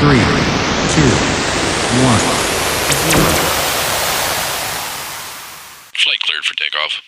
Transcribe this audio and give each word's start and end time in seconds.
three, 0.00 0.16
two, 0.16 1.12
one. 2.02 2.20
Flight 5.92 6.18
cleared 6.20 6.42
for 6.42 6.54
takeoff. 6.56 7.02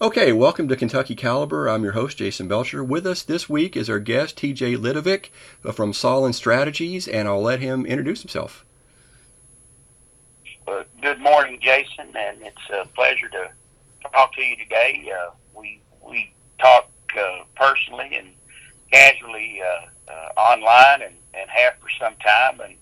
Okay, 0.00 0.32
welcome 0.32 0.68
to 0.68 0.76
Kentucky 0.76 1.16
Caliber. 1.16 1.68
I'm 1.68 1.82
your 1.82 1.94
host, 1.94 2.18
Jason 2.18 2.46
Belcher. 2.46 2.84
With 2.84 3.08
us 3.08 3.24
this 3.24 3.48
week 3.48 3.76
is 3.76 3.90
our 3.90 3.98
guest, 3.98 4.36
TJ 4.36 4.76
Litafik 4.76 5.30
uh, 5.64 5.72
from 5.72 5.92
Solon 5.92 6.32
Strategies, 6.32 7.08
and 7.08 7.26
I'll 7.26 7.42
let 7.42 7.58
him 7.58 7.84
introduce 7.84 8.22
himself. 8.22 8.64
Good 10.66 11.20
morning, 11.20 11.58
Jason, 11.60 12.16
and 12.16 12.38
it's 12.40 12.70
a 12.72 12.86
pleasure 12.94 13.28
to 13.28 13.50
talk 14.10 14.32
to 14.34 14.42
you 14.42 14.56
today. 14.56 15.12
Uh, 15.14 15.30
we 15.54 15.78
we 16.02 16.32
talk 16.58 16.88
uh, 17.18 17.40
personally 17.54 18.16
and 18.16 18.28
casually 18.90 19.60
uh, 19.60 20.10
uh, 20.10 20.40
online, 20.40 21.02
and, 21.02 21.14
and 21.34 21.50
have 21.50 21.74
for 21.80 21.90
some 22.00 22.14
time, 22.24 22.60
and 22.60 22.74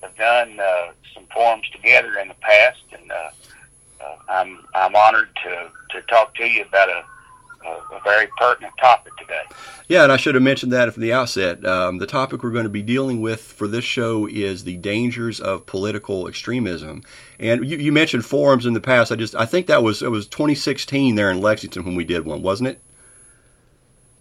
have 0.00 0.16
done 0.16 0.58
uh, 0.58 0.92
some 1.12 1.24
forums 1.34 1.68
together 1.70 2.18
in 2.18 2.28
the 2.28 2.34
past. 2.40 2.80
And 2.98 3.12
uh, 3.12 3.30
uh, 4.00 4.16
I'm 4.30 4.64
I'm 4.74 4.96
honored 4.96 5.28
to, 5.44 5.70
to 5.90 6.02
talk 6.06 6.34
to 6.36 6.46
you 6.46 6.62
about 6.62 6.88
a, 6.88 7.04
a, 7.64 7.94
a 7.94 8.00
very 8.04 8.28
pertinent 8.38 8.74
topic 8.78 9.16
today. 9.16 9.42
Yeah, 9.88 10.02
and 10.02 10.12
I 10.12 10.16
should 10.16 10.34
have 10.34 10.42
mentioned 10.42 10.72
that 10.72 10.92
from 10.92 11.02
the 11.02 11.12
outset. 11.12 11.64
Um, 11.64 11.98
the 11.98 12.06
topic 12.06 12.42
we're 12.42 12.50
going 12.50 12.64
to 12.64 12.70
be 12.70 12.82
dealing 12.82 13.20
with 13.20 13.40
for 13.40 13.66
this 13.66 13.84
show 13.84 14.26
is 14.26 14.64
the 14.64 14.76
dangers 14.76 15.40
of 15.40 15.66
political 15.66 16.28
extremism. 16.28 17.02
And 17.38 17.68
you, 17.68 17.78
you 17.78 17.92
mentioned 17.92 18.24
forums 18.24 18.66
in 18.66 18.74
the 18.74 18.80
past. 18.80 19.10
I 19.10 19.16
just 19.16 19.34
I 19.34 19.46
think 19.46 19.66
that 19.66 19.82
was 19.82 20.02
it 20.02 20.10
was 20.10 20.26
2016 20.28 21.14
there 21.14 21.30
in 21.30 21.40
Lexington 21.40 21.84
when 21.84 21.94
we 21.94 22.04
did 22.04 22.26
one, 22.26 22.42
wasn't 22.42 22.68
it? 22.68 22.80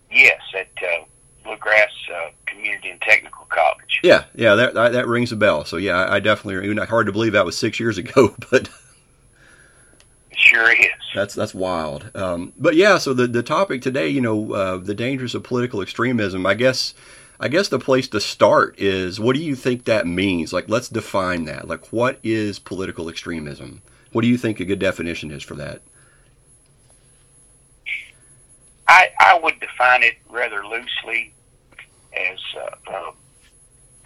Yes, 0.09 0.41
at 0.57 0.69
uh, 0.81 1.03
Bluegrass 1.43 1.91
uh, 2.15 2.29
Community 2.45 2.89
and 2.89 3.01
Technical 3.01 3.45
College. 3.49 3.99
Yeah, 4.03 4.23
yeah, 4.35 4.55
that 4.55 4.73
that, 4.73 4.93
that 4.93 5.07
rings 5.07 5.31
a 5.31 5.35
bell. 5.35 5.65
So 5.65 5.77
yeah, 5.77 5.97
I, 5.97 6.15
I 6.15 6.19
definitely. 6.19 6.85
Hard 6.85 7.07
to 7.07 7.11
believe 7.11 7.33
that 7.33 7.45
was 7.45 7.57
six 7.57 7.79
years 7.79 7.97
ago, 7.97 8.35
but. 8.51 8.69
Sure 10.47 10.71
is. 10.71 10.87
That's 11.13 11.35
that's 11.35 11.53
wild. 11.53 12.11
Um, 12.15 12.53
but 12.57 12.75
yeah, 12.75 12.97
so 12.97 13.13
the 13.13 13.27
the 13.27 13.43
topic 13.43 13.81
today, 13.81 14.07
you 14.07 14.21
know, 14.21 14.53
uh, 14.53 14.77
the 14.77 14.93
dangers 14.93 15.35
of 15.35 15.43
political 15.43 15.81
extremism. 15.81 16.45
I 16.45 16.53
guess, 16.53 16.93
I 17.39 17.47
guess 17.47 17.67
the 17.69 17.79
place 17.79 18.07
to 18.09 18.19
start 18.19 18.79
is 18.79 19.19
what 19.19 19.35
do 19.35 19.41
you 19.41 19.55
think 19.55 19.85
that 19.85 20.07
means? 20.07 20.53
Like, 20.53 20.69
let's 20.69 20.89
define 20.89 21.45
that. 21.45 21.67
Like, 21.67 21.91
what 21.91 22.19
is 22.23 22.59
political 22.59 23.09
extremism? 23.09 23.81
What 24.11 24.21
do 24.21 24.27
you 24.27 24.37
think 24.37 24.59
a 24.59 24.65
good 24.65 24.79
definition 24.79 25.31
is 25.31 25.43
for 25.43 25.55
that? 25.55 25.81
I, 28.87 29.09
I 29.19 29.39
would 29.43 29.59
define 29.59 30.03
it 30.03 30.15
rather 30.29 30.65
loosely 30.65 31.33
as 32.15 32.39
uh, 32.55 32.91
uh, 32.93 33.11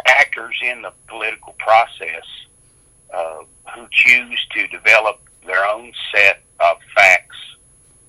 actors 0.08 0.58
in 0.64 0.82
the 0.82 0.92
political 1.08 1.54
process 1.60 2.26
uh, 3.14 3.40
who 3.76 3.88
choose 3.92 4.48
to 4.56 4.68
develop 4.68 5.22
their 5.46 5.66
own 5.66 5.92
set 6.14 6.42
of 6.60 6.78
facts 6.96 7.38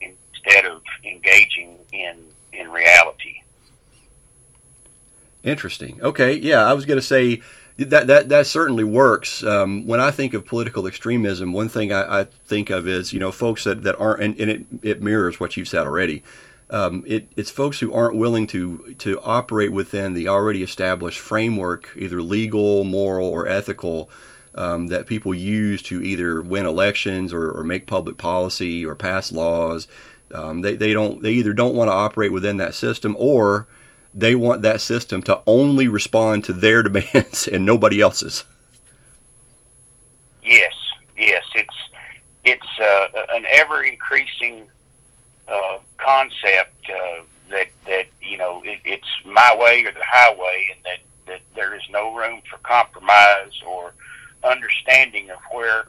instead 0.00 0.66
of 0.66 0.82
engaging 1.04 1.78
in 1.92 2.16
in 2.52 2.70
reality. 2.70 3.42
Interesting. 5.42 6.00
Okay, 6.02 6.34
yeah, 6.34 6.64
I 6.64 6.72
was 6.72 6.84
going 6.84 6.98
to 6.98 7.06
say 7.06 7.42
that 7.78 8.06
that 8.06 8.28
that 8.28 8.46
certainly 8.46 8.84
works. 8.84 9.42
Um, 9.42 9.86
when 9.86 10.00
I 10.00 10.10
think 10.10 10.34
of 10.34 10.46
political 10.46 10.86
extremism, 10.86 11.52
one 11.52 11.68
thing 11.68 11.92
I, 11.92 12.20
I 12.20 12.24
think 12.24 12.70
of 12.70 12.86
is 12.86 13.12
you 13.12 13.20
know 13.20 13.32
folks 13.32 13.64
that, 13.64 13.82
that 13.82 13.98
aren't, 13.98 14.22
and, 14.22 14.40
and 14.40 14.50
it 14.50 14.66
it 14.82 15.02
mirrors 15.02 15.40
what 15.40 15.56
you've 15.56 15.68
said 15.68 15.86
already. 15.86 16.22
Um, 16.70 17.04
it, 17.06 17.28
it's 17.36 17.50
folks 17.50 17.80
who 17.80 17.92
aren't 17.92 18.16
willing 18.16 18.46
to 18.48 18.94
to 18.98 19.20
operate 19.20 19.72
within 19.72 20.14
the 20.14 20.28
already 20.28 20.62
established 20.62 21.18
framework, 21.18 21.90
either 21.96 22.22
legal, 22.22 22.84
moral, 22.84 23.26
or 23.26 23.46
ethical, 23.46 24.08
um, 24.54 24.88
that 24.88 25.06
people 25.06 25.34
use 25.34 25.82
to 25.82 26.02
either 26.02 26.42
win 26.42 26.66
elections 26.66 27.32
or, 27.32 27.50
or 27.50 27.64
make 27.64 27.86
public 27.86 28.18
policy 28.18 28.84
or 28.84 28.94
pass 28.94 29.32
laws. 29.32 29.88
Um, 30.32 30.62
they, 30.62 30.76
they 30.76 30.92
don't 30.92 31.22
they 31.22 31.32
either 31.32 31.52
don't 31.52 31.74
want 31.74 31.88
to 31.88 31.94
operate 31.94 32.32
within 32.32 32.56
that 32.58 32.74
system 32.74 33.16
or 33.18 33.66
they 34.14 34.34
want 34.34 34.62
that 34.62 34.80
system 34.80 35.22
to 35.22 35.40
only 35.46 35.88
respond 35.88 36.44
to 36.44 36.52
their 36.52 36.82
demands 36.88 37.48
and 37.48 37.64
nobody 37.64 38.00
else's. 38.00 38.44
Yes, 40.42 40.74
yes, 41.16 41.44
it's 41.54 41.76
it's 42.44 42.80
uh, 42.80 43.08
an 43.34 43.44
ever 43.48 43.82
increasing 43.82 44.66
uh, 45.48 45.78
concept 45.98 46.88
uh, 46.90 47.22
that 47.50 47.68
that 47.86 48.06
you 48.20 48.36
know 48.36 48.62
it, 48.64 48.80
it's 48.84 49.08
my 49.24 49.56
way 49.58 49.84
or 49.84 49.92
the 49.92 50.02
highway, 50.04 50.68
and 50.74 50.84
that 50.84 50.98
that 51.26 51.40
there 51.54 51.74
is 51.74 51.82
no 51.90 52.14
room 52.14 52.42
for 52.50 52.58
compromise 52.58 53.60
or 53.66 53.92
understanding 54.44 55.30
of 55.30 55.38
where 55.50 55.84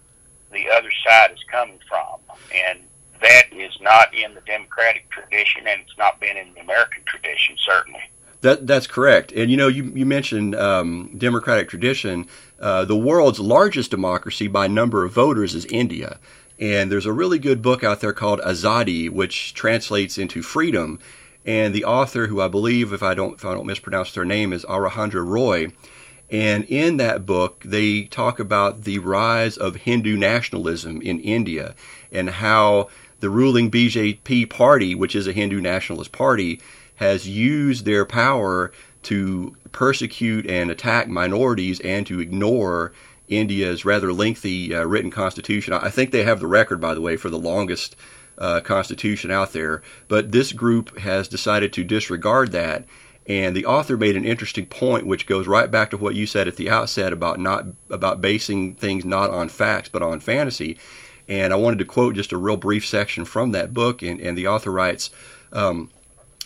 the 0.51 0.69
other 0.69 0.91
side 1.05 1.31
is 1.31 1.39
coming 1.51 1.79
from, 1.87 2.19
and 2.53 2.79
that 3.21 3.51
is 3.51 3.73
not 3.81 4.13
in 4.13 4.33
the 4.35 4.41
democratic 4.41 5.09
tradition, 5.09 5.67
and 5.67 5.81
it's 5.81 5.97
not 5.97 6.19
been 6.19 6.37
in 6.37 6.53
the 6.53 6.61
American 6.61 7.03
tradition, 7.05 7.55
certainly. 7.57 8.01
That 8.41 8.67
that's 8.67 8.87
correct. 8.87 9.31
And 9.31 9.49
you 9.49 9.55
know, 9.55 9.69
you 9.69 9.85
you 9.95 10.05
mentioned 10.05 10.53
um, 10.55 11.11
democratic 11.17 11.69
tradition. 11.69 12.27
Uh, 12.59 12.83
the 12.83 12.95
world's 12.95 13.39
largest 13.39 13.89
democracy 13.89 14.47
by 14.47 14.67
number 14.67 15.05
of 15.05 15.13
voters 15.13 15.55
is 15.55 15.65
India. 15.67 16.19
And 16.59 16.91
there's 16.91 17.05
a 17.05 17.13
really 17.13 17.39
good 17.39 17.61
book 17.61 17.83
out 17.83 17.99
there 17.99 18.13
called 18.13 18.39
Azadi, 18.41 19.09
which 19.09 19.53
translates 19.53 20.17
into 20.17 20.41
freedom. 20.41 20.99
And 21.45 21.73
the 21.73 21.83
author, 21.83 22.27
who 22.27 22.39
I 22.41 22.47
believe, 22.47 22.93
if 22.93 23.03
I 23.03 23.13
don't 23.13 23.33
if 23.35 23.45
I 23.45 23.53
don't 23.53 23.65
mispronounce 23.65 24.13
their 24.13 24.25
name, 24.25 24.53
is 24.53 24.63
Arahandra 24.65 25.25
Roy. 25.25 25.71
And 26.33 26.63
in 26.65 26.97
that 26.97 27.27
book, 27.27 27.61
they 27.63 28.05
talk 28.05 28.39
about 28.39 28.85
the 28.85 28.97
rise 28.97 29.55
of 29.55 29.75
Hindu 29.75 30.17
nationalism 30.17 30.99
in 30.99 31.19
India 31.19 31.75
and 32.11 32.27
how 32.27 32.89
the 33.19 33.29
ruling 33.29 33.69
BJP 33.69 34.49
party, 34.49 34.95
which 34.95 35.15
is 35.15 35.27
a 35.27 35.31
Hindu 35.31 35.61
nationalist 35.61 36.11
party, 36.11 36.59
has 36.95 37.29
used 37.29 37.85
their 37.85 38.03
power 38.03 38.71
to 39.03 39.55
persecute 39.71 40.47
and 40.49 40.71
attack 40.71 41.07
minorities 41.07 41.79
and 41.81 42.07
to 42.07 42.19
ignore 42.19 42.93
India's 43.27 43.85
rather 43.85 44.11
lengthy 44.11 44.73
uh, 44.73 44.85
written 44.85 45.11
constitution. 45.11 45.73
I 45.73 45.89
think 45.89 46.09
they 46.09 46.23
have 46.23 46.39
the 46.39 46.47
record, 46.47 46.81
by 46.81 46.95
the 46.95 47.01
way, 47.01 47.15
for 47.15 47.29
the 47.29 47.37
longest 47.37 47.95
uh, 48.39 48.59
constitution 48.61 49.29
out 49.29 49.53
there. 49.53 49.83
But 50.07 50.31
this 50.31 50.51
group 50.51 50.97
has 50.97 51.27
decided 51.27 51.73
to 51.73 51.83
disregard 51.83 52.51
that. 52.53 52.85
And 53.25 53.55
the 53.55 53.65
author 53.65 53.95
made 53.95 54.17
an 54.17 54.25
interesting 54.25 54.65
point, 54.65 55.07
which 55.07 55.27
goes 55.27 55.47
right 55.47 55.71
back 55.71 55.91
to 55.91 55.97
what 55.97 56.15
you 56.15 56.25
said 56.25 56.47
at 56.47 56.57
the 56.57 56.69
outset 56.69 57.13
about 57.13 57.39
not 57.39 57.65
about 57.89 58.21
basing 58.21 58.75
things 58.75 59.05
not 59.05 59.29
on 59.29 59.49
facts 59.49 59.89
but 59.89 60.01
on 60.01 60.19
fantasy. 60.19 60.77
And 61.29 61.53
I 61.53 61.55
wanted 61.55 61.79
to 61.79 61.85
quote 61.85 62.15
just 62.15 62.33
a 62.33 62.37
real 62.37 62.57
brief 62.57 62.85
section 62.85 63.23
from 63.23 63.51
that 63.51 63.73
book. 63.73 64.01
And, 64.01 64.19
and 64.19 64.37
the 64.37 64.47
author 64.47 64.71
writes. 64.71 65.09
Um, 65.51 65.89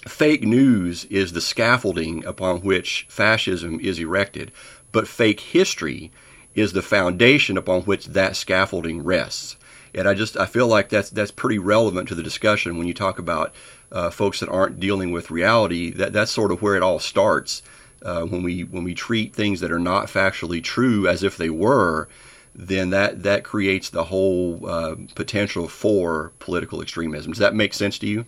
Fake 0.07 0.43
news 0.43 1.03
is 1.05 1.33
the 1.33 1.41
scaffolding 1.41 2.23
upon 2.25 2.61
which 2.61 3.05
fascism 3.09 3.79
is 3.81 3.99
erected, 3.99 4.51
but 4.91 5.07
fake 5.07 5.41
history 5.41 6.11
is 6.55 6.71
the 6.73 6.81
foundation 6.81 7.57
upon 7.57 7.81
which 7.81 8.05
that 8.07 8.35
scaffolding 8.35 9.03
rests. 9.03 9.57
And 9.93 10.07
I 10.07 10.13
just 10.13 10.37
I 10.37 10.45
feel 10.45 10.67
like 10.67 10.89
that's 10.89 11.09
that's 11.09 11.31
pretty 11.31 11.59
relevant 11.59 12.07
to 12.09 12.15
the 12.15 12.23
discussion 12.23 12.77
when 12.77 12.87
you 12.87 12.93
talk 12.93 13.19
about 13.19 13.53
uh, 13.91 14.09
folks 14.09 14.39
that 14.39 14.49
aren't 14.49 14.79
dealing 14.79 15.11
with 15.11 15.31
reality. 15.31 15.91
That 15.91 16.13
that's 16.13 16.31
sort 16.31 16.51
of 16.51 16.61
where 16.61 16.75
it 16.75 16.83
all 16.83 16.99
starts 16.99 17.61
uh, 18.03 18.23
when 18.23 18.43
we 18.43 18.63
when 18.63 18.83
we 18.83 18.93
treat 18.93 19.33
things 19.33 19.59
that 19.61 19.71
are 19.71 19.79
not 19.79 20.07
factually 20.07 20.63
true 20.63 21.07
as 21.07 21.23
if 21.23 21.37
they 21.37 21.49
were. 21.49 22.07
Then 22.55 22.89
that 22.89 23.23
that 23.23 23.43
creates 23.43 23.89
the 23.89 24.05
whole 24.05 24.67
uh, 24.67 24.95
potential 25.15 25.67
for 25.67 26.31
political 26.39 26.81
extremism. 26.81 27.31
Does 27.31 27.39
that 27.39 27.53
make 27.53 27.73
sense 27.73 27.99
to 27.99 28.07
you? 28.07 28.25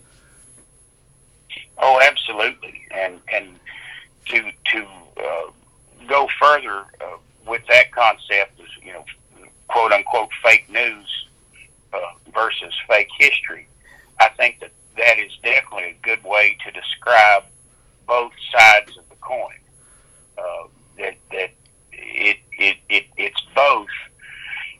Oh, 1.78 2.00
absolutely, 2.02 2.82
and 2.92 3.18
and 3.32 3.48
to 4.26 4.50
to 4.72 4.86
uh, 5.16 5.50
go 6.06 6.28
further 6.38 6.84
uh, 7.00 7.16
with 7.46 7.62
that 7.68 7.90
concept 7.90 8.60
is 8.60 8.68
you 8.82 8.92
know 8.92 9.04
quote 9.68 9.92
unquote 9.92 10.30
fake 10.42 10.68
news 10.70 11.28
uh, 11.92 11.98
versus 12.32 12.74
fake 12.88 13.08
history. 13.18 13.66
I 14.20 14.28
think 14.28 14.60
that 14.60 14.70
that 15.00 15.18
is 15.18 15.32
definitely 15.42 15.96
a 15.98 15.98
good 16.02 16.22
way 16.22 16.56
to 16.64 16.70
describe 16.72 17.44
both 18.06 18.32
sides 18.52 18.96
of 18.98 19.08
the 19.08 19.16
coin. 19.16 19.58
Uh, 20.36 20.68
that 20.98 21.16
that 21.30 21.50
it, 21.92 22.36
it 22.52 22.76
it 22.88 23.06
it's 23.16 23.40
both 23.54 23.88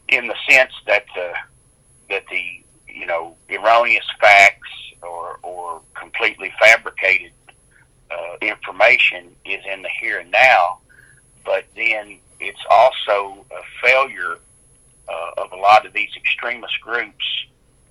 in 0.09 0.27
the 0.27 0.35
sense 0.49 0.73
that 0.87 1.05
the 1.15 1.33
that 2.11 2.25
the 2.31 2.43
you 2.87 3.07
know 3.07 3.35
erroneous 3.49 4.05
facts 4.21 4.69
or 5.03 5.39
or 5.43 5.81
completely 5.95 6.53
fabricated 6.61 7.33
uh, 8.11 8.37
information 8.43 9.35
is 9.45 9.63
in 9.73 9.83
the 9.83 9.91
here 10.01 10.19
and 10.19 10.31
now, 10.31 10.79
but 11.45 11.65
then 11.77 12.19
it's 12.41 12.65
also 12.71 13.47
a 13.51 13.87
failure 13.87 14.37
uh, 15.09 15.31
of 15.43 15.53
a 15.53 15.57
lot 15.57 15.87
of 15.87 15.93
these 15.93 16.11
extremist 16.17 16.79
groups 16.83 17.25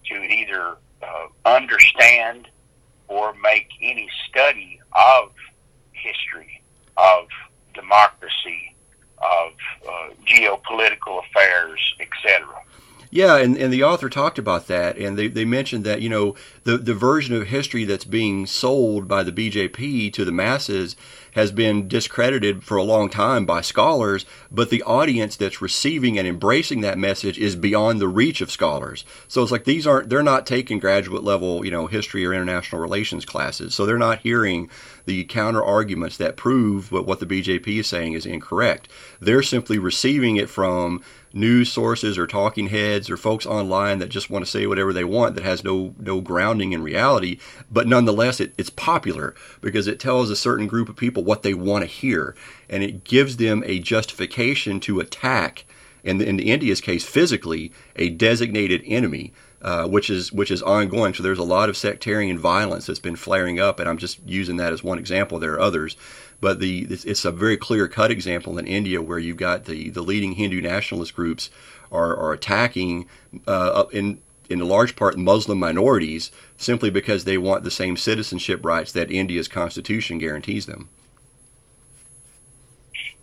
to 0.05 0.15
either 0.15 0.77
uh, 1.01 1.27
understand 1.45 2.47
or 3.07 3.33
make 3.41 3.69
any 3.81 4.07
study 4.29 4.79
of 4.93 5.31
history, 5.91 6.61
of 6.97 7.27
democracy, 7.73 8.75
of 9.17 9.53
uh, 9.87 10.09
geopolitical 10.25 11.23
affairs, 11.25 11.79
etc. 11.99 12.47
Yeah, 13.11 13.37
and, 13.37 13.57
and 13.57 13.73
the 13.73 13.83
author 13.83 14.07
talked 14.07 14.37
about 14.37 14.67
that, 14.67 14.97
and 14.97 15.17
they, 15.17 15.27
they 15.27 15.45
mentioned 15.45 15.83
that, 15.85 16.01
you 16.01 16.09
know, 16.09 16.35
the, 16.63 16.77
the 16.77 16.93
version 16.93 17.35
of 17.35 17.47
history 17.47 17.83
that's 17.83 18.05
being 18.05 18.45
sold 18.45 19.07
by 19.07 19.23
the 19.23 19.31
BJP 19.31 20.13
to 20.13 20.23
the 20.23 20.31
masses 20.31 20.95
has 21.31 21.51
been 21.51 21.87
discredited 21.87 22.63
for 22.63 22.77
a 22.77 22.83
long 22.83 23.09
time 23.09 23.45
by 23.45 23.61
scholars, 23.61 24.25
but 24.51 24.69
the 24.69 24.83
audience 24.83 25.35
that's 25.35 25.61
receiving 25.61 26.17
and 26.17 26.27
embracing 26.27 26.81
that 26.81 26.97
message 26.97 27.37
is 27.37 27.55
beyond 27.55 27.99
the 27.99 28.07
reach 28.07 28.41
of 28.41 28.51
scholars. 28.51 29.05
So 29.27 29.41
it's 29.43 29.51
like 29.51 29.65
these 29.65 29.87
aren't, 29.87 30.09
they're 30.09 30.23
not 30.23 30.45
taking 30.45 30.79
graduate 30.79 31.23
level, 31.23 31.63
you 31.65 31.71
know, 31.71 31.87
history 31.87 32.25
or 32.25 32.33
international 32.33 32.81
relations 32.81 33.25
classes. 33.25 33.75
So 33.75 33.85
they're 33.85 33.97
not 33.97 34.19
hearing 34.19 34.69
the 35.05 35.23
counter 35.25 35.63
arguments 35.63 36.17
that 36.17 36.37
prove 36.37 36.91
what, 36.91 37.05
what 37.05 37.19
the 37.19 37.25
BJP 37.25 37.79
is 37.79 37.87
saying 37.87 38.13
is 38.13 38.25
incorrect. 38.25 38.87
They're 39.19 39.43
simply 39.43 39.79
receiving 39.79 40.37
it 40.37 40.49
from 40.49 41.01
news 41.33 41.71
sources 41.71 42.17
or 42.17 42.25
talking 42.25 42.67
heads 42.67 43.09
or 43.09 43.17
folks 43.17 43.45
online 43.45 43.99
that 43.99 44.09
just 44.09 44.29
want 44.29 44.43
to 44.43 44.49
say 44.49 44.65
whatever 44.65 44.91
they 44.91 45.03
want 45.03 45.35
that 45.35 45.43
has 45.43 45.63
no 45.63 45.93
no 45.99 46.21
grounding 46.21 46.73
in 46.73 46.81
reality 46.81 47.37
but 47.71 47.87
nonetheless 47.87 48.39
it, 48.39 48.53
it's 48.57 48.69
popular 48.71 49.35
because 49.61 49.87
it 49.87 49.99
tells 49.99 50.29
a 50.29 50.35
certain 50.35 50.67
group 50.67 50.89
of 50.89 50.95
people 50.95 51.23
what 51.23 51.43
they 51.43 51.53
want 51.53 51.83
to 51.83 51.87
hear 51.87 52.35
and 52.69 52.83
it 52.83 53.03
gives 53.03 53.37
them 53.37 53.63
a 53.65 53.79
justification 53.79 54.79
to 54.79 54.99
attack 54.99 55.65
in, 56.03 56.19
in 56.21 56.39
india's 56.39 56.81
case 56.81 57.05
physically 57.05 57.71
a 57.95 58.09
designated 58.09 58.81
enemy 58.85 59.31
uh, 59.61 59.85
which 59.85 60.09
is 60.09 60.31
which 60.31 60.51
is 60.51 60.63
ongoing. 60.63 61.13
So 61.13 61.21
there's 61.21 61.37
a 61.37 61.43
lot 61.43 61.67
of 61.67 61.75
sectarian 61.75 62.39
violence 62.39 62.85
that's 62.85 62.99
been 62.99 63.17
flaring 63.17 63.59
up, 63.59 63.79
and 63.79 63.89
I'm 63.89 63.97
just 63.97 64.19
using 64.25 64.55
that 64.55 64.71
as 64.71 64.85
one 64.85 64.97
example. 64.97 65.37
There 65.37 65.53
are 65.53 65.59
others, 65.59 65.97
but 66.41 66.59
the 66.59 66.87
it's 66.89 67.25
a 67.25 67.31
very 67.31 67.57
clear 67.57 67.87
cut 67.87 68.11
example 68.11 68.57
in 68.57 68.67
India 68.67 69.01
where 69.01 69.19
you've 69.19 69.37
got 69.37 69.65
the, 69.65 69.89
the 69.89 70.01
leading 70.01 70.33
Hindu 70.33 70.61
nationalist 70.61 71.15
groups 71.15 71.49
are, 71.91 72.15
are 72.15 72.33
attacking 72.33 73.07
uh, 73.47 73.85
in 73.91 74.21
in 74.49 74.61
a 74.61 74.65
large 74.65 74.95
part 74.95 75.17
Muslim 75.17 75.59
minorities 75.59 76.31
simply 76.57 76.89
because 76.89 77.23
they 77.23 77.37
want 77.37 77.63
the 77.63 77.71
same 77.71 77.95
citizenship 77.95 78.65
rights 78.65 78.91
that 78.91 79.11
India's 79.11 79.47
constitution 79.47 80.17
guarantees 80.17 80.65
them. 80.65 80.89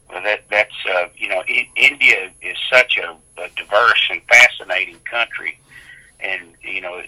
Well, 0.08 0.22
that 0.22 0.44
that's 0.50 0.74
uh, 0.88 1.08
you 1.16 1.28
know 1.28 1.42
I- 1.48 1.68
India 1.76 2.30
is 2.42 2.56
such 2.70 2.98
a, 2.98 3.16
a 3.40 3.48
diverse 3.56 4.08
and 4.10 4.22
fascinating 4.28 5.00
country, 5.10 5.58
and 6.20 6.42
you 6.62 6.80
know 6.80 7.02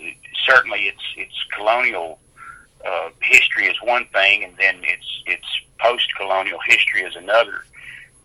certainly 0.47 0.89
its 0.89 1.03
its 1.17 1.35
colonial 1.55 2.19
uh, 2.85 3.11
history 3.21 3.67
is 3.67 3.77
one 3.83 4.07
thing, 4.07 4.45
and 4.45 4.55
then 4.59 4.77
its 4.83 5.23
its 5.27 5.47
post-colonial 5.79 6.59
history 6.67 7.03
is 7.03 7.17
another, 7.17 7.65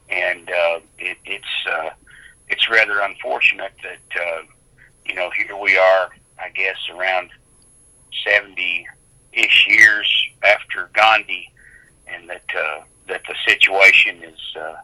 and 0.09 0.50
uh, 0.50 0.79
it, 1.00 1.17
it's 1.25 1.67
uh, 1.69 1.89
it's 2.50 2.69
rather 2.69 3.00
unfortunate 3.01 3.73
that 3.83 4.21
uh, 4.21 4.41
you 5.05 5.15
know 5.15 5.29
here 5.31 5.57
we 5.57 5.77
are, 5.77 6.09
I 6.39 6.50
guess 6.50 6.77
around 6.94 7.29
seventy 8.25 8.88
ish 9.33 9.67
years 9.67 10.27
after 10.44 10.89
Gandhi, 10.94 11.51
and 12.07 12.29
that 12.29 12.44
uh, 12.57 12.81
that 13.07 13.21
the 13.27 13.35
situation 13.47 14.23
is 14.23 14.39
uh, 14.59 14.75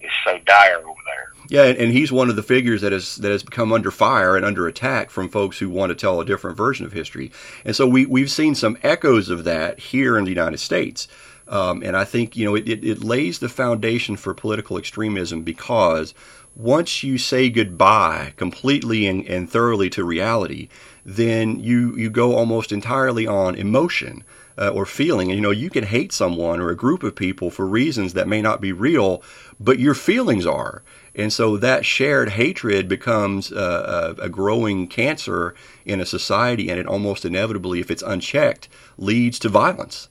is 0.00 0.10
so 0.24 0.38
dire 0.46 0.78
over 0.78 1.00
there. 1.06 1.32
Yeah, 1.48 1.64
and, 1.64 1.78
and 1.78 1.92
he's 1.92 2.10
one 2.10 2.28
of 2.28 2.36
the 2.36 2.42
figures 2.42 2.80
that 2.80 2.92
has 2.92 3.16
that 3.16 3.30
has 3.30 3.42
become 3.42 3.72
under 3.72 3.90
fire 3.90 4.36
and 4.36 4.44
under 4.44 4.66
attack 4.66 5.10
from 5.10 5.28
folks 5.28 5.58
who 5.58 5.70
want 5.70 5.90
to 5.90 5.94
tell 5.94 6.20
a 6.20 6.24
different 6.24 6.56
version 6.56 6.86
of 6.86 6.92
history. 6.92 7.30
And 7.64 7.76
so 7.76 7.86
we 7.86 8.06
we've 8.06 8.30
seen 8.30 8.54
some 8.54 8.78
echoes 8.82 9.28
of 9.28 9.44
that 9.44 9.78
here 9.78 10.18
in 10.18 10.24
the 10.24 10.30
United 10.30 10.58
States. 10.58 11.08
Um, 11.48 11.82
and 11.82 11.96
I 11.96 12.04
think 12.04 12.36
you 12.36 12.44
know 12.44 12.54
it, 12.54 12.68
it, 12.68 12.84
it 12.84 13.04
lays 13.04 13.38
the 13.38 13.48
foundation 13.48 14.16
for 14.16 14.34
political 14.34 14.78
extremism 14.78 15.42
because 15.42 16.14
once 16.56 17.02
you 17.02 17.18
say 17.18 17.50
goodbye 17.50 18.32
completely 18.36 19.06
and, 19.06 19.26
and 19.26 19.48
thoroughly 19.50 19.90
to 19.90 20.04
reality, 20.04 20.68
then 21.04 21.60
you 21.60 21.96
you 21.96 22.10
go 22.10 22.34
almost 22.34 22.72
entirely 22.72 23.26
on 23.26 23.54
emotion. 23.54 24.24
Uh, 24.58 24.70
or 24.70 24.86
feeling. 24.86 25.28
And 25.28 25.36
you 25.36 25.42
know, 25.42 25.50
you 25.50 25.68
can 25.68 25.84
hate 25.84 26.12
someone 26.12 26.60
or 26.60 26.70
a 26.70 26.74
group 26.74 27.02
of 27.02 27.14
people 27.14 27.50
for 27.50 27.66
reasons 27.66 28.14
that 28.14 28.26
may 28.26 28.40
not 28.40 28.58
be 28.58 28.72
real, 28.72 29.22
but 29.60 29.78
your 29.78 29.92
feelings 29.92 30.46
are. 30.46 30.82
And 31.14 31.30
so 31.30 31.58
that 31.58 31.84
shared 31.84 32.30
hatred 32.30 32.88
becomes 32.88 33.52
uh, 33.52 34.14
a, 34.18 34.22
a, 34.22 34.28
growing 34.30 34.88
cancer 34.88 35.54
in 35.84 36.00
a 36.00 36.06
society, 36.06 36.70
and 36.70 36.80
it 36.80 36.86
almost 36.86 37.26
inevitably, 37.26 37.80
if 37.80 37.90
it's 37.90 38.02
unchecked, 38.02 38.70
leads 38.96 39.38
to 39.40 39.50
violence. 39.50 40.08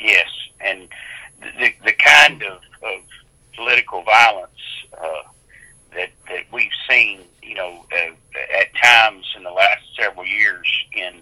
Yes, 0.00 0.28
and 0.60 0.88
the 1.40 1.72
the 1.84 1.92
kind 1.92 2.42
of, 2.42 2.58
of 2.82 3.00
political 3.54 4.02
violence 4.02 4.50
uh, 4.96 5.22
that 5.94 6.10
that 6.28 6.44
we've 6.52 6.70
seen, 6.88 7.20
you 7.42 7.54
know, 7.54 7.84
uh, 7.92 8.58
at 8.58 8.74
times 8.82 9.26
in 9.36 9.42
the 9.42 9.50
last 9.50 9.82
several 9.98 10.26
years 10.26 10.66
in 10.92 11.14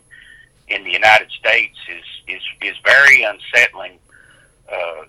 in 0.69 0.84
the 0.84 0.92
United 0.92 1.30
States 1.30 1.78
is 1.88 2.36
is 2.36 2.42
is 2.62 2.76
very 2.84 3.22
unsettling 3.22 3.98
uh, 4.70 5.02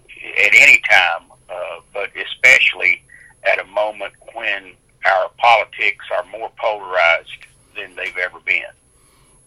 at 0.46 0.54
any 0.54 0.82
time, 0.90 1.24
uh, 1.50 1.80
but 1.94 2.10
especially 2.16 3.04
at 3.44 3.60
a 3.60 3.66
moment 3.66 4.14
when 4.34 4.74
our 5.06 5.30
politics 5.38 6.06
are 6.16 6.26
more 6.26 6.52
polarized 6.58 7.30
than 7.76 7.96
they've 7.96 8.18
ever 8.18 8.40
been. 8.42 8.64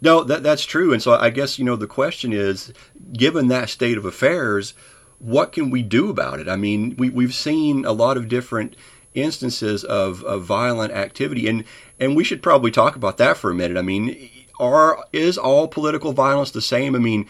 No, 0.00 0.24
that 0.24 0.42
that's 0.42 0.64
true. 0.64 0.92
And 0.92 1.00
so 1.00 1.12
I 1.12 1.30
guess 1.30 1.58
you 1.58 1.64
know 1.64 1.76
the 1.76 1.86
question 1.86 2.32
is, 2.32 2.72
given 3.12 3.48
that 3.48 3.68
state 3.68 3.98
of 3.98 4.04
affairs, 4.04 4.74
what 5.18 5.52
can 5.52 5.70
we 5.70 5.82
do 5.82 6.10
about 6.10 6.40
it? 6.40 6.48
I 6.48 6.56
mean, 6.56 6.96
we 6.96 7.10
we've 7.10 7.34
seen 7.34 7.84
a 7.84 7.92
lot 7.92 8.16
of 8.16 8.28
different 8.28 8.76
instances 9.14 9.84
of, 9.84 10.22
of 10.24 10.44
violent 10.44 10.92
activity, 10.92 11.46
and 11.46 11.64
and 12.00 12.16
we 12.16 12.24
should 12.24 12.42
probably 12.42 12.70
talk 12.70 12.96
about 12.96 13.18
that 13.18 13.36
for 13.36 13.50
a 13.50 13.54
minute. 13.54 13.76
I 13.76 13.82
mean, 13.82 14.30
are 14.58 15.04
is 15.12 15.38
all 15.38 15.68
political 15.68 16.12
violence 16.12 16.50
the 16.50 16.62
same? 16.62 16.94
I 16.94 16.98
mean, 16.98 17.28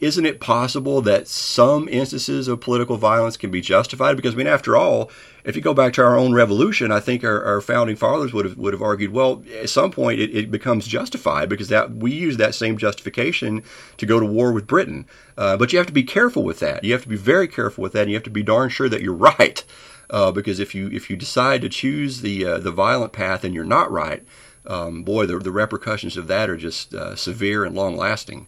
isn't 0.00 0.26
it 0.26 0.40
possible 0.40 1.00
that 1.02 1.26
some 1.26 1.88
instances 1.88 2.46
of 2.46 2.60
political 2.60 2.96
violence 2.96 3.36
can 3.36 3.50
be 3.50 3.60
justified? 3.60 4.16
Because 4.16 4.34
I 4.34 4.36
mean, 4.36 4.46
after 4.46 4.76
all, 4.76 5.10
if 5.44 5.56
you 5.56 5.62
go 5.62 5.74
back 5.74 5.92
to 5.94 6.04
our 6.04 6.16
own 6.16 6.34
revolution, 6.34 6.92
I 6.92 7.00
think 7.00 7.24
our, 7.24 7.42
our 7.42 7.60
founding 7.60 7.96
fathers 7.96 8.32
would 8.32 8.44
have 8.44 8.56
would 8.56 8.72
have 8.72 8.82
argued, 8.82 9.12
well, 9.12 9.42
at 9.60 9.70
some 9.70 9.90
point 9.90 10.20
it, 10.20 10.34
it, 10.36 10.50
becomes 10.50 10.86
justified 10.86 11.48
because 11.48 11.68
that 11.68 11.90
we 11.90 12.12
use 12.12 12.36
that 12.36 12.54
same 12.54 12.78
justification 12.78 13.62
to 13.96 14.06
go 14.06 14.20
to 14.20 14.26
war 14.26 14.52
with 14.52 14.66
Britain. 14.66 15.06
Uh, 15.36 15.56
but 15.56 15.72
you 15.72 15.78
have 15.78 15.86
to 15.86 15.92
be 15.92 16.02
careful 16.02 16.44
with 16.44 16.60
that. 16.60 16.84
You 16.84 16.92
have 16.92 17.02
to 17.02 17.08
be 17.08 17.16
very 17.16 17.48
careful 17.48 17.82
with 17.82 17.92
that, 17.94 18.02
and 18.02 18.10
you 18.10 18.16
have 18.16 18.24
to 18.24 18.30
be 18.30 18.42
darn 18.42 18.68
sure 18.68 18.88
that 18.88 19.02
you're 19.02 19.14
right. 19.38 19.64
Uh, 20.10 20.30
because 20.30 20.60
if 20.60 20.74
you 20.74 20.88
if 20.90 21.10
you 21.10 21.16
decide 21.16 21.60
to 21.62 21.68
choose 21.68 22.20
the 22.20 22.44
uh, 22.44 22.58
the 22.58 22.70
violent 22.70 23.12
path 23.12 23.42
and 23.42 23.54
you're 23.54 23.64
not 23.64 23.90
right, 23.90 24.22
um, 24.66 25.02
boy, 25.02 25.26
the 25.26 25.38
the 25.38 25.50
repercussions 25.50 26.16
of 26.16 26.28
that 26.28 26.48
are 26.48 26.56
just 26.56 26.94
uh, 26.94 27.16
severe 27.16 27.64
and 27.64 27.74
long 27.74 27.96
lasting. 27.96 28.46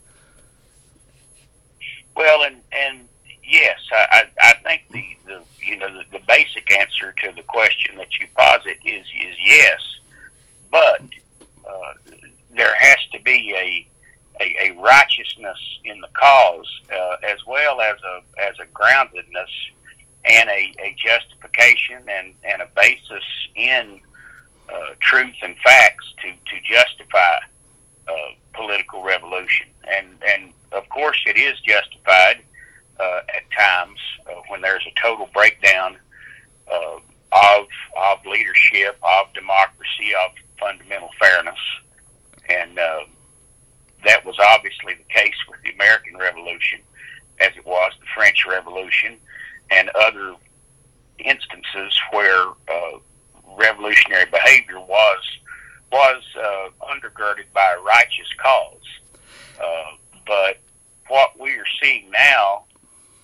Well, 2.21 2.43
and 2.43 2.57
and 2.71 3.09
yes, 3.43 3.79
I 3.91 4.25
I, 4.39 4.53
think 4.63 4.83
the, 4.91 5.03
the 5.25 5.43
you 5.65 5.79
know 5.79 5.89
the, 5.91 6.19
the 6.19 6.23
basic 6.29 6.71
answer 6.71 7.15
to 7.25 7.33
the 7.35 7.43
question 7.45 7.97
that 7.97 8.19
you 8.19 8.27
posit 8.37 8.77
is 8.85 9.07
is 9.07 9.37
yes, 9.43 9.81
but 10.71 11.01
uh, 11.67 11.95
there 12.55 12.75
has 12.79 12.99
to 13.13 13.23
be 13.23 13.55
a 13.57 14.45
a, 14.45 14.69
a 14.69 14.79
righteousness 14.83 15.57
in 15.87 15.99
the 16.03 16.09
cause 16.13 16.83
uh, 16.93 17.17
as 17.27 17.39
well 17.47 17.81
as 17.81 17.97
a 18.05 18.43
as 18.43 18.57
a 18.61 18.67
groundedness 18.67 19.71
and 20.27 20.51
a, 20.51 20.75
a 20.79 20.95
justification 20.99 22.03
and, 22.07 22.35
and 22.45 22.61
a 22.61 22.69
basis 22.77 23.25
in 23.55 23.99
uh, 24.69 24.91
truth 25.01 25.37
and 25.43 25.57
facts 25.65 26.13
to 26.21 26.29
to 26.33 26.61
justify 26.71 27.39
uh, 28.09 28.13
political 28.53 29.03
revolution. 29.03 29.69
And 29.89 30.09
and 30.29 30.53
of 30.73 30.89
course, 30.89 31.21
it 31.27 31.37
is 31.37 31.59
justified 31.61 32.43
uh, 32.99 33.21
at 33.35 33.51
times 33.57 33.99
uh, 34.29 34.41
when 34.49 34.61
there's 34.61 34.85
a 34.87 35.01
total 35.01 35.29
breakdown 35.33 35.97
uh, 36.71 36.97
of 37.33 37.67
of 37.97 38.27
leadership, 38.27 38.99
of 39.03 39.33
democracy, 39.35 40.13
of 40.25 40.33
fundamental 40.59 41.11
fairness, 41.19 41.59
and 42.49 42.79
uh, 42.79 43.01
that 44.05 44.25
was 44.25 44.37
obviously 44.39 44.95
the 44.95 45.15
case 45.15 45.35
with 45.49 45.61
the 45.65 45.73
American 45.73 46.17
Revolution, 46.17 46.81
as 47.41 47.51
it 47.57 47.67
was 47.67 47.93
the 48.01 48.07
French 48.15 48.47
Revolution, 48.47 49.17
and 49.71 49.91
other 49.91 50.35
instances 51.19 51.99
where 52.13 52.47
uh, 52.69 52.99
revolutionary 53.57 54.27
behavior 54.31 54.81
was 54.81 55.23
was 55.93 56.23
uh, 56.39 56.69
undergirded 56.87 57.53
by 57.53 57.75
a 57.77 57.83
righteous 57.83 58.29
cause. 58.41 58.77
Uh, 59.61 59.97
but 60.31 60.59
what 61.09 61.31
we 61.41 61.51
are 61.59 61.67
seeing 61.83 62.09
now, 62.13 62.63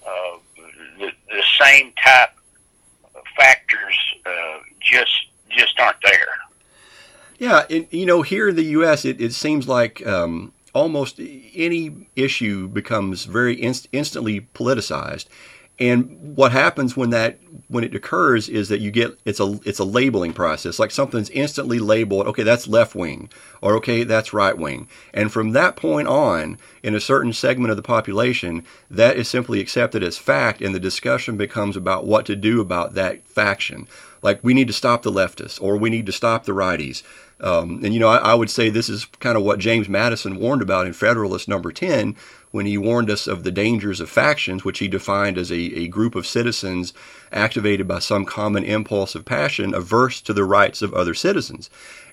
uh, 0.05 0.39
the, 0.99 1.13
the 1.29 1.43
same 1.57 1.93
type 2.05 2.31
of 3.15 3.23
factors 3.37 3.97
uh, 4.27 4.59
just 4.81 5.29
just 5.49 5.79
aren't 5.79 6.03
there. 6.03 6.27
Yeah, 7.39 7.65
and 7.71 7.87
you 7.93 8.07
know, 8.07 8.23
here 8.23 8.49
in 8.49 8.57
the 8.57 8.65
U.S., 8.81 9.05
it, 9.05 9.21
it 9.21 9.33
seems 9.33 9.69
like 9.69 10.05
um, 10.05 10.53
almost 10.75 11.21
any 11.21 12.09
issue 12.17 12.67
becomes 12.67 13.25
very 13.25 13.63
inst- 13.63 13.87
instantly 13.93 14.41
politicized. 14.53 15.27
And 15.79 16.37
what 16.37 16.53
happens 16.53 16.97
when 16.97 17.11
that 17.11 17.39
when 17.69 17.85
it 17.85 17.95
occurs 17.95 18.49
is 18.49 18.69
that 18.69 18.81
you 18.81 18.91
get 18.91 19.19
it's 19.25 19.41
a 19.41 19.59
it's 19.65 19.79
a 19.79 19.85
labeling 19.85 20.33
process. 20.33 20.79
Like 20.79 20.91
something's 20.91 21.31
instantly 21.31 21.79
labeled. 21.79 22.27
Okay, 22.29 22.45
that's 22.45 22.67
left 22.67 22.95
wing, 22.95 23.29
or 23.61 23.75
okay, 23.77 24.03
that's 24.05 24.33
right 24.33 24.57
wing. 24.57 24.89
And 25.13 25.31
from 25.31 25.51
that 25.51 25.77
point 25.77 26.09
on, 26.09 26.59
in 26.83 26.95
a 26.95 27.01
certain 27.01 27.33
segment 27.33 27.71
of 27.71 27.77
the 27.77 27.83
population, 27.83 28.65
that 28.91 29.17
is 29.17 29.29
simply 29.29 29.61
accepted 29.61 30.03
as 30.03 30.17
fact, 30.17 30.63
and 30.63 30.75
the 30.75 30.81
discussion 30.81 31.37
becomes 31.37 31.77
about 31.77 32.07
what 32.07 32.25
to 32.27 32.37
do 32.37 32.61
about 32.61 32.95
that 32.95 33.27
faction. 33.27 33.87
Like 34.23 34.41
we 34.43 34.55
need 34.55 34.69
to 34.69 34.73
stop 34.73 35.03
the 35.03 35.13
leftists, 35.13 35.61
or 35.61 35.77
we 35.77 35.91
need 35.91 36.07
to 36.07 36.13
stop 36.13 36.45
the 36.45 36.53
righties. 36.53 37.03
Um, 37.41 37.85
and 37.85 37.93
you 37.93 38.01
know, 38.01 38.09
I, 38.09 38.17
I 38.17 38.35
would 38.35 38.49
say 38.49 38.71
this 38.71 38.89
is 38.89 39.05
kind 39.05 39.37
of 39.37 39.45
what 39.45 39.59
James 39.59 39.89
Madison 39.91 40.39
warned 40.39 40.63
about 40.63 40.87
in 40.87 40.95
Federalist 40.95 41.49
Number 41.49 41.71
Ten 41.71 42.17
when 42.51 42.67
he 42.67 42.79
warned 42.79 43.11
us 43.11 43.27
of 43.27 43.45
the 43.45 43.51
dangers 43.51 44.01
of 44.01 44.09
factions, 44.09 44.65
which 44.65 44.79
he 44.79 44.89
defined 44.89 45.37
as 45.37 45.51
a, 45.51 45.55
a 45.55 45.89
group 45.89 46.15
of 46.15 46.27
citizens 46.27 46.95
activated 47.33 47.87
by 47.87 47.99
some 47.99 48.25
common 48.25 48.65
impulse 48.65 49.15
of 49.15 49.25
passion 49.25 49.75
averse 49.75 50.21
to 50.21 50.33
the 50.33 50.45
rights 50.45 50.83
of 50.83 50.95
other 50.95 51.15
citizens. 51.15 51.69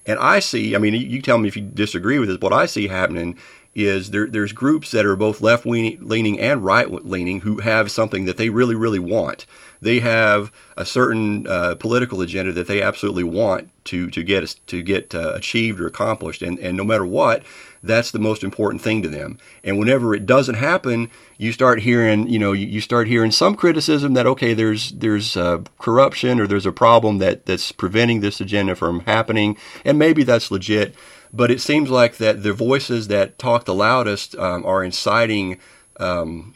And 0.05 0.19
I 0.19 0.39
see, 0.39 0.75
I 0.75 0.79
mean, 0.79 0.93
you 0.93 1.21
tell 1.21 1.37
me 1.37 1.47
if 1.47 1.55
you 1.55 1.61
disagree 1.61 2.19
with 2.19 2.29
this, 2.29 2.39
what 2.39 2.51
I 2.51 2.65
see 2.65 2.87
happening 2.87 3.37
is 3.75 4.11
there, 4.11 4.27
there's 4.27 4.53
groups 4.53 4.91
that 4.91 5.05
are 5.05 5.15
both 5.15 5.41
left 5.41 5.65
leaning 5.65 6.39
and 6.39 6.63
right 6.63 6.89
leaning 7.05 7.41
who 7.41 7.59
have 7.59 7.89
something 7.89 8.25
that 8.25 8.37
they 8.37 8.49
really, 8.49 8.75
really 8.75 8.99
want. 8.99 9.45
They 9.81 9.99
have 9.99 10.51
a 10.77 10.85
certain 10.85 11.47
uh, 11.47 11.75
political 11.75 12.21
agenda 12.21 12.51
that 12.53 12.67
they 12.67 12.81
absolutely 12.81 13.23
want 13.23 13.69
to 13.85 14.09
to 14.11 14.23
get 14.23 14.55
to 14.67 14.81
get 14.81 15.13
uh, 15.13 15.33
achieved 15.33 15.79
or 15.81 15.87
accomplished, 15.87 16.41
and 16.41 16.59
and 16.59 16.77
no 16.77 16.83
matter 16.83 17.05
what, 17.05 17.43
that's 17.83 18.11
the 18.11 18.19
most 18.19 18.43
important 18.43 18.81
thing 18.81 19.01
to 19.03 19.09
them. 19.09 19.37
And 19.63 19.77
whenever 19.77 20.15
it 20.15 20.25
doesn't 20.25 20.55
happen, 20.55 21.11
you 21.37 21.51
start 21.51 21.81
hearing, 21.81 22.27
you 22.29 22.39
know, 22.39 22.53
you 22.53 22.79
start 22.79 23.07
hearing 23.07 23.31
some 23.31 23.55
criticism 23.55 24.13
that 24.13 24.25
okay, 24.25 24.53
there's 24.53 24.91
there's 24.91 25.35
uh, 25.35 25.63
corruption 25.77 26.39
or 26.39 26.47
there's 26.47 26.65
a 26.65 26.71
problem 26.71 27.17
that 27.17 27.45
that's 27.45 27.71
preventing 27.73 28.21
this 28.21 28.39
agenda 28.39 28.75
from 28.75 29.01
happening, 29.01 29.57
and 29.83 29.99
maybe 29.99 30.23
that's 30.23 30.49
legit. 30.49 30.95
But 31.33 31.51
it 31.51 31.59
seems 31.59 31.89
like 31.89 32.17
that 32.17 32.43
the 32.43 32.53
voices 32.53 33.07
that 33.09 33.37
talk 33.37 33.65
the 33.65 33.73
loudest 33.73 34.35
um, 34.37 34.65
are 34.65 34.83
inciting 34.83 35.59
um, 35.99 36.53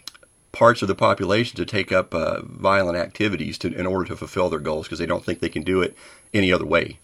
parts 0.51 0.81
of 0.81 0.87
the 0.87 0.95
population 0.95 1.57
to 1.57 1.65
take 1.65 1.91
up 1.91 2.13
uh, 2.15 2.41
violent 2.43 2.97
activities 2.97 3.57
to, 3.59 3.73
in 3.73 3.85
order 3.85 4.05
to 4.05 4.15
fulfill 4.15 4.49
their 4.49 4.59
goals 4.59 4.85
because 4.87 4.99
they 4.99 5.05
don't 5.05 5.25
think 5.25 5.39
they 5.39 5.49
can 5.49 5.63
do 5.63 5.81
it 5.81 5.95
any 6.33 6.53
other 6.53 6.65
way. 6.65 6.99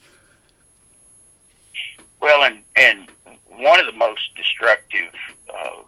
Well, 2.21 2.43
and 2.43 2.59
and 2.75 3.11
one 3.57 3.79
of 3.79 3.85
the 3.85 3.97
most 3.97 4.21
destructive 4.35 5.13
uh, 5.53 5.81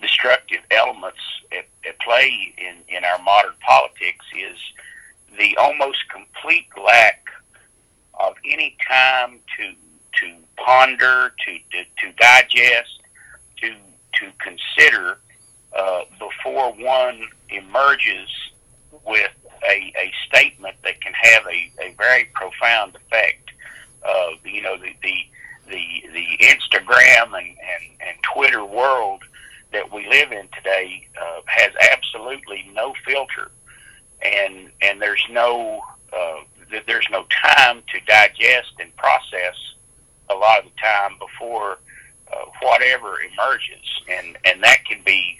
destructive 0.00 0.60
elements 0.70 1.18
at, 1.52 1.66
at 1.86 1.98
play 2.00 2.54
in, 2.56 2.76
in 2.94 3.04
our 3.04 3.18
modern 3.22 3.54
politics 3.66 4.24
is 4.36 4.56
the 5.38 5.56
almost 5.56 5.98
complete 6.08 6.66
lack 6.82 7.24
of 8.18 8.34
any 8.44 8.76
time 8.88 9.38
to 9.56 9.72
to 10.20 10.34
ponder, 10.56 11.32
to 11.44 11.58
to, 11.72 11.84
to 11.98 12.12
digest, 12.18 13.00
to 13.60 13.74
to 14.14 14.32
consider 14.38 15.18
uh, 15.76 16.02
before 16.18 16.72
one 16.72 17.20
emerges 17.50 18.28
with 19.06 19.30
a, 19.64 19.92
a 19.96 20.12
statement 20.28 20.76
that 20.84 21.00
can 21.00 21.12
have 21.14 21.44
a, 21.46 21.70
a 21.82 21.94
very 21.96 22.28
profound 22.34 22.96
effect. 22.96 23.50
Uh, 24.06 24.30
you 24.44 24.62
know, 24.62 24.76
the, 24.76 24.94
the 25.02 25.14
the 25.68 26.04
the 26.12 26.44
Instagram 26.44 27.26
and, 27.26 27.34
and, 27.34 27.84
and 28.00 28.16
Twitter 28.34 28.64
world 28.64 29.22
that 29.72 29.92
we 29.92 30.08
live 30.08 30.32
in 30.32 30.48
today 30.56 31.06
uh, 31.20 31.40
has 31.46 31.72
absolutely 31.92 32.70
no 32.72 32.94
filter, 33.06 33.50
and 34.22 34.70
and 34.80 35.00
there's 35.00 35.24
no 35.30 35.82
uh, 36.12 36.40
there's 36.86 37.06
no 37.10 37.24
time 37.30 37.82
to 37.92 38.00
digest 38.06 38.72
and 38.80 38.94
process 38.96 39.54
a 40.30 40.34
lot 40.34 40.58
of 40.58 40.64
the 40.64 40.80
time 40.80 41.18
before 41.18 41.78
uh, 42.32 42.44
whatever 42.62 43.18
emerges, 43.20 43.86
and 44.08 44.36
and 44.44 44.62
that 44.62 44.84
can 44.84 45.00
be 45.04 45.38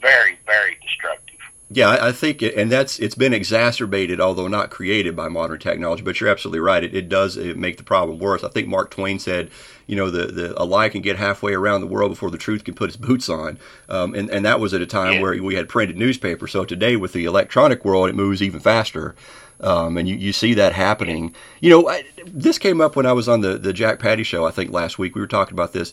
very 0.00 0.38
very 0.46 0.76
destructive. 0.82 1.37
Yeah, 1.70 1.98
I 2.00 2.12
think, 2.12 2.42
it, 2.42 2.54
and 2.54 2.72
that's 2.72 2.98
it's 2.98 3.14
been 3.14 3.34
exacerbated, 3.34 4.22
although 4.22 4.48
not 4.48 4.70
created 4.70 5.14
by 5.14 5.28
modern 5.28 5.58
technology. 5.58 6.02
But 6.02 6.18
you're 6.18 6.30
absolutely 6.30 6.60
right; 6.60 6.82
it, 6.82 6.94
it 6.94 7.10
does 7.10 7.36
it 7.36 7.58
make 7.58 7.76
the 7.76 7.82
problem 7.82 8.18
worse. 8.18 8.42
I 8.42 8.48
think 8.48 8.68
Mark 8.68 8.90
Twain 8.90 9.18
said, 9.18 9.50
you 9.86 9.94
know, 9.94 10.08
the, 10.10 10.26
the 10.28 10.62
a 10.62 10.64
lie 10.64 10.88
can 10.88 11.02
get 11.02 11.18
halfway 11.18 11.52
around 11.52 11.82
the 11.82 11.86
world 11.86 12.10
before 12.10 12.30
the 12.30 12.38
truth 12.38 12.64
can 12.64 12.72
put 12.72 12.88
its 12.88 12.96
boots 12.96 13.28
on, 13.28 13.58
um, 13.90 14.14
and 14.14 14.30
and 14.30 14.46
that 14.46 14.60
was 14.60 14.72
at 14.72 14.80
a 14.80 14.86
time 14.86 15.14
yeah. 15.14 15.20
where 15.20 15.42
we 15.42 15.56
had 15.56 15.68
printed 15.68 15.98
newspapers. 15.98 16.52
So 16.52 16.64
today, 16.64 16.96
with 16.96 17.12
the 17.12 17.26
electronic 17.26 17.84
world, 17.84 18.08
it 18.08 18.14
moves 18.14 18.42
even 18.42 18.60
faster. 18.60 19.14
Um, 19.60 19.96
and 19.96 20.08
you, 20.08 20.14
you 20.14 20.32
see 20.32 20.54
that 20.54 20.72
happening. 20.72 21.34
You 21.60 21.70
know, 21.70 21.88
I, 21.88 22.04
this 22.24 22.58
came 22.58 22.80
up 22.80 22.94
when 22.94 23.06
I 23.06 23.12
was 23.12 23.28
on 23.28 23.40
the, 23.40 23.58
the 23.58 23.72
Jack 23.72 23.98
Pattie 23.98 24.22
show, 24.22 24.46
I 24.46 24.52
think 24.52 24.70
last 24.70 25.00
week. 25.00 25.16
We 25.16 25.20
were 25.20 25.26
talking 25.26 25.54
about 25.54 25.72
this 25.72 25.92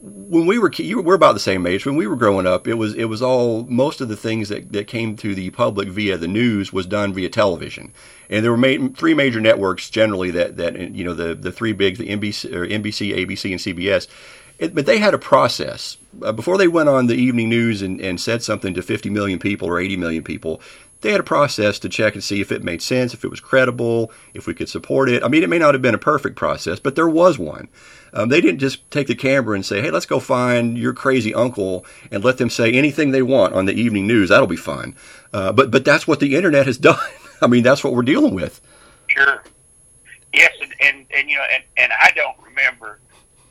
when 0.00 0.46
we 0.46 0.58
were 0.58 0.70
you 0.72 1.00
we're 1.00 1.14
about 1.14 1.32
the 1.32 1.40
same 1.40 1.66
age. 1.66 1.86
When 1.86 1.96
we 1.96 2.06
were 2.06 2.16
growing 2.16 2.46
up 2.46 2.68
it 2.68 2.74
was 2.74 2.94
it 2.94 3.04
was 3.04 3.22
all 3.22 3.64
most 3.64 4.00
of 4.00 4.08
the 4.08 4.16
things 4.16 4.48
that, 4.48 4.72
that 4.72 4.86
came 4.86 5.16
to 5.16 5.34
the 5.34 5.50
public 5.50 5.88
via 5.88 6.18
the 6.18 6.28
news 6.28 6.72
was 6.72 6.86
done 6.86 7.12
via 7.12 7.28
television. 7.28 7.92
And 8.28 8.44
there 8.44 8.50
were 8.50 8.56
ma- 8.56 8.88
three 8.94 9.14
major 9.14 9.40
networks 9.40 9.90
generally 9.90 10.30
that 10.32 10.56
that 10.56 10.78
you 10.94 11.04
know 11.04 11.14
the 11.14 11.34
the 11.34 11.52
three 11.52 11.72
big 11.72 11.96
the 11.96 12.08
NBC 12.08 12.50
NBC 12.50 13.16
ABC 13.16 13.50
and 13.50 13.78
CBS 13.78 14.08
it, 14.58 14.74
but 14.74 14.86
they 14.86 14.98
had 14.98 15.14
a 15.14 15.18
process. 15.18 15.96
Uh, 16.22 16.32
before 16.32 16.58
they 16.58 16.68
went 16.68 16.88
on 16.88 17.06
the 17.06 17.14
evening 17.14 17.48
news 17.48 17.82
and, 17.82 18.00
and 18.00 18.20
said 18.20 18.42
something 18.42 18.72
to 18.74 18.82
50 18.82 19.10
million 19.10 19.38
people 19.38 19.68
or 19.68 19.80
80 19.80 19.96
million 19.96 20.22
people 20.22 20.60
they 21.04 21.12
had 21.12 21.20
a 21.20 21.24
process 21.24 21.78
to 21.78 21.88
check 21.88 22.14
and 22.14 22.24
see 22.24 22.40
if 22.40 22.50
it 22.50 22.64
made 22.64 22.82
sense, 22.82 23.14
if 23.14 23.24
it 23.24 23.30
was 23.30 23.38
credible, 23.38 24.10
if 24.32 24.46
we 24.46 24.54
could 24.54 24.68
support 24.68 25.10
it. 25.10 25.22
I 25.22 25.28
mean, 25.28 25.42
it 25.42 25.50
may 25.50 25.58
not 25.58 25.74
have 25.74 25.82
been 25.82 25.94
a 25.94 25.98
perfect 25.98 26.34
process, 26.34 26.80
but 26.80 26.96
there 26.96 27.08
was 27.08 27.38
one. 27.38 27.68
Um, 28.14 28.30
they 28.30 28.40
didn't 28.40 28.60
just 28.60 28.90
take 28.90 29.06
the 29.06 29.14
camera 29.14 29.54
and 29.54 29.66
say, 29.66 29.82
hey, 29.82 29.90
let's 29.90 30.06
go 30.06 30.18
find 30.18 30.78
your 30.78 30.94
crazy 30.94 31.34
uncle 31.34 31.84
and 32.10 32.24
let 32.24 32.38
them 32.38 32.48
say 32.48 32.72
anything 32.72 33.10
they 33.10 33.22
want 33.22 33.54
on 33.54 33.66
the 33.66 33.74
evening 33.74 34.06
news. 34.06 34.30
That'll 34.30 34.46
be 34.46 34.56
fun. 34.56 34.96
Uh, 35.32 35.52
but, 35.52 35.70
but 35.70 35.84
that's 35.84 36.08
what 36.08 36.20
the 36.20 36.34
internet 36.34 36.66
has 36.66 36.78
done. 36.90 36.98
I 37.42 37.48
mean, 37.48 37.62
that's 37.62 37.84
what 37.84 37.92
we're 37.92 38.02
dealing 38.02 38.34
with. 38.34 38.60
Sure. 39.08 39.42
Yes, 40.32 40.52
and, 40.62 40.74
and, 40.80 41.06
and 41.14 41.28
you 41.28 41.36
know, 41.36 41.44
and, 41.52 41.62
and 41.76 41.92
I 42.00 42.12
don't 42.16 42.36
remember, 42.42 42.98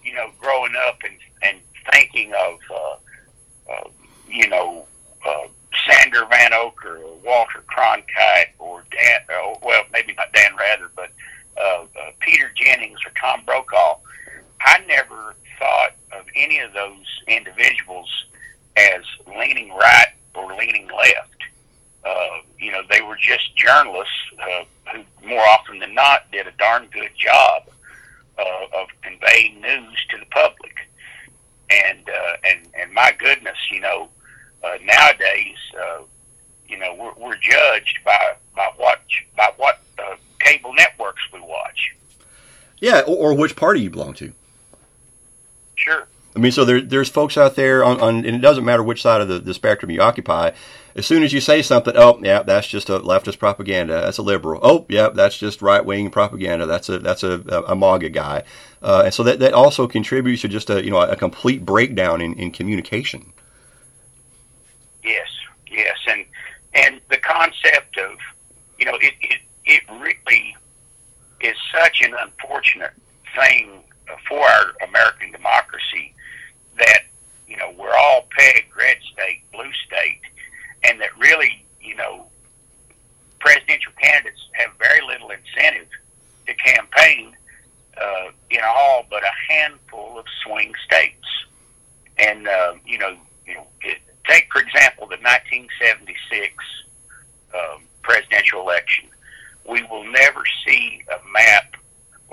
you 0.03 0.13
know, 0.13 0.31
growing 0.39 0.73
up 0.87 0.97
and, 1.05 1.15
and 1.43 1.57
thinking 1.91 2.33
of, 2.33 2.59
uh, 2.71 3.71
uh, 3.71 3.89
you 4.27 4.49
know, 4.49 4.87
uh, 5.25 5.47
Sander 5.87 6.25
Vanocur 6.25 6.99
or 7.03 7.15
Walter 7.23 7.63
Cronkite 7.67 8.49
or 8.59 8.83
Dan, 8.91 9.21
uh, 9.29 9.55
well, 9.61 9.83
maybe 9.91 10.13
not 10.13 10.31
Dan 10.33 10.55
Rather, 10.55 10.89
but 10.95 11.11
uh, 11.57 11.83
uh, 11.83 12.11
Peter 12.19 12.51
Jennings 12.55 12.99
or 13.05 13.11
Tom 13.19 13.43
Brokaw. 13.45 13.97
I 14.61 14.79
never 14.87 15.35
thought 15.59 15.91
of 16.11 16.25
any 16.35 16.59
of 16.59 16.73
those 16.73 17.05
individuals 17.27 18.09
as 18.77 19.01
leaning 19.27 19.69
right 19.69 20.13
or 20.35 20.53
leaning 20.55 20.87
left. 20.87 21.29
Uh, 22.05 22.39
you 22.59 22.71
know, 22.71 22.81
they 22.89 23.01
were 23.01 23.15
just 23.15 23.55
journalists 23.55 24.13
uh, 24.41 24.63
who, 24.91 25.27
more 25.27 25.43
often 25.47 25.79
than 25.79 25.93
not, 25.93 26.29
did 26.31 26.47
a 26.47 26.51
darn 26.57 26.87
good 26.91 27.11
job 27.15 27.63
uh, 28.37 28.81
of 28.81 28.87
conveying 29.01 29.61
news 29.61 30.05
to 30.09 30.17
the 30.17 30.25
public. 30.31 30.75
And 31.69 32.09
uh, 32.09 32.33
and 32.43 32.67
and 32.79 32.93
my 32.93 33.13
goodness, 33.17 33.57
you 33.71 33.79
know, 33.79 34.09
nowadays, 34.83 35.57
uh, 35.79 36.01
you 36.67 36.77
know, 36.77 36.95
we're, 36.95 37.13
we're 37.13 37.37
judged 37.37 37.99
by 38.05 38.35
by 38.55 38.69
what 38.77 39.01
by 39.37 39.51
what 39.57 39.79
uh, 39.99 40.15
cable 40.39 40.73
networks 40.73 41.21
we 41.31 41.39
watch. 41.39 41.95
Yeah, 42.79 43.01
or, 43.01 43.31
or 43.31 43.33
which 43.33 43.55
party 43.55 43.81
you 43.81 43.89
belong 43.89 44.13
to. 44.15 44.33
Sure. 45.75 46.07
I 46.35 46.39
mean, 46.39 46.51
so 46.51 46.65
there, 46.65 46.81
there's 46.81 47.09
folks 47.09 47.37
out 47.37 47.55
there 47.55 47.83
on, 47.83 48.01
on, 48.01 48.15
and 48.25 48.35
it 48.35 48.39
doesn't 48.39 48.65
matter 48.65 48.81
which 48.81 49.01
side 49.03 49.21
of 49.21 49.27
the, 49.27 49.39
the 49.39 49.53
spectrum 49.53 49.91
you 49.91 50.01
occupy. 50.01 50.51
As 50.95 51.05
soon 51.05 51.23
as 51.23 51.31
you 51.31 51.41
say 51.41 51.61
something, 51.61 51.93
oh, 51.95 52.19
yeah, 52.23 52.43
that's 52.43 52.67
just 52.67 52.89
a 52.89 52.99
leftist 52.99 53.39
propaganda. 53.39 54.01
That's 54.01 54.17
a 54.17 54.23
liberal. 54.23 54.59
Oh, 54.63 54.85
yeah, 54.89 55.09
that's 55.09 55.37
just 55.37 55.61
right 55.61 55.83
wing 55.83 56.09
propaganda. 56.09 56.65
That's 56.65 56.89
a 56.89 56.99
that's 56.99 57.23
a, 57.23 57.43
a, 57.47 57.61
a 57.71 57.75
MAGA 57.75 58.09
guy. 58.09 58.43
Uh, 58.81 59.03
and 59.05 59.13
so 59.13 59.23
that, 59.23 59.39
that 59.39 59.53
also 59.53 59.87
contributes 59.87 60.41
to 60.41 60.47
just 60.47 60.69
a 60.69 60.83
you 60.83 60.91
know 60.91 61.01
a 61.01 61.15
complete 61.15 61.65
breakdown 61.65 62.21
in, 62.21 62.33
in 62.35 62.51
communication. 62.51 63.31
Yes, 65.03 65.27
yes, 65.69 65.97
and 66.07 66.25
and 66.73 67.01
the 67.09 67.17
concept 67.17 67.97
of 67.97 68.17
you 68.77 68.85
know 68.85 68.95
it 68.95 69.13
it, 69.21 69.39
it 69.65 69.81
really 69.99 70.55
is 71.41 71.55
such 71.73 72.01
an 72.01 72.13
unfortunate 72.21 72.93
thing 73.35 73.83
for 74.27 74.39
our 74.39 74.73
American 74.87 75.31
democracy 75.31 76.13
that 76.77 77.03
you 77.47 77.57
know 77.57 77.73
we're 77.77 77.95
all 77.95 78.25
pegged 78.37 78.75
red 78.77 78.97
state, 79.11 79.41
blue 79.51 79.71
state, 79.85 80.21
and 80.83 80.99
that 81.01 81.15
really 81.17 81.65
you 81.81 81.95
know 81.95 82.25
presidential 83.39 83.91
candidates 84.01 84.39
have 84.53 84.71
very 84.79 85.01
little 85.05 85.29
incentive 85.31 85.87
to 86.47 86.53
campaign 86.53 87.35
uh, 88.01 88.29
in 88.49 88.59
all 88.63 89.05
but 89.09 89.21
a 89.23 89.53
handful 89.53 90.17
of 90.17 90.25
swing 90.45 90.73
states, 90.85 91.27
and 92.17 92.47
uh, 92.47 92.73
you 92.85 92.97
know 92.97 93.17
you 93.45 93.55
know. 93.55 93.67
It, 93.81 93.97
take, 94.27 94.47
for 94.51 94.61
example, 94.61 95.07
the 95.07 95.17
1976 95.17 96.53
um, 97.53 97.83
presidential 98.01 98.61
election. 98.61 99.09
We 99.67 99.83
will 99.83 100.03
never 100.11 100.43
see 100.65 101.01
a 101.09 101.19
map 101.31 101.75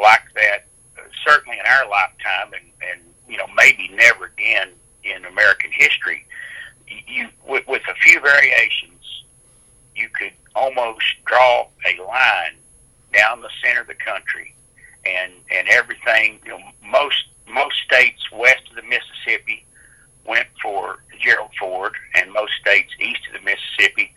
like 0.00 0.22
that, 0.34 0.66
uh, 0.98 1.02
certainly 1.26 1.58
in 1.58 1.66
our 1.66 1.88
lifetime, 1.88 2.52
and, 2.54 2.90
and 2.90 3.00
you 3.28 3.36
know 3.36 3.46
maybe 3.56 3.88
never 3.94 4.26
again 4.26 4.70
in 5.04 5.24
American 5.24 5.70
history. 5.72 6.26
You, 7.06 7.28
with, 7.46 7.66
with 7.68 7.82
a 7.88 7.94
few 7.94 8.20
variations, 8.20 9.24
you 9.94 10.08
could 10.08 10.32
almost 10.56 11.04
draw 11.24 11.68
a 11.86 12.02
line 12.02 12.56
down 13.12 13.40
the 13.40 13.50
center 13.62 13.82
of 13.82 13.86
the 13.86 13.94
country, 13.94 14.54
and 15.04 15.32
and 15.52 15.68
everything. 15.68 16.40
You 16.44 16.52
know, 16.52 16.60
most 16.84 17.26
most 17.46 17.76
states 17.84 18.20
west 18.32 18.62
of 18.70 18.76
the 18.76 18.82
Mississippi 18.82 19.64
went 20.30 20.46
for 20.62 21.02
Gerald 21.20 21.50
Ford, 21.58 21.92
and 22.14 22.32
most 22.32 22.52
states 22.60 22.92
east 23.00 23.20
of 23.28 23.32
the 23.34 23.44
Mississippi 23.44 24.14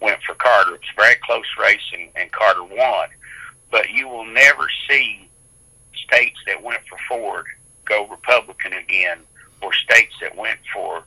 went 0.00 0.22
for 0.22 0.34
Carter. 0.36 0.76
It's 0.76 0.84
a 0.96 1.00
very 1.00 1.16
close 1.16 1.50
race, 1.60 1.86
and, 1.92 2.08
and 2.14 2.30
Carter 2.30 2.62
won. 2.62 3.08
But 3.72 3.90
you 3.90 4.08
will 4.08 4.24
never 4.24 4.66
see 4.88 5.28
states 6.06 6.38
that 6.46 6.62
went 6.62 6.82
for 6.88 6.98
Ford 7.08 7.46
go 7.84 8.06
Republican 8.06 8.72
again, 8.72 9.18
or 9.60 9.72
states 9.72 10.14
that 10.20 10.36
went 10.36 10.58
for 10.72 11.02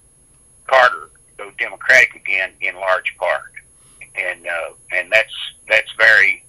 Carter 0.68 1.10
go 1.38 1.52
Democratic 1.58 2.16
again, 2.16 2.52
in 2.62 2.76
large 2.76 3.16
part. 3.18 3.52
And 4.16 4.46
uh, 4.46 4.74
and 4.92 5.12
that's 5.12 5.34
that's 5.70 5.92
very 5.98 6.44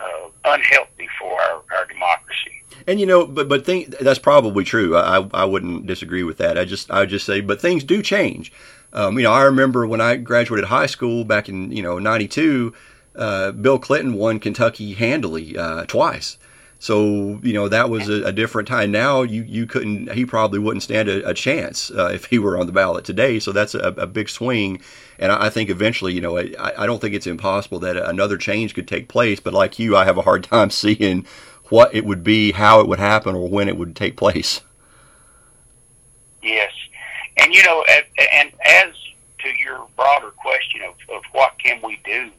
uh, 0.00 0.28
unhealthy 0.44 1.08
for 1.18 1.40
our, 1.40 1.62
our 1.76 1.86
democracy. 1.86 2.52
And 2.86 3.00
you 3.00 3.06
know, 3.06 3.26
but 3.26 3.48
but 3.48 3.66
think 3.66 3.90
that's 3.98 4.18
probably 4.18 4.64
true. 4.64 4.96
I 4.96 5.28
I 5.34 5.44
wouldn't 5.44 5.86
disagree 5.86 6.22
with 6.22 6.38
that. 6.38 6.58
I 6.58 6.64
just 6.64 6.90
I 6.90 7.06
just 7.06 7.26
say, 7.26 7.40
but 7.40 7.60
things 7.60 7.84
do 7.84 8.02
change. 8.02 8.52
Um, 8.92 9.18
you 9.18 9.24
know, 9.24 9.32
I 9.32 9.42
remember 9.42 9.86
when 9.86 10.00
I 10.00 10.16
graduated 10.16 10.66
high 10.66 10.86
school 10.86 11.24
back 11.24 11.48
in 11.48 11.70
you 11.70 11.82
know 11.82 11.98
'92, 11.98 12.72
uh, 13.16 13.52
Bill 13.52 13.78
Clinton 13.78 14.14
won 14.14 14.38
Kentucky 14.38 14.94
handily 14.94 15.56
uh, 15.56 15.84
twice. 15.86 16.38
So 16.80 17.40
you 17.42 17.52
know 17.52 17.68
that 17.68 17.90
was 17.90 18.08
a, 18.08 18.24
a, 18.24 18.32
different 18.32 18.68
time. 18.68 18.92
Now 18.92 19.22
you 19.22 19.42
you 19.42 19.66
couldn't. 19.66 20.12
He 20.12 20.24
probably 20.24 20.60
wouldn't 20.60 20.84
stand 20.84 21.08
a, 21.08 21.28
a 21.28 21.34
chance 21.34 21.90
uh, 21.90 22.10
if 22.12 22.26
he 22.26 22.38
were 22.38 22.56
on 22.56 22.66
the 22.66 22.72
ballot 22.72 23.04
today. 23.04 23.40
So 23.40 23.50
that's 23.50 23.74
a, 23.74 23.88
a 23.96 24.06
big 24.06 24.28
swing. 24.28 24.80
And 25.18 25.32
I, 25.32 25.46
I 25.46 25.50
think 25.50 25.70
eventually, 25.70 26.14
you 26.14 26.20
know, 26.20 26.38
I, 26.38 26.52
I 26.78 26.86
don't 26.86 27.00
think 27.00 27.14
it's 27.14 27.26
impossible 27.26 27.80
that 27.80 27.96
another 27.96 28.36
change 28.36 28.74
could 28.74 28.86
take 28.86 29.08
place. 29.08 29.40
But 29.40 29.54
like 29.54 29.80
you, 29.80 29.96
I 29.96 30.04
have 30.04 30.18
a 30.18 30.22
hard 30.22 30.44
time 30.44 30.70
seeing 30.84 31.26
what 31.68 31.92
it 31.92 32.04
would 32.04 32.22
be, 32.22 32.52
how 32.52 32.80
it 32.80 32.86
would 32.86 33.00
happen, 33.00 33.34
or 33.34 33.48
when 33.48 33.68
it 33.68 33.76
would 33.76 33.96
take 33.96 34.16
place. 34.16 34.60
Yes, 36.42 36.72
and 37.38 37.52
you 37.52 37.64
know, 37.64 37.84
and 38.32 38.52
as 38.64 38.94
to 39.40 39.48
your 39.58 39.86
broader 39.96 40.30
question 40.30 40.82
of, 40.82 40.94
of 41.14 41.22
what 41.32 41.58
can 41.58 41.80
we 41.82 41.98
do 42.04 42.30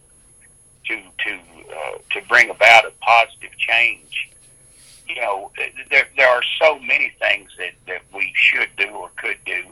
to 0.87 1.01
to 1.25 1.39
uh, 1.73 1.97
to 2.11 2.21
bring 2.27 2.49
about 2.49 2.85
a 2.85 2.91
positive 3.01 3.55
change, 3.57 4.28
you 5.09 5.15
know, 5.15 5.51
there 5.89 6.07
there 6.15 6.29
are 6.29 6.43
so 6.61 6.79
many 6.79 7.11
things 7.19 7.51
that 7.57 7.73
that 7.87 8.01
we 8.13 8.31
should 8.35 8.69
do 8.77 8.87
or 8.89 9.09
could 9.17 9.37
do, 9.45 9.63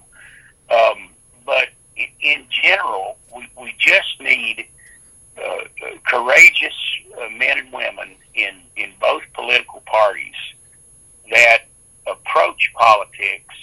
um, 0.73 1.09
but 1.45 1.69
in 1.95 2.45
general, 2.49 3.17
we 3.35 3.47
we 3.59 3.73
just 3.77 4.19
need 4.19 4.67
uh, 5.37 5.63
courageous 6.07 6.73
uh, 7.15 7.29
men 7.29 7.59
and 7.59 7.71
women 7.71 8.15
in, 8.33 8.61
in 8.75 8.91
both 8.99 9.21
political 9.33 9.81
parties 9.81 10.35
that 11.29 11.63
approach 12.07 12.71
politics 12.73 13.53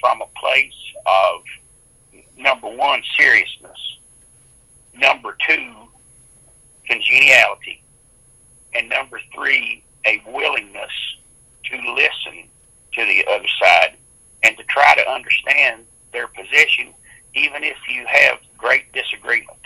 from 0.00 0.20
a 0.20 0.26
place 0.38 0.74
of 1.06 1.42
number 2.36 2.68
one, 2.68 3.02
seriousness, 3.16 3.98
number 4.94 5.36
two, 5.48 5.74
congeniality, 6.86 7.82
and 8.74 8.88
number 8.88 9.20
three, 9.34 9.82
a 10.06 10.22
willingness 10.28 10.92
to 11.64 11.76
listen 11.94 12.48
to 12.92 13.04
the 13.04 13.24
other 13.30 13.48
side 13.60 13.96
and 14.42 14.56
to 14.56 14.64
try 14.64 14.94
to 14.94 15.10
understand 15.10 15.84
their 16.12 16.28
position, 16.28 16.94
even 17.34 17.62
if 17.62 17.76
you 17.88 18.06
have 18.06 18.38
great 18.56 18.92
disagreement. 18.92 19.58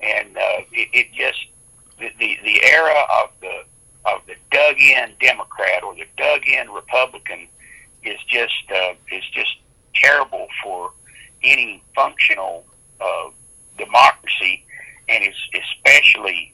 And 0.00 0.36
uh, 0.36 0.62
it, 0.72 0.88
it 0.92 1.12
just 1.12 1.46
the, 1.98 2.10
the 2.18 2.38
the 2.44 2.64
era 2.64 3.04
of 3.22 3.30
the 3.40 3.62
of 4.04 4.20
the 4.26 4.34
dug 4.50 4.76
in 4.78 5.12
Democrat 5.20 5.84
or 5.84 5.94
the 5.94 6.06
dug 6.16 6.46
in 6.46 6.68
Republican 6.70 7.46
is 8.02 8.18
just 8.26 8.64
uh, 8.74 8.94
is 9.12 9.22
just 9.32 9.56
terrible 9.94 10.48
for 10.62 10.90
any 11.44 11.82
functional 11.94 12.64
uh, 13.00 13.30
democracy, 13.78 14.64
and 15.08 15.24
is 15.24 15.34
especially 15.54 16.52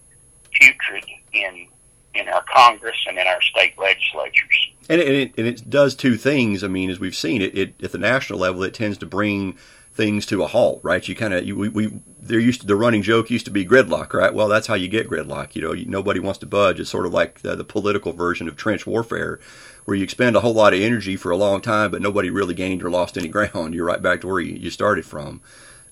putrid 0.53 1.05
in 1.33 1.67
in 2.15 2.29
our 2.29 2.43
Congress 2.59 2.97
and 3.07 3.19
in 3.19 3.27
our 3.27 3.41
state 3.43 3.79
legislatures. 3.79 4.71
And 4.89 5.01
it, 5.01 5.35
and 5.37 5.47
it 5.47 5.69
does 5.69 5.95
two 5.95 6.17
things. 6.17 6.65
I 6.65 6.69
mean, 6.69 6.91
as 6.91 6.99
we've 6.99 7.15
seen, 7.15 7.43
it, 7.43 7.57
it 7.57 7.75
at 7.83 7.93
the 7.93 7.99
national 7.99 8.39
level, 8.39 8.63
it 8.63 8.75
tends 8.75 8.99
to 8.99 9.07
bring 9.07 9.57
things 9.93 10.25
to 10.27 10.43
a 10.43 10.47
halt, 10.47 10.81
right? 10.83 11.07
You 11.07 11.15
kind 11.15 11.35
of 11.35 11.45
we, 11.45 11.69
we 11.69 12.01
there 12.21 12.39
used 12.39 12.61
to 12.63 12.67
the 12.67 12.77
running 12.77 13.03
joke 13.03 13.31
used 13.31 13.45
to 13.47 13.51
be 13.51 13.67
gridlock, 13.67 14.13
right? 14.13 14.33
Well, 14.33 14.49
that's 14.49 14.67
how 14.67 14.75
you 14.75 14.89
get 14.89 15.09
gridlock. 15.09 15.55
You 15.55 15.63
know, 15.63 15.73
you, 15.73 15.87
nobody 15.87 16.21
wants 16.21 16.39
to 16.39 16.47
budge. 16.47 16.81
It's 16.81 16.91
sort 16.91 17.05
of 17.05 17.13
like 17.13 17.41
the, 17.41 17.55
the, 17.57 17.65
political 17.65 18.13
version 18.13 18.49
of 18.49 18.57
trench 18.57 18.87
warfare, 18.87 19.41
where 19.85 19.97
you 19.97 20.05
expend 20.05 20.37
a 20.37 20.41
whole 20.41 20.55
lot 20.55 20.73
of 20.73 20.81
energy 20.81 21.17
for 21.17 21.31
a 21.31 21.37
long 21.37 21.61
time, 21.61 21.91
but 21.91 22.01
nobody 22.01 22.31
really 22.31 22.55
gained 22.55 22.83
or 22.83 22.91
lost 22.91 23.19
any 23.19 23.29
ground. 23.29 23.75
You're 23.75 23.87
right 23.87 24.01
back 24.01 24.21
to 24.21 24.29
where 24.29 24.41
you, 24.41 24.55
you 24.55 24.71
started 24.71 25.05
from. 25.05 25.41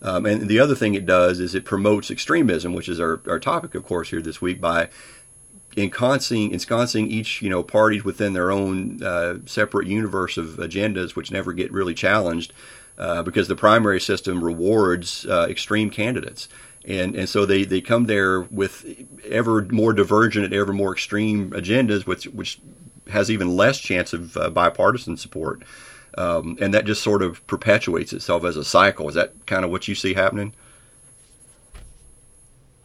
Um, 0.02 0.26
and 0.26 0.48
the 0.48 0.61
other 0.61 0.74
thing 0.74 0.94
it 0.94 1.07
does 1.07 1.40
is 1.40 1.55
it 1.55 1.64
promotes 1.64 2.11
extremism, 2.11 2.74
which 2.74 2.88
is 2.88 3.00
our, 3.00 3.20
our 3.26 3.40
topic, 3.40 3.74
of 3.74 3.85
course, 3.85 4.11
here 4.11 4.20
this 4.20 4.40
week 4.40 4.61
by 4.61 4.88
ensconcing, 5.77 6.53
ensconcing 6.53 7.11
each 7.11 7.43
you 7.43 7.51
know 7.51 7.62
parties 7.62 8.05
within 8.05 8.33
their 8.33 8.51
own 8.51 9.03
uh, 9.03 9.39
separate 9.47 9.87
universe 9.87 10.37
of 10.37 10.57
agendas, 10.57 11.15
which 11.15 11.31
never 11.31 11.53
get 11.53 11.71
really 11.73 11.95
challenged 11.95 12.53
uh, 12.99 13.23
because 13.23 13.49
the 13.49 13.57
primary 13.57 14.01
system 14.01 14.43
rewards 14.43 15.27
uh, 15.27 15.47
extreme 15.49 15.91
candidates. 15.91 16.49
And, 16.87 17.17
and 17.17 17.29
so 17.29 17.45
they, 17.45 17.65
they 17.65 17.81
come 17.81 18.05
there 18.05 18.43
with 18.43 18.87
ever 19.29 19.62
more 19.62 19.93
divergent 19.93 20.45
and 20.45 20.55
ever 20.55 20.73
more 20.73 20.93
extreme 20.93 21.51
agendas, 21.51 22.07
which, 22.07 22.27
which 22.27 22.61
has 23.09 23.31
even 23.31 23.57
less 23.57 23.81
chance 23.81 24.12
of 24.12 24.37
uh, 24.37 24.51
bipartisan 24.51 25.17
support. 25.17 25.62
Um, 26.17 26.57
and 26.61 26.73
that 26.73 26.85
just 26.85 27.03
sort 27.03 27.23
of 27.23 27.45
perpetuates 27.47 28.12
itself 28.12 28.45
as 28.45 28.57
a 28.57 28.65
cycle. 28.65 29.09
Is 29.09 29.17
that 29.17 29.35
kind 29.47 29.65
of 29.65 29.71
what 29.71 29.89
you 29.89 29.95
see 29.95 30.15
happening? 30.15 30.55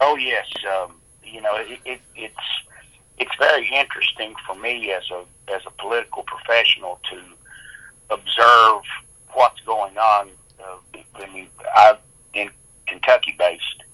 Oh 0.00 0.16
yes, 0.16 0.46
um, 0.76 0.96
you 1.24 1.40
know 1.40 1.54
it, 1.56 1.78
it, 1.84 2.00
it's 2.16 2.34
it's 3.22 3.36
very 3.38 3.68
interesting 3.68 4.34
for 4.44 4.56
me 4.56 4.92
as 4.92 5.04
a 5.12 5.24
as 5.52 5.62
a 5.64 5.70
political 5.80 6.24
professional 6.24 6.98
to 7.08 7.20
observe 8.10 8.82
what's 9.32 9.60
going 9.60 9.96
on. 9.96 10.28
Uh, 10.60 10.98
I 11.14 11.32
mean, 11.32 11.46
I'm 11.76 11.96
in 12.34 12.50
Kentucky 12.88 13.36
based, 13.38 13.84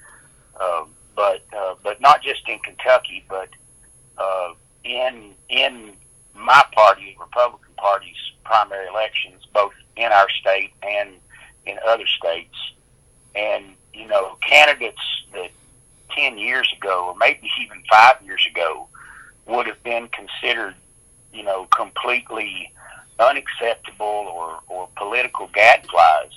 uh, 0.59 0.85
but 1.15 1.43
uh, 1.55 1.75
but 1.83 2.01
not 2.01 2.23
just 2.23 2.49
in 2.49 2.59
Kentucky, 2.61 3.23
but 3.29 3.51
uh, 4.17 4.55
in 4.85 5.35
in 5.51 5.93
my 6.35 6.65
party, 6.73 7.15
Republican 7.21 7.75
Party's 7.77 8.33
primary 8.45 8.89
elections, 8.89 9.47
both 9.53 9.75
in 9.97 10.11
our 10.11 10.31
state 10.41 10.73
and 10.83 11.11
in 11.67 11.79
other 11.87 12.07
states, 12.07 12.57
and 13.35 13.65
you 13.93 14.07
know, 14.07 14.39
candidates 14.49 15.03
that 15.35 15.51
ten 16.17 16.39
years 16.39 16.73
ago, 16.79 17.09
or 17.09 17.15
maybe 17.19 17.51
even 17.61 17.83
five 17.91 18.17
years 18.25 18.47
ago, 18.51 18.89
would 19.49 19.67
have 19.67 19.83
been 19.83 20.09
considered, 20.09 20.75
you 21.33 21.43
know, 21.43 21.67
completely 21.67 22.73
unacceptable 23.19 24.07
or, 24.07 24.61
or 24.69 24.89
political 24.97 25.49
gadflies 25.49 26.33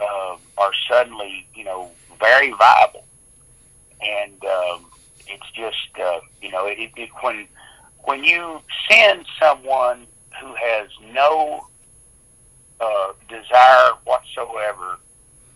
uh, 0.00 0.36
are 0.58 0.72
suddenly, 0.88 1.46
you 1.54 1.64
know, 1.64 1.90
very 2.18 2.50
viable. 2.52 3.04
And 4.00 4.44
um, 4.44 4.86
it's 5.26 5.50
just, 5.54 5.88
uh, 6.02 6.20
you 6.40 6.50
know, 6.50 6.66
it, 6.66 6.90
it, 6.96 7.10
when 7.20 7.46
when 8.04 8.22
you 8.22 8.60
send 8.90 9.26
someone 9.40 10.06
who 10.40 10.54
has 10.54 10.88
no 11.12 11.66
uh, 12.80 13.12
desire 13.28 13.92
whatsoever 14.04 14.98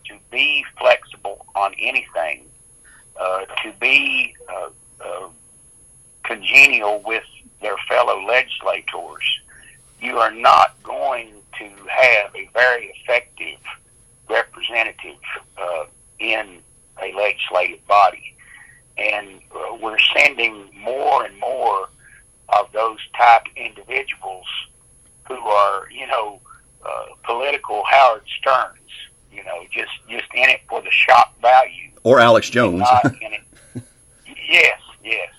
to 0.05 0.17
be 0.31 0.65
flexible 0.79 1.45
on 1.55 1.73
anything, 1.79 2.45
uh, 3.19 3.45
to 3.63 3.71
be 3.79 4.33
uh, 4.51 4.69
uh, 5.03 5.27
congenial 6.29 7.01
with 7.05 7.23
their 7.59 7.75
fellow 7.89 8.23
legislators, 8.25 9.39
you 9.99 10.17
are 10.17 10.31
not 10.31 10.81
going 10.83 11.33
to 11.57 11.67
have 11.87 12.33
a 12.35 12.47
very 12.53 12.93
effective 12.95 13.59
representative 14.29 15.17
uh, 15.57 15.85
in 16.19 16.59
a 17.01 17.11
legislative 17.13 17.85
body. 17.87 18.35
And 18.97 19.39
uh, 19.55 19.75
we're 19.81 19.97
sending 20.15 20.69
more 20.77 21.25
and 21.25 21.37
more 21.39 21.89
of 22.49 22.71
those 22.73 22.99
type 23.17 23.43
individuals 23.55 24.45
who 25.27 25.35
are, 25.35 25.89
you 25.89 26.05
know, 26.07 26.39
uh, 26.85 27.05
political 27.23 27.83
Howard 27.89 28.23
Sterns, 28.39 28.77
you 29.31 29.43
know, 29.43 29.63
just 29.71 29.91
just 30.09 30.27
in 30.33 30.49
it 30.49 30.61
for 30.69 30.81
the 30.81 30.91
shock 30.91 31.39
value. 31.41 31.89
Or 32.03 32.19
Alex 32.19 32.49
Jones. 32.49 32.83
yes, 34.25 34.79
yes. 35.03 35.29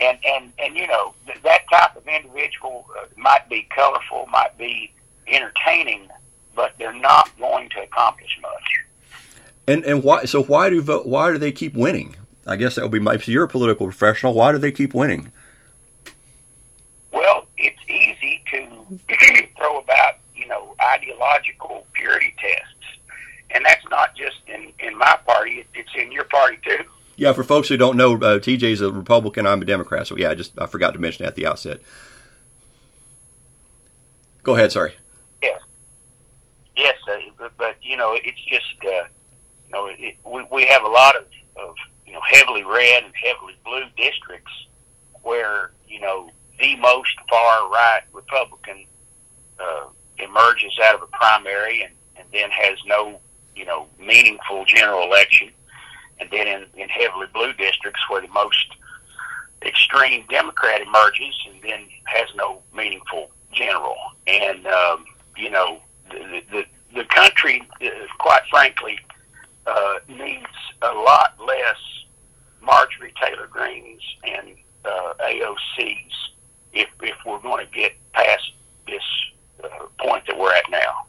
And 0.00 0.18
and 0.24 0.52
and 0.58 0.76
you 0.76 0.86
know 0.86 1.14
th- 1.26 1.42
that 1.42 1.62
type 1.70 1.96
of 1.96 2.06
individual 2.06 2.86
uh, 2.98 3.06
might 3.16 3.48
be 3.48 3.66
colorful, 3.74 4.26
might 4.30 4.56
be 4.58 4.92
entertaining, 5.26 6.08
but 6.54 6.74
they're 6.78 6.92
not 6.92 7.30
going 7.38 7.68
to 7.70 7.82
accomplish 7.82 8.38
much. 8.42 8.84
And 9.66 9.84
and 9.84 10.02
why? 10.02 10.24
So 10.24 10.42
why 10.42 10.70
do 10.70 10.80
vote? 10.80 11.06
Why 11.06 11.32
do 11.32 11.38
they 11.38 11.52
keep 11.52 11.74
winning? 11.74 12.16
I 12.46 12.56
guess 12.56 12.74
that 12.74 12.82
would 12.82 12.92
be 12.92 12.98
my. 13.00 13.14
If 13.14 13.28
you're 13.28 13.44
a 13.44 13.48
political 13.48 13.86
professional, 13.86 14.34
why 14.34 14.52
do 14.52 14.58
they 14.58 14.72
keep 14.72 14.94
winning? 14.94 15.32
Well, 17.12 17.46
it's 17.56 17.78
easy 17.88 18.42
to 18.52 18.98
throw 19.56 19.78
about 19.78 20.14
you 20.34 20.46
know 20.46 20.74
ideological 20.82 21.86
purity 21.92 22.34
tests, 22.38 22.98
and 23.50 23.64
that's 23.64 23.84
not 23.90 24.16
just 24.16 24.38
in 24.46 24.72
in 24.78 24.96
my 24.96 25.18
party; 25.26 25.64
it's 25.74 25.94
in 25.96 26.10
your 26.12 26.24
party 26.24 26.58
too. 26.64 26.84
Yeah, 27.20 27.34
for 27.34 27.44
folks 27.44 27.68
who 27.68 27.76
don't 27.76 27.98
know, 27.98 28.14
uh, 28.14 28.38
TJ's 28.38 28.80
a 28.80 28.90
Republican. 28.90 29.46
I'm 29.46 29.60
a 29.60 29.66
Democrat. 29.66 30.06
So 30.06 30.16
yeah, 30.16 30.30
I 30.30 30.34
just 30.34 30.58
I 30.58 30.64
forgot 30.64 30.94
to 30.94 30.98
mention 30.98 31.26
at 31.26 31.34
the 31.34 31.44
outset. 31.44 31.82
Go 34.42 34.54
ahead. 34.54 34.72
Sorry. 34.72 34.94
Yes, 35.42 35.60
yes, 36.78 36.96
uh, 37.06 37.18
but, 37.36 37.52
but 37.58 37.76
you 37.82 37.98
know, 37.98 38.16
it's 38.24 38.42
just 38.48 38.74
uh, 38.82 39.04
you 39.66 39.70
know, 39.70 39.90
it, 39.98 40.16
we 40.24 40.46
we 40.50 40.64
have 40.64 40.82
a 40.82 40.88
lot 40.88 41.14
of, 41.14 41.24
of 41.62 41.74
you 42.06 42.14
know 42.14 42.22
heavily 42.26 42.64
red 42.64 43.04
and 43.04 43.12
heavily 43.14 43.54
blue 43.66 43.84
districts 43.98 44.52
where 45.22 45.72
you 45.86 46.00
know 46.00 46.30
the 46.58 46.74
most 46.76 47.14
far 47.28 47.68
right 47.68 48.00
Republican 48.14 48.86
uh, 49.58 49.84
emerges 50.16 50.72
out 50.82 50.94
of 50.94 51.02
a 51.02 51.06
primary 51.08 51.82
and, 51.82 51.92
and 52.16 52.26
then 52.32 52.48
has 52.48 52.78
no 52.86 53.20
you 53.54 53.66
know 53.66 53.88
meaningful 53.98 54.64
general 54.64 55.02
election, 55.02 55.50
and 56.20 56.30
then 56.30 56.46
in, 56.46 56.66
in 56.76 56.88
heavily 56.88 57.26
blue 57.32 57.52
districts 57.54 58.00
where 58.08 58.20
the 58.20 58.28
most 58.28 58.76
extreme 59.62 60.24
Democrat 60.28 60.80
emerges 60.80 61.34
and 61.48 61.62
then 61.62 61.86
has 62.04 62.28
no 62.36 62.60
meaningful 62.74 63.30
general, 63.52 63.96
and 64.26 64.66
um, 64.66 65.04
you 65.36 65.50
know 65.50 65.80
the 66.10 66.42
the, 66.50 66.64
the 66.94 67.04
country, 67.04 67.62
uh, 67.82 67.88
quite 68.18 68.42
frankly, 68.50 68.98
uh, 69.66 69.94
needs 70.08 70.46
a 70.82 70.92
lot 70.92 71.34
less 71.46 71.76
Marjorie 72.62 73.14
Taylor 73.22 73.48
Greenes 73.48 74.02
and 74.24 74.48
uh, 74.84 75.14
AOCs 75.20 76.12
if 76.72 76.88
if 77.02 77.16
we're 77.26 77.40
going 77.40 77.66
to 77.66 77.72
get 77.72 77.92
past 78.12 78.52
this 78.86 79.02
uh, 79.62 79.68
point 79.98 80.26
that 80.26 80.38
we're 80.38 80.52
at 80.52 80.64
now. 80.70 81.06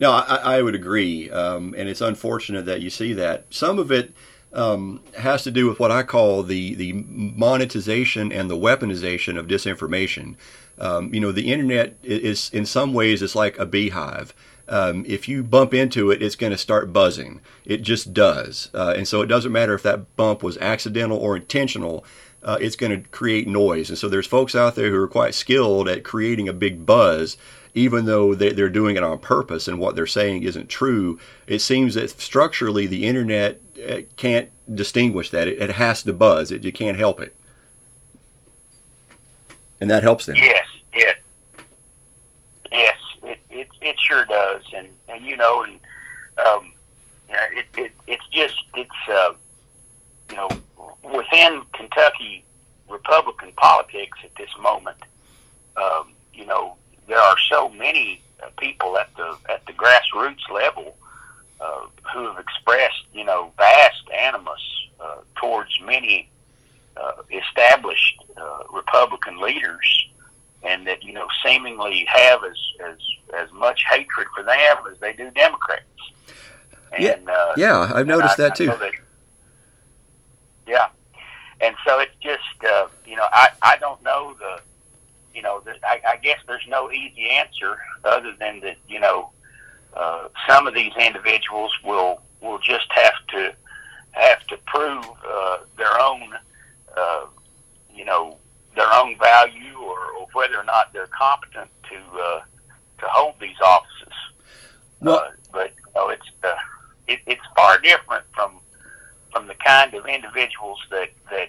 No, 0.00 0.12
I, 0.12 0.58
I 0.58 0.62
would 0.62 0.76
agree, 0.76 1.28
um, 1.30 1.74
and 1.76 1.88
it's 1.88 2.00
unfortunate 2.00 2.66
that 2.66 2.80
you 2.80 2.90
see 2.90 3.12
that. 3.14 3.46
Some 3.50 3.80
of 3.80 3.90
it 3.90 4.12
um, 4.52 5.00
has 5.16 5.42
to 5.44 5.50
do 5.50 5.68
with 5.68 5.78
what 5.78 5.90
I 5.90 6.02
call 6.02 6.42
the 6.42 6.74
the 6.74 6.92
monetization 6.92 8.32
and 8.32 8.50
the 8.50 8.56
weaponization 8.56 9.38
of 9.38 9.46
disinformation. 9.46 10.36
Um, 10.78 11.12
you 11.12 11.20
know, 11.20 11.32
the 11.32 11.52
internet 11.52 11.96
is 12.02 12.50
in 12.52 12.64
some 12.64 12.94
ways 12.94 13.22
it's 13.22 13.34
like 13.34 13.58
a 13.58 13.66
beehive. 13.66 14.34
Um, 14.68 15.04
if 15.08 15.28
you 15.28 15.42
bump 15.42 15.72
into 15.72 16.10
it, 16.10 16.22
it's 16.22 16.36
going 16.36 16.52
to 16.52 16.58
start 16.58 16.92
buzzing. 16.92 17.40
It 17.64 17.78
just 17.82 18.12
does, 18.12 18.70
uh, 18.74 18.94
and 18.96 19.08
so 19.08 19.22
it 19.22 19.26
doesn't 19.26 19.52
matter 19.52 19.74
if 19.74 19.82
that 19.82 20.14
bump 20.16 20.42
was 20.42 20.58
accidental 20.58 21.18
or 21.18 21.36
intentional. 21.36 22.04
Uh, 22.42 22.58
it's 22.60 22.76
going 22.76 22.92
to 22.92 23.08
create 23.08 23.48
noise, 23.48 23.88
and 23.88 23.98
so 23.98 24.08
there's 24.08 24.26
folks 24.26 24.54
out 24.54 24.76
there 24.76 24.90
who 24.90 25.02
are 25.02 25.08
quite 25.08 25.34
skilled 25.34 25.88
at 25.88 26.04
creating 26.04 26.48
a 26.48 26.52
big 26.52 26.86
buzz 26.86 27.36
even 27.74 28.06
though 28.06 28.34
they, 28.34 28.50
are 28.60 28.68
doing 28.68 28.96
it 28.96 29.02
on 29.02 29.18
purpose 29.18 29.68
and 29.68 29.78
what 29.78 29.94
they're 29.94 30.06
saying 30.06 30.42
isn't 30.42 30.68
true, 30.68 31.18
it 31.46 31.60
seems 31.60 31.94
that 31.94 32.10
structurally 32.20 32.86
the 32.86 33.06
internet 33.06 33.60
can't 34.16 34.50
distinguish 34.74 35.30
that. 35.30 35.48
It, 35.48 35.60
it 35.60 35.70
has 35.70 36.02
to 36.04 36.12
buzz. 36.12 36.50
It, 36.50 36.64
you 36.64 36.72
can't 36.72 36.96
help 36.96 37.20
it. 37.20 37.34
And 39.80 39.90
that 39.90 40.02
helps 40.02 40.26
them. 40.26 40.36
Yes, 40.36 40.66
yes, 40.94 41.16
yes. 42.72 42.96
It, 43.22 43.38
it, 43.50 43.68
it 43.80 43.96
sure 44.00 44.24
does. 44.24 44.62
And, 44.74 44.88
and 45.08 45.24
you 45.24 45.36
know, 45.36 45.62
and 45.62 45.78
um, 46.44 46.72
it, 47.28 47.66
it, 47.76 47.92
it's 48.06 48.26
just, 48.32 48.56
it's, 48.74 48.90
uh, 49.08 49.32
you 50.30 50.36
know, 50.36 50.48
within 51.02 51.62
Kentucky 51.72 52.44
Republican 52.88 53.52
politics 53.56 54.18
at 54.24 54.34
this 54.36 54.50
moment, 54.60 54.98
um, 55.76 56.12
you 56.34 56.44
know, 56.46 56.74
there 57.06 57.18
are 57.18 57.36
so 57.48 57.68
many 57.68 58.20
uh, 58.42 58.48
people 58.58 58.98
at 58.98 59.14
the 59.16 59.36
at 59.48 59.64
the 59.66 59.72
grassroots 59.72 60.48
level 60.52 60.96
uh, 61.60 61.86
who 62.12 62.26
have 62.26 62.38
expressed, 62.38 63.04
you 63.12 63.24
know, 63.24 63.52
vast 63.56 64.08
animus 64.10 64.60
uh, 65.00 65.16
towards 65.36 65.70
many 65.84 66.28
uh, 66.96 67.12
established 67.30 68.22
uh, 68.36 68.62
Republican 68.72 69.40
leaders, 69.40 70.08
and 70.62 70.86
that 70.86 71.02
you 71.04 71.12
know 71.12 71.26
seemingly 71.44 72.04
have 72.08 72.42
as 72.44 72.58
as 72.84 72.96
as 73.38 73.52
much 73.52 73.82
hatred 73.88 74.26
for 74.34 74.42
them 74.42 74.76
as 74.90 74.98
they 75.00 75.12
do 75.12 75.30
Democrats. 75.30 75.84
And, 76.92 77.04
yeah, 77.04 77.32
uh, 77.32 77.54
yeah, 77.56 77.92
I've 77.94 78.06
noticed 78.06 78.40
I, 78.40 78.48
that 78.48 78.56
too. 78.56 78.66
That, 78.66 78.92
yeah, 80.66 80.88
and 81.60 81.76
so 81.86 82.00
it's 82.00 82.16
just 82.20 82.64
uh, 82.68 82.88
you 83.06 83.16
know 83.16 83.26
I 83.32 83.48
I 83.62 83.76
don't 83.78 84.02
know 84.02 84.34
the 84.38 84.60
you 85.38 85.44
know, 85.44 85.62
I, 85.84 86.00
I 86.04 86.16
guess 86.16 86.40
there's 86.48 86.66
no 86.68 86.90
easy 86.90 87.30
answer 87.30 87.78
other 88.04 88.34
than 88.40 88.58
that, 88.60 88.76
you 88.88 88.98
know, 88.98 89.30
uh, 89.98 90.28
some 90.48 90.66
of 90.66 90.74
these 90.74 90.92
individuals 90.98 91.72
will 91.84 92.22
will 92.40 92.58
just 92.58 92.86
have 92.90 93.14
to 93.28 93.52
have 94.12 94.46
to 94.46 94.56
prove 94.66 95.04
uh, 95.28 95.58
their 95.76 96.00
own, 96.00 96.34
uh, 96.96 97.26
you 97.94 98.04
know, 98.04 98.36
their 98.76 98.92
own 98.94 99.18
value 99.18 99.76
or, 99.76 99.98
or 100.12 100.26
whether 100.32 100.56
or 100.56 100.64
not 100.64 100.92
they're 100.92 101.08
competent 101.08 101.68
to 101.90 101.96
uh, 102.18 102.40
to 102.98 103.06
hold 103.06 103.34
these 103.40 103.60
offices. 103.64 104.14
Well, 105.00 105.16
uh, 105.16 105.30
but 105.52 105.72
you 105.76 105.92
know, 105.94 106.08
it's 106.10 106.30
uh, 106.44 106.54
it, 107.08 107.20
it's 107.26 107.42
far 107.56 107.80
different 107.80 108.24
from 108.32 108.52
from 109.32 109.48
the 109.48 109.54
kind 109.54 109.94
of 109.94 110.06
individuals 110.06 110.78
that 110.90 111.10
that 111.30 111.48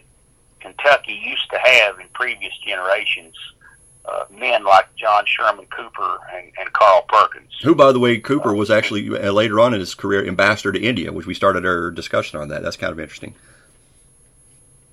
Kentucky 0.60 1.14
used 1.14 1.50
to 1.52 1.60
have 1.60 2.00
in 2.00 2.08
previous 2.14 2.54
generations 2.66 3.36
uh, 4.10 4.26
men 4.32 4.64
like 4.64 4.94
John 4.96 5.24
Sherman 5.26 5.66
Cooper 5.66 6.20
and, 6.34 6.52
and 6.60 6.72
Carl 6.74 7.04
Perkins. 7.08 7.52
Who, 7.64 7.76
by 7.76 7.92
the 7.92 8.00
way, 8.00 8.20
Cooper 8.20 8.54
was 8.54 8.72
actually 8.72 9.10
uh, 9.10 9.32
later 9.32 9.60
on 9.60 9.74
in 9.74 9.80
his 9.80 9.96
career 9.96 10.26
ambassador 10.26 10.72
to 10.72 10.82
India, 10.82 11.12
which 11.12 11.26
we 11.26 11.34
started 11.34 11.66
our 11.66 11.92
discussion 11.92 12.40
on 12.40 12.50
that. 12.50 12.64
That's 12.64 12.78
kind 12.78 12.92
of 12.92 13.00
interesting. 13.00 13.36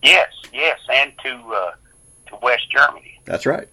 Yes, 0.02 0.31
yes, 0.52 0.79
and 0.92 1.12
to 1.22 1.31
uh, 1.31 1.72
to 2.29 2.37
West 2.42 2.70
Germany. 2.70 3.20
That's 3.24 3.46
right. 3.46 3.68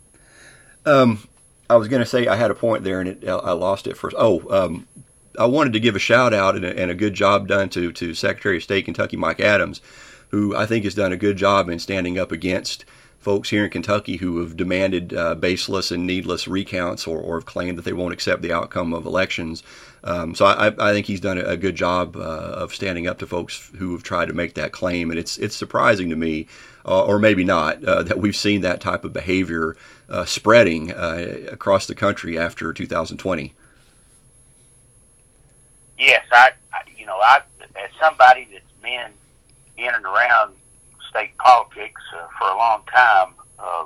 Um, 0.86 1.28
I 1.70 1.76
was 1.76 1.88
going 1.88 2.02
to 2.02 2.06
say 2.06 2.28
I 2.28 2.36
had 2.36 2.52
a 2.52 2.56
point 2.56 2.84
there, 2.84 3.00
and 3.00 3.10
it, 3.10 3.28
I 3.28 3.52
lost 3.52 3.88
it 3.88 3.98
first. 3.98 4.16
Oh, 4.18 4.42
um, 4.50 4.88
I 5.40 5.46
wanted 5.46 5.74
to 5.74 5.80
give 5.80 5.96
a 5.96 6.00
shout 6.00 6.34
out 6.34 6.56
and 6.56 6.66
a, 6.66 6.80
and 6.80 6.92
a 6.92 6.96
good 6.96 7.14
job 7.14 7.48
done 7.48 7.70
to 7.70 7.92
to 7.92 8.14
Secretary 8.14 8.58
of 8.58 8.64
State 8.64 8.86
Kentucky 8.86 9.18
Mike 9.18 9.40
Adams, 9.40 9.82
who 10.30 10.56
I 10.56 10.66
think 10.66 10.84
has 10.86 10.96
done 10.96 11.12
a 11.12 11.18
good 11.18 11.38
job 11.38 11.70
in 11.70 11.80
standing 11.80 12.18
up 12.20 12.32
against 12.32 12.86
folks 13.24 13.50
here 13.50 13.64
in 13.64 13.70
Kentucky 13.70 14.18
who 14.18 14.40
have 14.40 14.58
demanded 14.58 15.14
uh, 15.14 15.34
baseless 15.36 15.92
and 15.92 16.06
needless 16.06 16.48
recounts 16.48 17.08
or, 17.08 17.20
or 17.20 17.38
have 17.38 17.46
claimed 17.46 17.78
that 17.78 17.86
they 17.86 17.94
won't 17.94 18.14
accept 18.14 18.42
the 18.42 18.52
outcome 18.52 18.94
of 18.94 19.06
elections. 19.06 19.64
Um, 20.04 20.36
so 20.36 20.46
I, 20.46 20.68
I, 20.68 20.92
think 20.92 21.06
he's 21.06 21.22
done 21.22 21.38
a, 21.38 21.56
good 21.56 21.76
job 21.76 22.18
uh, 22.18 22.20
of 22.20 22.76
standing 22.76 23.08
up 23.08 23.20
to 23.20 23.28
folks 23.28 23.72
who 23.78 23.94
have 23.94 24.04
tried 24.04 24.26
to 24.26 24.34
make 24.34 24.56
that 24.56 24.74
claim, 24.74 25.10
and 25.10 25.18
it's 25.18 25.38
it's 25.38 25.56
surprising 25.56 26.10
to 26.10 26.18
me, 26.18 26.48
uh, 26.86 27.06
or 27.06 27.20
maybe 27.20 27.46
not, 27.46 27.82
uh, 27.86 28.04
that 28.04 28.20
we've 28.20 28.36
seen 28.36 28.60
that 28.62 28.82
type 28.82 29.06
of 29.06 29.14
behavior 29.14 29.78
uh, 30.10 30.26
spreading 30.26 30.92
uh, 30.92 31.46
across 31.50 31.88
the 31.88 31.96
country 31.96 32.38
after 32.38 32.74
2020. 32.74 33.54
Yes, 35.98 36.26
I, 36.34 36.52
I 36.74 36.82
you 36.98 37.06
know 37.06 37.16
I 37.16 37.42
as 37.78 37.90
somebody 37.98 38.46
that's 38.52 38.66
been 38.82 39.10
in 39.78 39.94
and 39.94 40.04
around 40.04 40.54
state 41.14 41.38
politics 41.38 42.02
uh, 42.18 42.28
for 42.40 42.50
a 42.50 42.58
long 42.58 42.82
time. 42.94 43.34
Uh, 43.60 43.86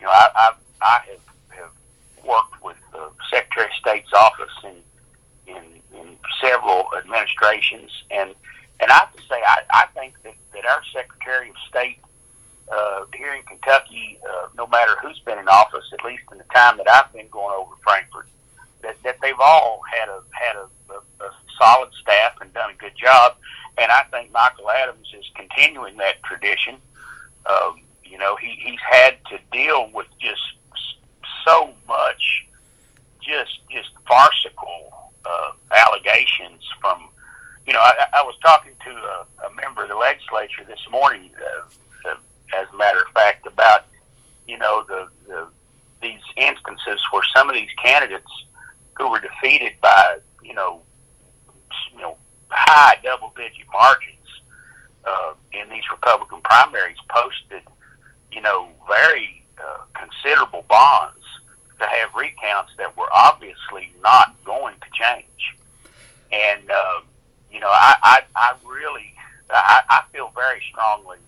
you 0.00 0.06
know, 0.06 0.12
I, 0.12 0.28
I, 0.34 0.52
I 0.82 1.00
have, 1.10 1.58
have 1.58 2.26
worked 2.26 2.64
with 2.64 2.76
the 2.92 3.10
Secretary 3.30 3.66
of 3.66 3.72
State's 3.80 4.12
office 4.14 4.56
in, 4.64 5.54
in, 5.54 5.62
in 5.98 6.16
several 6.40 6.88
administrations, 6.98 7.90
and 8.10 8.34
and 8.80 8.90
I 8.90 8.94
have 8.94 9.12
to 9.14 9.22
say, 9.22 9.36
I, 9.46 9.62
I 9.72 9.86
think 9.94 10.14
that, 10.24 10.34
that 10.52 10.66
our 10.66 10.82
Secretary 10.92 11.48
of 11.48 11.54
State 11.68 11.98
uh, 12.74 13.04
here 13.14 13.32
in 13.32 13.42
Kentucky, 13.44 14.18
uh, 14.28 14.48
no 14.56 14.66
matter 14.66 14.96
who's 15.00 15.20
been 15.20 15.38
in 15.38 15.46
office, 15.48 15.84
at 15.92 16.04
least 16.04 16.24
in 16.32 16.38
the 16.38 16.44
time 16.52 16.76
that 16.78 16.90
I've 16.90 17.12
been 17.12 17.28
going 17.28 17.54
over 17.56 17.70
to 17.76 17.82
Frankfort, 17.82 18.26
that, 18.82 19.00
that 19.04 19.18
they've 19.22 19.38
all 19.40 19.80
had 19.90 20.08
a 20.08 20.20
had 20.32 20.56
a, 20.56 20.66
a, 20.92 21.24
a 21.24 21.30
solid 21.56 21.90
staff 22.02 22.32
and 22.40 22.52
done 22.52 22.70
a 22.70 22.74
good 22.74 22.96
job 22.96 23.36
and 23.78 23.90
I 23.90 24.04
think 24.10 24.32
Michael 24.32 24.70
Adams 24.70 25.12
is 25.18 25.24
continuing 25.34 25.96
that 25.98 26.22
tradition. 26.22 26.76
Um, 27.46 27.80
you 28.04 28.18
know, 28.18 28.36
he, 28.36 28.56
he's 28.62 28.80
had 28.88 29.16
to 29.30 29.38
deal 29.52 29.90
with 29.92 30.06
just 30.20 30.40
so 31.44 31.72
much, 31.88 32.46
just 33.20 33.58
just 33.70 33.90
farcical 34.06 35.12
uh, 35.24 35.52
allegations 35.72 36.62
from. 36.80 37.08
You 37.66 37.72
know, 37.72 37.80
I, 37.80 37.94
I 38.12 38.22
was 38.22 38.34
talking 38.44 38.72
to 38.84 38.90
a, 38.90 39.26
a 39.46 39.54
member 39.54 39.84
of 39.84 39.88
the 39.88 39.96
legislature 39.96 40.64
this 40.68 40.86
morning, 40.90 41.30
uh, 41.40 42.10
uh, 42.10 42.16
as 42.54 42.66
a 42.72 42.76
matter 42.76 42.98
of 42.98 43.12
fact, 43.14 43.46
about 43.46 43.86
you 44.46 44.58
know 44.58 44.84
the, 44.86 45.08
the 45.26 45.46
these 46.02 46.20
instances 46.36 47.00
where 47.10 47.22
some 47.34 47.48
of 47.48 47.54
these 47.54 47.70
candidates 47.82 48.30
who 48.96 49.10
were 49.10 49.20
defeated 49.20 49.72
by 49.80 50.18
you 50.42 50.54
know 50.54 50.82
you 51.92 52.00
know 52.00 52.16
high 52.54 52.96
double 53.02 53.32
digit 53.36 53.66
margins 53.72 54.28
uh, 55.04 55.34
in 55.52 55.68
these 55.70 55.84
Republican 55.90 56.40
primaries 56.42 56.96
posted 57.08 57.62
you 58.32 58.40
know 58.40 58.68
very 58.88 59.44
uh, 59.58 59.84
considerable 59.94 60.64
bonds 60.68 61.24
to 61.78 61.84
have 61.86 62.14
recounts 62.14 62.72
that 62.78 62.96
were 62.96 63.08
obviously 63.12 63.92
not 64.02 64.34
going 64.44 64.74
to 64.76 64.86
change. 64.92 65.56
And 66.32 66.70
uh, 66.70 67.00
you 67.50 67.60
know, 67.60 67.68
I, 67.70 67.94
I, 68.02 68.22
I 68.34 68.54
really, 68.66 69.14
I, 69.50 69.82
I 69.88 70.02
feel 70.12 70.32
very 70.34 70.60
strongly 70.70 71.18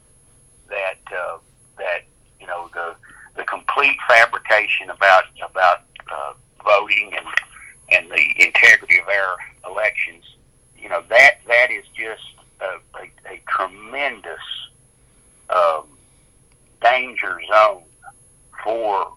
that 0.68 0.98
uh, 1.16 1.38
that 1.78 2.00
you 2.40 2.46
know 2.46 2.68
the 2.74 2.94
the 3.36 3.44
complete 3.44 3.96
fabrication 4.08 4.90
about 4.90 5.24
about 5.48 5.82
uh, 6.12 6.32
voting 6.64 7.12
and 7.16 7.26
and 7.92 8.10
the 8.10 8.44
integrity 8.44 8.98
of 8.98 9.06
our 9.06 9.70
elections, 9.70 10.24
you 10.76 10.88
know 10.88 11.02
that 11.08 11.38
that 11.46 11.70
is 11.70 11.84
just 11.94 12.24
a, 12.60 12.98
a, 12.98 13.34
a 13.34 13.40
tremendous 13.48 14.40
um, 15.50 15.84
danger 16.82 17.38
zone 17.52 17.82
for 18.64 19.12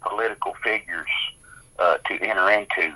political 0.00 0.54
figures 0.64 1.10
uh, 1.78 1.98
to 2.06 2.14
enter 2.22 2.50
into 2.50 2.94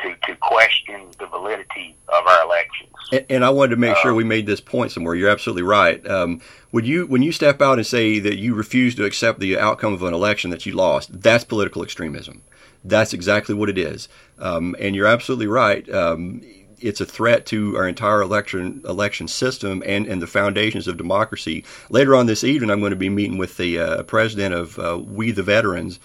to, 0.00 0.14
to 0.24 0.36
question 0.36 1.06
the 1.18 1.26
validity 1.26 1.96
of 2.08 2.26
our 2.26 2.44
elections. 2.44 2.92
And, 3.30 3.44
I 3.44 3.50
wanted 3.50 3.70
to 3.70 3.76
make 3.76 3.96
uh, 3.96 4.00
sure 4.00 4.14
we 4.14 4.24
made 4.24 4.46
this 4.46 4.60
point 4.60 4.92
somewhere. 4.92 5.14
You're 5.14 5.30
absolutely 5.30 5.62
right. 5.62 6.04
Um, 6.08 6.40
would 6.72 6.86
you, 6.86 7.06
when 7.06 7.22
you 7.22 7.32
step 7.32 7.62
out 7.62 7.78
and 7.78 7.86
say 7.86 8.18
that 8.18 8.36
you 8.36 8.54
refuse 8.54 8.94
to 8.96 9.04
accept 9.04 9.40
the 9.40 9.58
outcome 9.58 9.92
of 9.92 10.02
an 10.02 10.14
election 10.14 10.50
that 10.50 10.66
you 10.66 10.72
lost, 10.72 11.22
that's 11.22 11.44
political 11.44 11.82
extremism. 11.82 12.42
That's 12.84 13.12
exactly 13.12 13.54
what 13.54 13.68
it 13.68 13.78
is. 13.78 14.08
Um, 14.38 14.76
and 14.78 14.94
you're 14.94 15.06
absolutely 15.06 15.46
right. 15.46 15.88
Um, 15.90 16.42
it's 16.78 17.00
a 17.00 17.06
threat 17.06 17.46
to 17.46 17.76
our 17.76 17.88
entire 17.88 18.20
election 18.20 18.82
election 18.86 19.28
system 19.28 19.82
and, 19.86 20.06
and 20.06 20.20
the 20.20 20.26
foundations 20.26 20.86
of 20.86 20.96
democracy. 20.96 21.64
Later 21.90 22.14
on 22.14 22.26
this 22.26 22.44
evening, 22.44 22.70
I'm 22.70 22.80
going 22.80 22.90
to 22.90 22.96
be 22.96 23.08
meeting 23.08 23.38
with 23.38 23.56
the 23.56 23.78
uh, 23.78 24.02
president 24.02 24.54
of 24.54 24.78
uh, 24.78 24.98
We 24.98 25.30
the 25.30 25.42
Veterans 25.42 25.98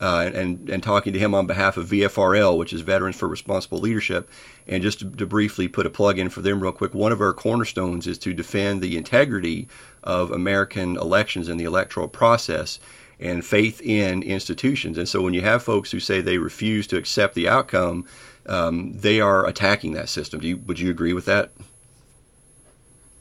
uh, 0.00 0.30
and 0.34 0.68
and 0.68 0.82
talking 0.82 1.12
to 1.12 1.18
him 1.18 1.34
on 1.34 1.46
behalf 1.46 1.76
of 1.76 1.88
VFRL, 1.88 2.56
which 2.56 2.72
is 2.72 2.82
Veterans 2.82 3.16
for 3.16 3.28
Responsible 3.28 3.78
Leadership. 3.78 4.28
And 4.66 4.82
just 4.82 4.98
to, 4.98 5.10
to, 5.10 5.26
briefly 5.26 5.68
put 5.68 5.86
a 5.86 5.90
plug 5.90 6.18
in 6.18 6.28
for 6.28 6.42
them 6.42 6.60
real 6.60 6.72
quick, 6.72 6.92
one 6.92 7.12
of 7.12 7.20
our 7.20 7.32
cornerstones 7.32 8.06
is 8.06 8.18
to 8.18 8.34
defend 8.34 8.82
the 8.82 8.96
integrity 8.96 9.68
of 10.02 10.30
American 10.30 10.96
elections 10.96 11.48
and 11.48 11.58
the 11.58 11.64
electoral 11.64 12.08
process 12.08 12.78
and 13.18 13.44
faith 13.44 13.80
in 13.80 14.22
institutions. 14.22 14.98
And 14.98 15.08
so 15.08 15.22
when 15.22 15.34
you 15.34 15.40
have 15.42 15.62
folks 15.62 15.90
who 15.90 16.00
say 16.00 16.20
they 16.20 16.38
refuse 16.38 16.86
to 16.88 16.96
accept 16.96 17.34
the 17.34 17.48
outcome, 17.48 18.06
um, 18.46 18.92
they 18.98 19.20
are 19.20 19.46
attacking 19.46 19.92
that 19.94 20.08
system. 20.08 20.40
Do 20.40 20.48
you, 20.48 20.56
would 20.58 20.78
you 20.78 20.90
agree 20.90 21.12
with 21.12 21.24
that? 21.26 21.52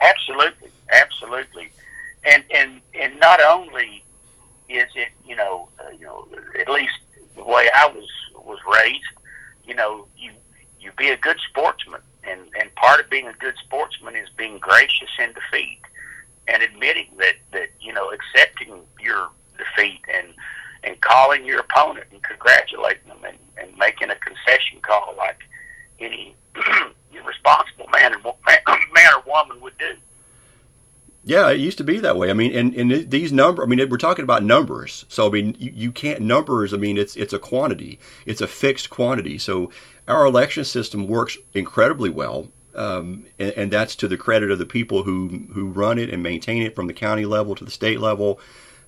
Absolutely, 0.01 0.69
absolutely. 0.91 1.69
And 2.25 2.43
and 2.51 2.81
and 2.99 3.19
not 3.19 3.39
only 3.41 4.03
is 4.77 4.89
it 4.95 5.09
you 5.25 5.35
know 5.35 5.67
uh, 5.79 5.89
you 5.91 6.05
know 6.05 6.27
at 6.59 6.69
least 6.69 6.93
the 7.35 7.43
way 7.43 7.69
I 7.73 7.87
was 7.87 8.07
was 8.35 8.59
raised, 8.71 9.03
you 9.65 9.75
know 9.75 10.05
you 10.17 10.31
you 10.79 10.91
be 10.97 11.09
a 11.09 11.17
good 11.17 11.37
sportsman, 11.49 12.01
and 12.23 12.41
and 12.59 12.73
part 12.75 12.99
of 12.99 13.09
being 13.09 13.27
a 13.27 13.33
good 13.33 13.55
sportsman 13.63 14.15
is 14.15 14.29
being 14.37 14.57
gracious 14.59 15.09
in 15.19 15.33
defeat 15.33 15.79
and 16.47 16.63
admitting 16.63 17.07
that 17.17 17.35
that 17.51 17.69
you 17.81 17.93
know 17.93 18.11
accepting 18.11 18.81
your 18.99 19.29
defeat 19.57 20.01
and 20.13 20.27
and 20.83 20.99
calling 21.01 21.45
your 21.45 21.59
opponent 21.59 22.05
and 22.11 22.21
congratulating 22.23 23.07
them 23.07 23.17
and, 23.27 23.37
and 23.57 23.75
making 23.77 24.09
a 24.09 24.15
concession 24.15 24.79
call 24.81 25.15
like 25.17 25.39
any 25.99 26.35
responsible 27.25 27.87
man 27.91 28.13
or 28.13 28.35
man 28.93 29.13
or 29.15 29.23
woman 29.27 29.59
would 29.61 29.77
do. 29.77 29.93
Yeah, 31.27 31.49
it 31.49 31.59
used 31.59 31.79
to 31.79 31.83
be 31.83 31.99
that 32.01 32.17
way. 32.17 32.29
I 32.29 32.33
mean, 32.33 32.55
and, 32.55 32.75
and 32.75 33.09
these 33.09 33.33
number, 33.33 33.63
I 33.63 33.65
mean, 33.65 33.89
we're 33.89 33.97
talking 33.97 34.21
about 34.21 34.43
numbers. 34.43 35.05
So 35.09 35.27
I 35.27 35.31
mean, 35.31 35.55
you, 35.57 35.71
you 35.73 35.91
can't 35.91 36.21
numbers. 36.21 36.71
I 36.71 36.77
mean, 36.77 36.99
it's 36.99 37.15
it's 37.15 37.33
a 37.33 37.39
quantity. 37.39 37.99
It's 38.27 38.41
a 38.41 38.47
fixed 38.47 38.91
quantity. 38.91 39.39
So 39.39 39.71
our 40.07 40.23
election 40.23 40.63
system 40.65 41.07
works 41.07 41.35
incredibly 41.55 42.11
well, 42.11 42.49
um, 42.75 43.25
and, 43.39 43.51
and, 43.53 43.71
that's 43.71 43.95
to 43.95 44.07
the 44.07 44.17
credit 44.17 44.51
of 44.51 44.59
the 44.59 44.67
people 44.67 45.01
who 45.01 45.47
who 45.51 45.67
run 45.69 45.97
it 45.97 46.11
and 46.11 46.21
maintain 46.21 46.61
it 46.61 46.75
from 46.75 46.85
the 46.85 46.93
county 46.93 47.25
level 47.25 47.55
to 47.55 47.65
the 47.65 47.71
state 47.71 47.99
level, 47.99 48.39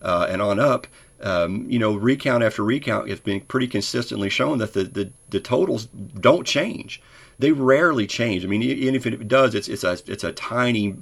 uh, 0.04 0.28
and 0.30 0.39
on 0.39 0.60
up. 0.60 0.86
Um, 1.19 1.65
you 1.67 1.80
know, 1.80 1.95
recount 1.95 2.43
after 2.43 2.63
recount 2.63 3.10
it's 3.10 3.19
been 3.19 3.41
pretty 3.41 3.67
consistently 3.67 4.30
shown 4.30 4.60
that 4.60 4.73
the, 4.73 4.84
the, 4.84 5.12
the 5.32 5.39
totals 5.39 5.88
don't 5.88 6.45
change 6.45 7.02
they 7.39 7.52
rarely 7.52 8.08
change. 8.08 8.43
I 8.43 8.47
mean, 8.47 8.63
even 8.63 8.95
if 8.95 9.06
it 9.06 9.28
does, 9.28 9.54
it's 9.54 9.67
it's 9.67 9.84
a 9.84 9.97
it's 10.08 10.23
a 10.23 10.32
tiny, 10.32 10.95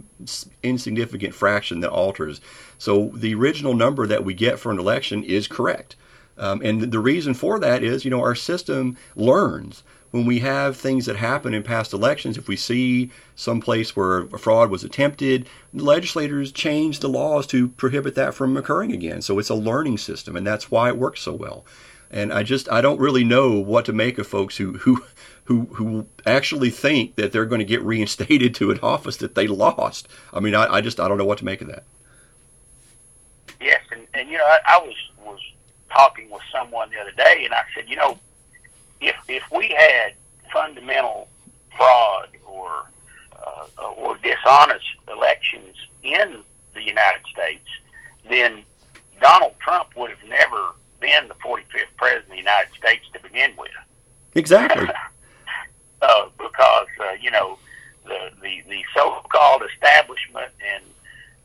insignificant 0.63 1.33
fraction 1.33 1.79
that 1.79 1.91
alters. 1.91 2.41
So 2.77 3.11
the 3.13 3.33
original 3.35 3.73
number 3.73 4.05
that 4.07 4.25
we 4.25 4.33
get 4.33 4.59
for 4.59 4.71
an 4.71 4.79
election 4.79 5.23
is 5.23 5.47
correct, 5.47 5.95
um, 6.37 6.61
and 6.61 6.91
the 6.91 6.99
reason 6.99 7.33
for 7.33 7.59
that 7.59 7.83
is 7.83 8.03
you 8.03 8.11
know 8.11 8.21
our 8.21 8.35
system 8.35 8.97
learns 9.15 9.83
when 10.11 10.25
we 10.25 10.39
have 10.39 10.77
things 10.77 11.05
that 11.05 11.17
happen 11.17 11.53
in 11.53 11.61
past 11.61 11.91
elections. 11.91 12.37
If 12.37 12.47
we 12.47 12.55
see 12.55 13.11
some 13.35 13.59
place 13.59 13.95
where 13.95 14.19
a 14.21 14.37
fraud 14.37 14.69
was 14.69 14.83
attempted, 14.83 15.47
legislators 15.73 16.53
change 16.53 16.99
the 16.99 17.09
laws 17.09 17.45
to 17.47 17.67
prohibit 17.69 18.15
that 18.15 18.33
from 18.33 18.55
occurring 18.55 18.93
again. 18.93 19.21
So 19.21 19.39
it's 19.39 19.49
a 19.49 19.55
learning 19.55 19.97
system, 19.97 20.35
and 20.35 20.47
that's 20.47 20.71
why 20.71 20.87
it 20.89 20.97
works 20.97 21.21
so 21.21 21.33
well. 21.33 21.65
And 22.11 22.31
I 22.31 22.43
just 22.43 22.71
I 22.71 22.81
don't 22.81 22.99
really 22.99 23.23
know 23.23 23.59
what 23.59 23.85
to 23.85 23.93
make 23.93 24.17
of 24.17 24.27
folks 24.27 24.57
who 24.57 24.73
who 24.79 25.03
who 25.45 25.65
who 25.73 26.07
actually 26.25 26.69
think 26.69 27.15
that 27.15 27.31
they're 27.31 27.45
going 27.45 27.59
to 27.59 27.65
get 27.65 27.81
reinstated 27.81 28.53
to 28.55 28.71
an 28.71 28.79
office 28.81 29.17
that 29.17 29.35
they 29.35 29.47
lost. 29.47 30.07
I 30.33 30.39
mean, 30.39 30.53
I, 30.53 30.75
I 30.75 30.81
just 30.81 30.99
I 30.99 31.07
don't 31.07 31.17
know 31.17 31.25
what 31.25 31.37
to 31.39 31.45
make 31.45 31.61
of 31.61 31.67
that. 31.67 31.83
Yes, 33.61 33.81
and, 33.91 34.05
and 34.13 34.29
you 34.29 34.37
know, 34.37 34.43
I, 34.43 34.59
I 34.67 34.79
was 34.79 34.95
was 35.23 35.39
talking 35.89 36.29
with 36.29 36.41
someone 36.51 36.89
the 36.89 36.99
other 36.99 37.11
day, 37.11 37.45
and 37.45 37.53
I 37.53 37.63
said, 37.73 37.87
you 37.87 37.95
know, 37.95 38.19
if 39.01 39.15
if 39.27 39.43
we 39.51 39.69
had 39.69 40.13
fundamental 40.51 41.27
fraud 41.75 42.29
or 42.45 42.89
uh, 43.45 43.87
or 43.97 44.17
dishonest 44.17 44.85
elections 45.11 45.75
in 46.03 46.43
the 46.73 46.81
United 46.81 47.21
States, 47.31 47.67
then 48.29 48.63
Donald 49.21 49.53
Trump 49.59 49.95
would 49.95 50.09
have 50.09 50.27
never 50.27 50.71
been 50.99 51.27
the 51.27 51.35
45th 51.35 51.83
president 51.97 52.25
of 52.25 52.31
the 52.31 52.37
United 52.37 52.73
States 52.75 53.05
to 53.13 53.19
begin 53.21 53.51
with. 53.57 53.69
Exactly. 54.33 54.87
uh, 56.05 56.25
because 56.37 56.87
uh, 57.01 57.13
you 57.19 57.31
know 57.31 57.57
the, 58.05 58.31
the 58.41 58.61
the 58.69 58.81
so-called 58.95 59.63
establishment 59.73 60.51
and 60.73 60.83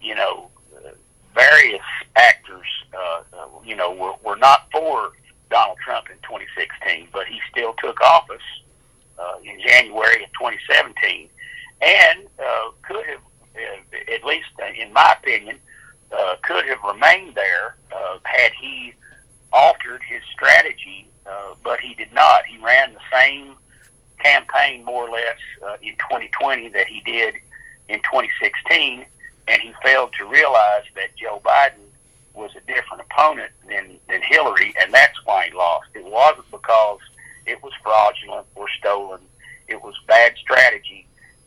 you 0.01 0.15
know 0.15 0.51
uh, 0.77 0.91
various 1.35 1.83
actors, 2.17 2.67
uh, 2.95 3.23
uh, 3.33 3.47
you 3.65 3.77
know, 3.77 3.93
were, 3.93 4.15
were 4.25 4.37
not 4.37 4.69
for 4.73 5.13
Donald 5.51 5.79
Trump 5.85 6.07
in 6.11 6.17
2016, 6.23 7.09
but 7.13 7.27
he 7.27 7.41
still 7.51 7.75
took 7.75 8.01
office 8.01 8.43
uh, 9.19 9.37
in 9.45 9.59
January 9.61 10.25
of 10.25 10.31
2017, 10.39 11.29
and 11.83 12.27
uh, 12.39 12.71
could 12.83 13.05
have, 13.07 13.21
uh, 13.57 14.15
at 14.15 14.25
least 14.25 14.49
in 14.77 14.93
my 14.93 15.15
opinion, 15.19 15.57
uh, 16.17 16.37
could 16.43 16.65
have 16.67 16.83
remained 16.83 17.35
there 17.35 17.77
uh, 17.95 18.19
had 18.25 18.53
he 18.61 18.93
altered 19.53 20.03
his 20.09 20.23
strategy, 20.33 21.09
uh, 21.27 21.55
but 21.63 21.81
he 21.81 21.95
did 21.95 22.13
not. 22.13 22.45
He 22.47 22.59
ran 22.59 22.95
the 22.95 23.01
same 23.13 23.55
campaign 24.23 24.85
more 24.85 25.09
or 25.09 25.11
less 25.11 25.37
uh, 25.67 25.77
in 25.83 25.93
2020 25.93 26.69
that 26.71 26.87
he 26.87 27.01
did 27.01 27.35
in 27.89 27.99
2016, 28.01 29.05
and 29.49 29.63
he 29.63 29.73
failed 29.83 30.13
to 30.19 30.25
realize 30.27 30.85
that 30.95 31.17
Joe 31.17 31.41
Biden 31.45 31.91
was 32.35 32.51
a 32.57 32.73
different 32.73 33.03
opponent 33.03 33.51
than, 33.69 33.99
than 34.09 34.23
Hillary, 34.23 34.75
and 34.81 34.93
that's 34.95 35.19
why 35.25 35.49
he 35.49 35.57
lost. 35.57 35.89
It 35.95 36.05
wasn't 36.05 36.51
because 36.51 37.01
it 37.47 37.63
was 37.63 37.73
fraudulent 37.83 38.47
or 38.55 38.67
stolen. 38.79 39.21
It 39.69 39.83
was 39.83 39.95
bad 40.07 40.35
strategy, 40.37 41.07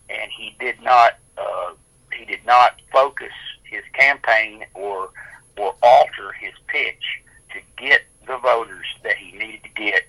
and 0.10 0.30
he 0.32 0.56
did 0.60 0.82
not 0.82 1.18
uh, 1.38 1.72
he 2.18 2.26
did 2.26 2.46
not 2.46 2.80
focus 2.92 3.32
his 3.64 3.84
campaign 3.94 4.66
or 4.74 5.10
or 5.58 5.76
alter 5.82 6.32
his 6.34 6.54
pitch 6.68 7.22
to 7.52 7.60
get 7.78 8.02
the 8.28 8.38
voters 8.38 8.86
that 9.04 9.18
he 9.18 9.38
needed 9.38 9.64
to 9.64 9.70
get, 9.70 10.04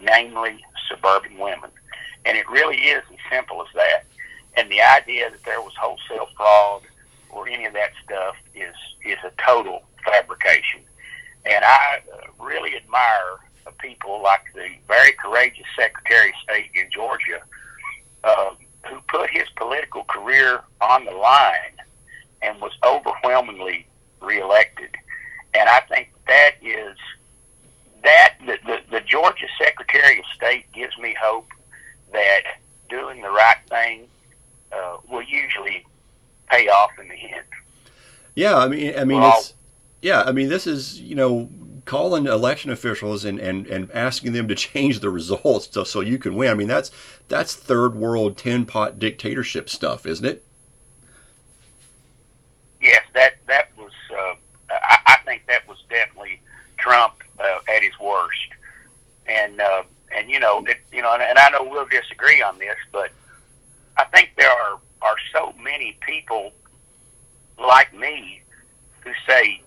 namely 0.00 0.64
suburban 0.88 1.36
women. 1.38 1.70
And 2.26 2.36
it 2.36 2.48
really 2.50 2.76
is 2.76 3.02
as 3.10 3.18
simple 3.30 3.62
as 3.62 3.68
that. 3.74 4.04
And 4.56 4.70
the 4.70 4.80
idea 4.82 5.30
that 5.30 5.44
there 5.44 5.60
was 5.60 5.72
wholesale 5.80 6.28
fraud 6.36 6.82
or 7.30 7.48
any 7.48 7.64
of 7.66 7.72
that 7.74 7.92
stuff 8.04 8.36
is 8.54 8.74
is 9.04 9.18
a 9.24 9.30
total 9.42 9.82
fabrication. 10.04 10.80
And 11.44 11.64
I 11.64 12.00
uh, 12.12 12.44
really 12.44 12.76
admire 12.76 13.38
people 13.78 14.22
like 14.22 14.42
the 14.54 14.68
very 14.88 15.12
courageous 15.12 15.66
Secretary 15.78 16.30
of 16.30 16.34
State 16.42 16.70
in 16.74 16.90
Georgia, 16.92 17.42
uh, 18.24 18.50
who 18.86 19.00
put 19.08 19.30
his 19.30 19.48
political 19.56 20.04
career 20.04 20.60
on 20.80 21.04
the 21.04 21.12
line 21.12 21.76
and 22.42 22.60
was 22.60 22.72
overwhelmingly 22.84 23.86
reelected. 24.20 24.90
And 25.54 25.68
I 25.68 25.80
think 25.80 26.12
that 26.26 26.52
is 26.62 26.96
that 28.02 28.34
the, 28.44 28.58
the, 28.66 28.80
the 28.90 29.00
Georgia 29.00 29.46
Secretary 29.58 30.18
of 30.18 30.24
that 32.16 32.42
doing 32.88 33.20
the 33.20 33.30
right 33.30 33.58
thing 33.68 34.08
uh, 34.72 34.96
will 35.08 35.22
usually 35.22 35.84
pay 36.50 36.68
off 36.68 36.90
in 36.98 37.08
the 37.08 37.14
end. 37.14 37.44
Yeah, 38.34 38.56
I 38.56 38.68
mean, 38.68 38.98
I 38.98 39.04
mean, 39.04 39.20
well, 39.20 39.38
it's 39.38 39.54
yeah, 40.02 40.22
I 40.22 40.32
mean, 40.32 40.48
this 40.48 40.66
is 40.66 41.00
you 41.00 41.14
know 41.14 41.48
calling 41.86 42.26
election 42.26 42.70
officials 42.70 43.24
and, 43.24 43.38
and, 43.38 43.66
and 43.68 43.90
asking 43.92 44.32
them 44.32 44.48
to 44.48 44.54
change 44.54 44.98
the 45.00 45.08
results 45.08 45.68
so, 45.70 45.84
so 45.84 46.00
you 46.00 46.18
can 46.18 46.34
win. 46.34 46.50
I 46.50 46.54
mean, 46.54 46.66
that's 46.68 46.90
that's 47.28 47.54
third 47.54 47.94
world 47.94 48.36
tin 48.36 48.66
pot 48.66 48.98
dictatorship 48.98 49.70
stuff, 49.70 50.04
isn't 50.04 50.26
it? 50.26 50.44
Yes, 52.80 53.02
that 53.14 53.36
that 53.46 53.70
was. 53.78 53.92
Uh, 54.10 54.34
I, 54.70 54.98
I, 55.06 55.16
think 55.24 55.46
that 55.46 55.66
was 55.66 55.78
definitely 55.88 56.40
Trump 56.76 57.14
uh, 57.38 57.58
at 57.74 57.82
his 57.82 57.98
worst, 58.00 58.48
and 59.26 59.60
uh, 59.60 59.82
and 60.16 60.30
you 60.30 60.40
know, 60.40 60.64
it, 60.66 60.78
you 60.92 61.02
know, 61.02 61.12
and, 61.12 61.22
and 61.22 61.38
I 61.38 61.50
know 61.50 61.62
we'll 61.62 61.86
disagree 61.86 62.42
on 62.42 62.58
this, 62.58 62.76
but 62.90 63.10
I 63.96 64.04
think 64.04 64.30
there 64.36 64.50
are 64.50 64.78
are 65.02 65.16
so 65.32 65.52
many 65.62 65.96
people 66.00 66.52
like 67.58 67.94
me 67.94 68.42
who 69.00 69.10
say, 69.28 69.60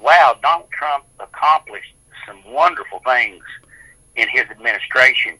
"Wow, 0.00 0.36
Donald 0.42 0.70
Trump 0.72 1.04
accomplished 1.20 1.94
some 2.26 2.42
wonderful 2.44 3.00
things 3.04 3.44
in 4.16 4.28
his 4.28 4.44
administration." 4.50 5.36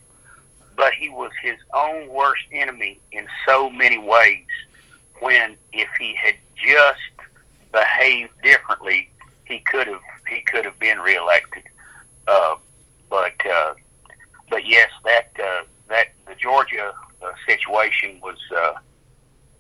But 0.77 0.93
he 0.95 1.09
was 1.09 1.31
his 1.43 1.59
own 1.73 2.09
worst 2.09 2.45
enemy 2.53 2.99
in 3.13 3.27
so 3.47 3.71
many 3.71 3.99
ways. 3.99 4.47
When 5.21 5.57
if 5.73 5.89
he 5.99 6.15
had 6.15 6.35
just 6.57 7.01
behaved 7.73 8.33
differently, 8.43 9.09
he 9.45 9.59
could 9.61 9.89
have 9.89 10.01
he 10.29 10.41
could 10.43 10.65
have 10.65 10.79
been 10.79 10.99
reelected. 11.01 11.65
Uh, 12.27 12.57
but 13.11 13.35
uh, 13.47 13.75
but 14.51 14.67
yes, 14.67 14.91
that 15.05 15.31
uh, 15.43 15.65
that 15.89 16.09
the 16.27 16.35
Georgia 16.35 16.93
uh, 17.23 17.33
situation 17.47 18.21
was 18.23 18.39
uh, 18.57 18.75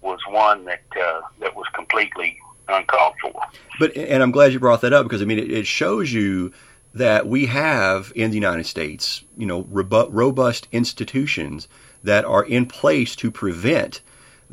was 0.01 0.20
one 0.29 0.64
that 0.64 0.83
uh, 1.01 1.20
that 1.40 1.55
was 1.55 1.66
completely 1.75 2.38
uncalled 2.68 3.14
for. 3.20 3.33
But 3.79 3.97
and 3.97 4.23
I'm 4.23 4.31
glad 4.31 4.53
you 4.53 4.61
brought 4.61 4.81
that 4.83 4.92
up 4.92 5.05
because 5.05 5.23
I 5.23 5.25
mean 5.25 5.38
it, 5.38 5.51
it 5.51 5.66
shows 5.66 6.12
you 6.12 6.53
that 6.94 7.27
we 7.27 7.47
have 7.47 8.12
in 8.14 8.31
the 8.31 8.37
United 8.37 8.66
States, 8.66 9.25
you 9.37 9.47
know, 9.47 9.66
robust 9.68 10.68
institutions 10.70 11.66
that 12.05 12.25
are 12.25 12.44
in 12.44 12.66
place 12.66 13.16
to 13.16 13.31
prevent 13.31 14.01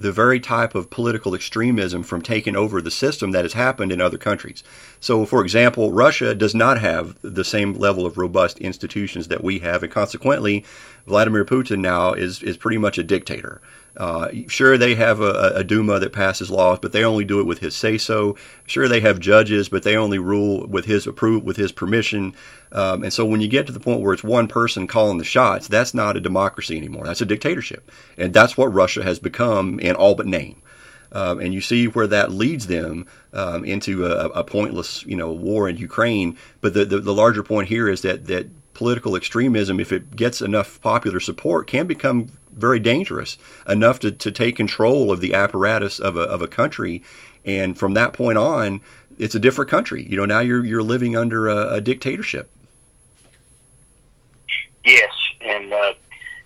the 0.01 0.11
very 0.11 0.39
type 0.39 0.75
of 0.75 0.89
political 0.89 1.35
extremism 1.35 2.03
from 2.03 2.21
taking 2.21 2.55
over 2.55 2.81
the 2.81 2.91
system 2.91 3.31
that 3.31 3.45
has 3.45 3.53
happened 3.53 3.91
in 3.91 4.01
other 4.01 4.17
countries. 4.17 4.63
So, 4.99 5.25
for 5.25 5.41
example, 5.43 5.91
Russia 5.91 6.33
does 6.33 6.55
not 6.55 6.79
have 6.79 7.15
the 7.21 7.43
same 7.43 7.73
level 7.73 8.05
of 8.05 8.17
robust 8.17 8.57
institutions 8.59 9.27
that 9.27 9.43
we 9.43 9.59
have, 9.59 9.83
and 9.83 9.91
consequently, 9.91 10.65
Vladimir 11.07 11.45
Putin 11.45 11.79
now 11.79 12.13
is 12.13 12.41
is 12.43 12.57
pretty 12.57 12.77
much 12.77 12.97
a 12.97 13.03
dictator. 13.03 13.61
Uh, 13.97 14.29
sure, 14.47 14.77
they 14.77 14.95
have 14.95 15.19
a, 15.19 15.51
a 15.55 15.63
Duma 15.63 15.99
that 15.99 16.13
passes 16.13 16.49
laws, 16.49 16.79
but 16.81 16.93
they 16.93 17.03
only 17.03 17.25
do 17.25 17.39
it 17.41 17.45
with 17.45 17.59
his 17.59 17.75
say 17.75 17.97
so. 17.97 18.37
Sure, 18.65 18.87
they 18.87 19.01
have 19.01 19.19
judges, 19.19 19.67
but 19.67 19.83
they 19.83 19.97
only 19.97 20.17
rule 20.17 20.65
with 20.67 20.85
his 20.85 21.05
approval, 21.05 21.45
with 21.45 21.57
his 21.57 21.71
permission. 21.71 22.33
Um, 22.71 23.03
and 23.03 23.11
so, 23.11 23.25
when 23.25 23.41
you 23.41 23.49
get 23.49 23.67
to 23.67 23.73
the 23.73 23.81
point 23.81 24.01
where 24.01 24.13
it's 24.13 24.23
one 24.23 24.47
person 24.47 24.87
calling 24.87 25.17
the 25.17 25.25
shots, 25.25 25.67
that's 25.67 25.93
not 25.93 26.15
a 26.15 26.21
democracy 26.21 26.77
anymore. 26.77 27.05
That's 27.05 27.21
a 27.21 27.25
dictatorship, 27.25 27.91
and 28.17 28.33
that's 28.33 28.55
what 28.55 28.73
Russia 28.73 29.03
has 29.03 29.19
become 29.19 29.79
in 29.79 29.95
all 29.95 30.15
but 30.15 30.27
name. 30.27 30.61
Um, 31.13 31.39
and 31.41 31.53
you 31.53 31.59
see 31.59 31.87
where 31.87 32.07
that 32.07 32.31
leads 32.31 32.67
them 32.67 33.05
um, 33.33 33.65
into 33.65 34.05
a, 34.05 34.27
a 34.29 34.43
pointless, 34.43 35.05
you 35.05 35.17
know, 35.17 35.31
war 35.33 35.67
in 35.67 35.75
Ukraine. 35.75 36.37
But 36.61 36.73
the, 36.73 36.85
the, 36.85 36.99
the 36.99 37.13
larger 37.13 37.43
point 37.43 37.67
here 37.67 37.89
is 37.89 38.01
that 38.03 38.27
that 38.27 38.47
political 38.73 39.17
extremism, 39.17 39.79
if 39.79 39.91
it 39.91 40.15
gets 40.15 40.41
enough 40.41 40.81
popular 40.81 41.19
support, 41.19 41.67
can 41.67 41.85
become 41.85 42.29
very 42.53 42.79
dangerous 42.79 43.37
enough 43.67 43.99
to, 43.99 44.11
to 44.11 44.31
take 44.31 44.55
control 44.55 45.11
of 45.11 45.21
the 45.21 45.33
apparatus 45.33 45.99
of 45.99 46.17
a, 46.17 46.21
of 46.21 46.41
a 46.41 46.47
country. 46.47 47.03
And 47.45 47.77
from 47.77 47.93
that 47.95 48.13
point 48.13 48.37
on, 48.37 48.81
it's 49.17 49.35
a 49.35 49.39
different 49.39 49.69
country. 49.69 50.05
You 50.07 50.17
know, 50.17 50.25
now 50.25 50.39
you're 50.39 50.65
you're 50.65 50.83
living 50.83 51.15
under 51.15 51.47
a, 51.47 51.75
a 51.75 51.81
dictatorship. 51.81 52.49
Yes, 54.83 55.11
and 55.41 55.71
uh, 55.71 55.93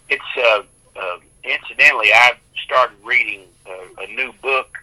it's 0.09 0.23
uh, 0.37 0.63
uh, 0.95 1.17
incidentally, 1.43 2.11
I've 2.13 2.37
started 2.63 2.97
reading 3.03 3.43
uh, 3.65 4.03
a 4.03 4.07
new 4.07 4.33
book 4.41 4.77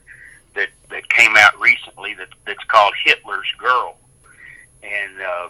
that 0.54 0.68
that 0.90 1.08
came 1.10 1.36
out 1.36 1.58
recently 1.60 2.14
that 2.14 2.28
that's 2.46 2.64
called 2.68 2.94
Hitler's 3.04 3.52
Girl, 3.58 3.96
and 4.82 5.20
uh, 5.20 5.48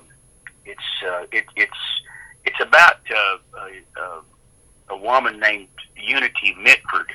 it's 0.65 0.81
uh, 1.07 1.27
it, 1.31 1.45
it's 1.57 2.03
it's 2.45 2.61
about 2.61 3.01
uh, 3.11 3.39
a, 3.59 4.01
a, 4.01 4.23
a 4.93 4.97
woman 4.97 5.41
named 5.41 5.69
Unity 5.97 6.55
Mitford, 6.61 7.11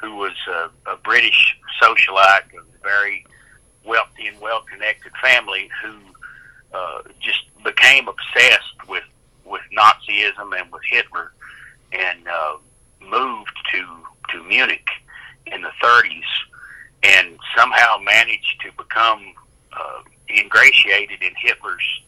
who 0.00 0.16
was 0.16 0.34
a, 0.48 0.70
a 0.90 0.96
British 0.96 1.56
socialite, 1.82 2.46
of 2.56 2.64
a 2.64 2.82
very 2.82 3.26
wealthy 3.84 4.28
and 4.28 4.40
well-connected 4.40 5.12
family, 5.22 5.68
who 5.82 5.96
uh, 6.72 7.02
just 7.20 7.42
became 7.64 8.08
obsessed 8.08 8.88
with 8.88 9.04
with 9.44 9.62
Nazism 9.76 10.60
and 10.60 10.70
with 10.70 10.82
Hitler, 10.88 11.32
and 11.92 12.28
uh, 12.28 12.56
moved 13.00 13.56
to 13.72 13.86
to 14.30 14.44
Munich 14.44 14.88
in 15.46 15.62
the 15.62 15.72
30s, 15.82 16.22
and 17.02 17.38
somehow 17.56 17.96
managed 17.98 18.60
to 18.62 18.70
become 18.76 19.32
uh, 19.72 20.02
ingratiated 20.28 21.22
in 21.22 21.32
Hitler's 21.40 22.02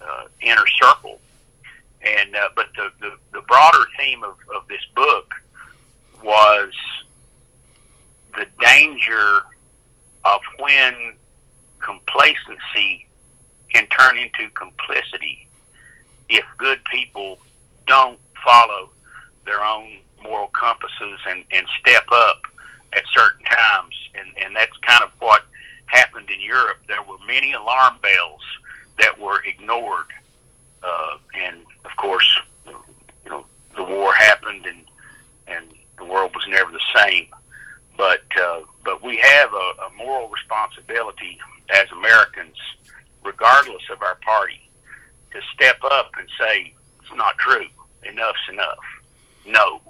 uh, 0.00 0.24
inner 0.42 0.66
circle. 0.80 1.18
And 2.04 2.36
uh, 2.36 2.48
but 2.54 2.66
the, 2.76 2.90
the 3.00 3.16
the 3.32 3.40
broader 3.42 3.84
theme 3.98 4.22
of, 4.24 4.36
of 4.54 4.68
this 4.68 4.84
book 4.94 5.32
was 6.22 6.72
the 8.36 8.46
danger 8.60 9.42
of 10.24 10.40
when 10.58 11.14
complacency 11.80 13.06
can 13.72 13.86
turn 13.86 14.18
into 14.18 14.48
complicity 14.54 15.48
if 16.28 16.44
good 16.58 16.80
people 16.90 17.38
don't 17.86 18.18
follow 18.44 18.90
their 19.44 19.62
own 19.64 19.98
moral 20.22 20.48
compasses 20.48 21.20
and, 21.28 21.44
and 21.50 21.66
step 21.80 22.04
up 22.10 22.42
at 22.94 23.02
certain 23.12 23.44
times. 23.44 23.94
And, 24.14 24.28
and 24.42 24.56
that's 24.56 24.76
kind 24.78 25.02
of 25.02 25.10
what 25.18 25.44
happened 25.86 26.30
in 26.30 26.40
Europe. 26.40 26.78
There 26.88 27.02
were 27.02 27.18
many 27.26 27.52
alarm 27.52 27.96
bells 28.02 28.40
that 28.98 29.18
were 29.20 29.42
ignored. 29.44 30.06
Uh, 30.82 31.18
and 31.34 31.56
of 31.84 31.96
course, 31.96 32.40
you 32.66 33.30
know, 33.30 33.44
the 33.76 33.84
war 33.84 34.14
happened 34.14 34.66
and, 34.66 34.84
and 35.46 35.66
the 35.98 36.04
world 36.04 36.32
was 36.34 36.44
never 36.48 36.70
the 36.70 36.80
same. 36.96 37.26
But, 37.96 38.24
uh, 38.40 38.60
but 38.84 39.02
we 39.02 39.18
have 39.18 39.52
a, 39.52 39.56
a 39.56 39.90
moral 39.96 40.28
responsibility 40.28 41.38
as 41.70 41.86
Americans, 41.92 42.56
regardless 43.22 43.82
of 43.90 44.02
our 44.02 44.16
party, 44.16 44.68
to 45.32 45.40
step 45.54 45.78
up 45.84 46.10
and 46.18 46.28
say, 46.38 46.74
it's 47.00 47.14
not 47.16 47.36
true. 47.38 47.66
Enough's 48.04 48.36
enough. 48.50 48.78
No. 49.46 49.80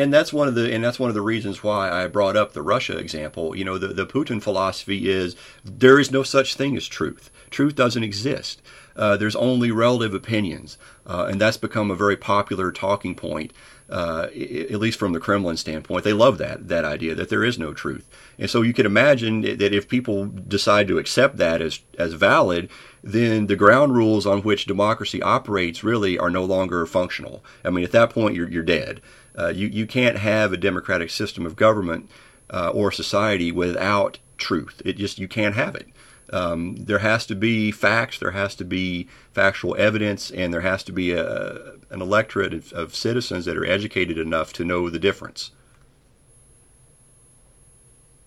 And 0.00 0.14
that's 0.14 0.32
one 0.32 0.48
of 0.48 0.54
the 0.54 0.72
and 0.72 0.82
that's 0.82 0.98
one 0.98 1.10
of 1.10 1.14
the 1.14 1.20
reasons 1.20 1.62
why 1.62 1.90
I 1.90 2.06
brought 2.06 2.34
up 2.34 2.54
the 2.54 2.62
Russia 2.62 2.96
example. 2.96 3.54
You 3.54 3.64
know, 3.64 3.76
the 3.76 3.88
the 3.88 4.06
Putin 4.06 4.42
philosophy 4.42 5.10
is 5.10 5.36
there 5.62 5.98
is 5.98 6.10
no 6.10 6.22
such 6.22 6.54
thing 6.54 6.74
as 6.74 6.88
truth. 6.88 7.30
Truth 7.50 7.74
doesn't 7.74 8.02
exist. 8.02 8.62
Uh, 8.96 9.18
there's 9.18 9.36
only 9.36 9.70
relative 9.70 10.14
opinions, 10.14 10.78
uh, 11.06 11.26
and 11.30 11.38
that's 11.38 11.58
become 11.58 11.90
a 11.90 11.94
very 11.94 12.16
popular 12.16 12.72
talking 12.72 13.14
point. 13.14 13.52
Uh, 13.90 14.28
at 14.70 14.78
least 14.78 14.98
from 14.98 15.12
the 15.12 15.20
Kremlin 15.20 15.56
standpoint, 15.56 16.04
they 16.04 16.12
love 16.14 16.38
that 16.38 16.68
that 16.68 16.84
idea 16.84 17.14
that 17.14 17.28
there 17.28 17.44
is 17.44 17.58
no 17.58 17.74
truth, 17.74 18.08
and 18.38 18.48
so 18.48 18.62
you 18.62 18.72
could 18.72 18.86
imagine 18.86 19.42
that 19.42 19.74
if 19.74 19.86
people 19.86 20.26
decide 20.26 20.88
to 20.88 20.98
accept 20.98 21.36
that 21.36 21.60
as 21.60 21.80
as 21.98 22.14
valid, 22.14 22.70
then 23.02 23.48
the 23.48 23.56
ground 23.56 23.94
rules 23.94 24.26
on 24.26 24.42
which 24.42 24.64
democracy 24.64 25.20
operates 25.20 25.84
really 25.84 26.18
are 26.18 26.30
no 26.30 26.44
longer 26.44 26.86
functional. 26.86 27.44
I 27.64 27.70
mean, 27.70 27.84
at 27.84 27.92
that 27.92 28.10
point, 28.10 28.34
you're 28.34 28.48
you're 28.48 28.62
dead. 28.62 29.02
Uh, 29.40 29.48
you 29.48 29.68
you 29.68 29.86
can't 29.86 30.18
have 30.18 30.52
a 30.52 30.56
democratic 30.56 31.08
system 31.10 31.46
of 31.46 31.56
government 31.56 32.10
uh, 32.50 32.70
or 32.74 32.92
society 32.92 33.50
without 33.50 34.18
truth. 34.36 34.82
It 34.84 34.96
just 34.96 35.18
you 35.18 35.28
can't 35.28 35.54
have 35.54 35.74
it. 35.74 35.88
Um, 36.32 36.76
there 36.76 36.98
has 36.98 37.26
to 37.26 37.34
be 37.34 37.72
facts, 37.72 38.18
there 38.18 38.30
has 38.32 38.54
to 38.56 38.64
be 38.64 39.08
factual 39.32 39.74
evidence, 39.76 40.30
and 40.30 40.54
there 40.54 40.60
has 40.60 40.84
to 40.84 40.92
be 40.92 41.12
a, 41.12 41.74
an 41.90 42.00
electorate 42.00 42.54
of, 42.54 42.72
of 42.72 42.94
citizens 42.94 43.46
that 43.46 43.56
are 43.56 43.66
educated 43.66 44.16
enough 44.16 44.52
to 44.54 44.64
know 44.64 44.88
the 44.88 44.98
difference. 44.98 45.50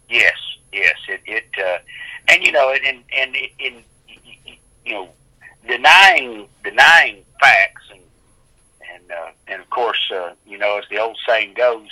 Yes, 0.09 0.37
yes. 0.73 0.95
It, 1.07 1.21
it 1.25 1.45
uh, 1.63 1.77
and 2.27 2.43
you 2.43 2.51
know, 2.51 2.73
and 2.73 3.03
and 3.15 3.35
in 3.59 3.83
you 4.85 4.93
know, 4.93 5.09
denying 5.67 6.47
denying 6.63 7.23
facts 7.39 7.83
and 7.91 8.01
and 9.03 9.11
uh, 9.11 9.31
and 9.47 9.61
of 9.61 9.69
course, 9.69 10.11
uh, 10.13 10.33
you 10.45 10.57
know, 10.57 10.77
as 10.77 10.85
the 10.89 10.99
old 10.99 11.17
saying 11.27 11.53
goes, 11.55 11.89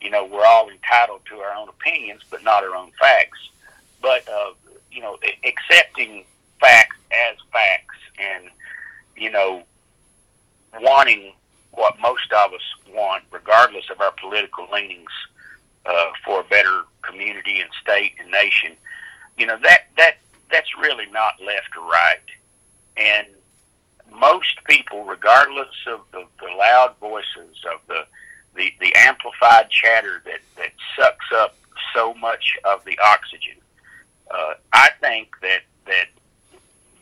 you 0.00 0.10
know, 0.10 0.24
we're 0.24 0.44
all 0.44 0.68
entitled 0.68 1.20
to 1.30 1.36
our 1.36 1.54
own 1.54 1.68
opinions, 1.68 2.22
but 2.30 2.42
not 2.44 2.64
our 2.64 2.74
own 2.74 2.90
facts. 3.00 3.38
But 4.00 4.28
uh, 4.28 4.52
you 4.90 5.00
know, 5.00 5.18
accepting 5.44 6.24
facts 6.60 6.96
as 7.12 7.36
facts, 7.52 7.96
and 8.18 8.44
you 9.16 9.30
know, 9.30 9.62
wanting 10.80 11.32
what 11.72 11.98
most 12.00 12.32
of 12.32 12.52
us 12.52 12.60
want, 12.94 13.24
regardless 13.30 13.90
of 13.90 14.00
our 14.00 14.12
political 14.12 14.66
leanings, 14.72 15.10
uh, 15.84 16.10
for 16.24 16.40
a 16.40 16.44
better 16.44 16.82
community 17.02 17.60
and 17.60 17.70
state 17.80 18.12
and 18.20 18.30
nation. 18.30 18.72
you 19.38 19.46
know 19.46 19.58
that 19.62 19.86
that 19.96 20.16
that's 20.50 20.70
really 20.80 21.06
not 21.12 21.34
left 21.44 21.76
or 21.76 21.88
right, 21.90 22.18
and 22.96 23.26
most 24.12 24.64
people, 24.68 25.04
regardless 25.04 25.74
of 25.86 26.00
the, 26.12 26.24
the 26.40 26.52
loud 26.56 26.94
voices 27.00 27.56
of 27.72 27.80
the, 27.88 28.06
the 28.54 28.72
the 28.80 28.94
amplified 28.96 29.68
chatter 29.70 30.22
that 30.24 30.40
that 30.56 30.72
sucks 30.98 31.26
up 31.34 31.56
so 31.94 32.14
much 32.14 32.54
of 32.64 32.84
the 32.84 32.98
oxygen, 33.04 33.56
uh, 34.30 34.54
I 34.72 34.90
think 35.00 35.28
that 35.42 35.62
that 35.86 36.06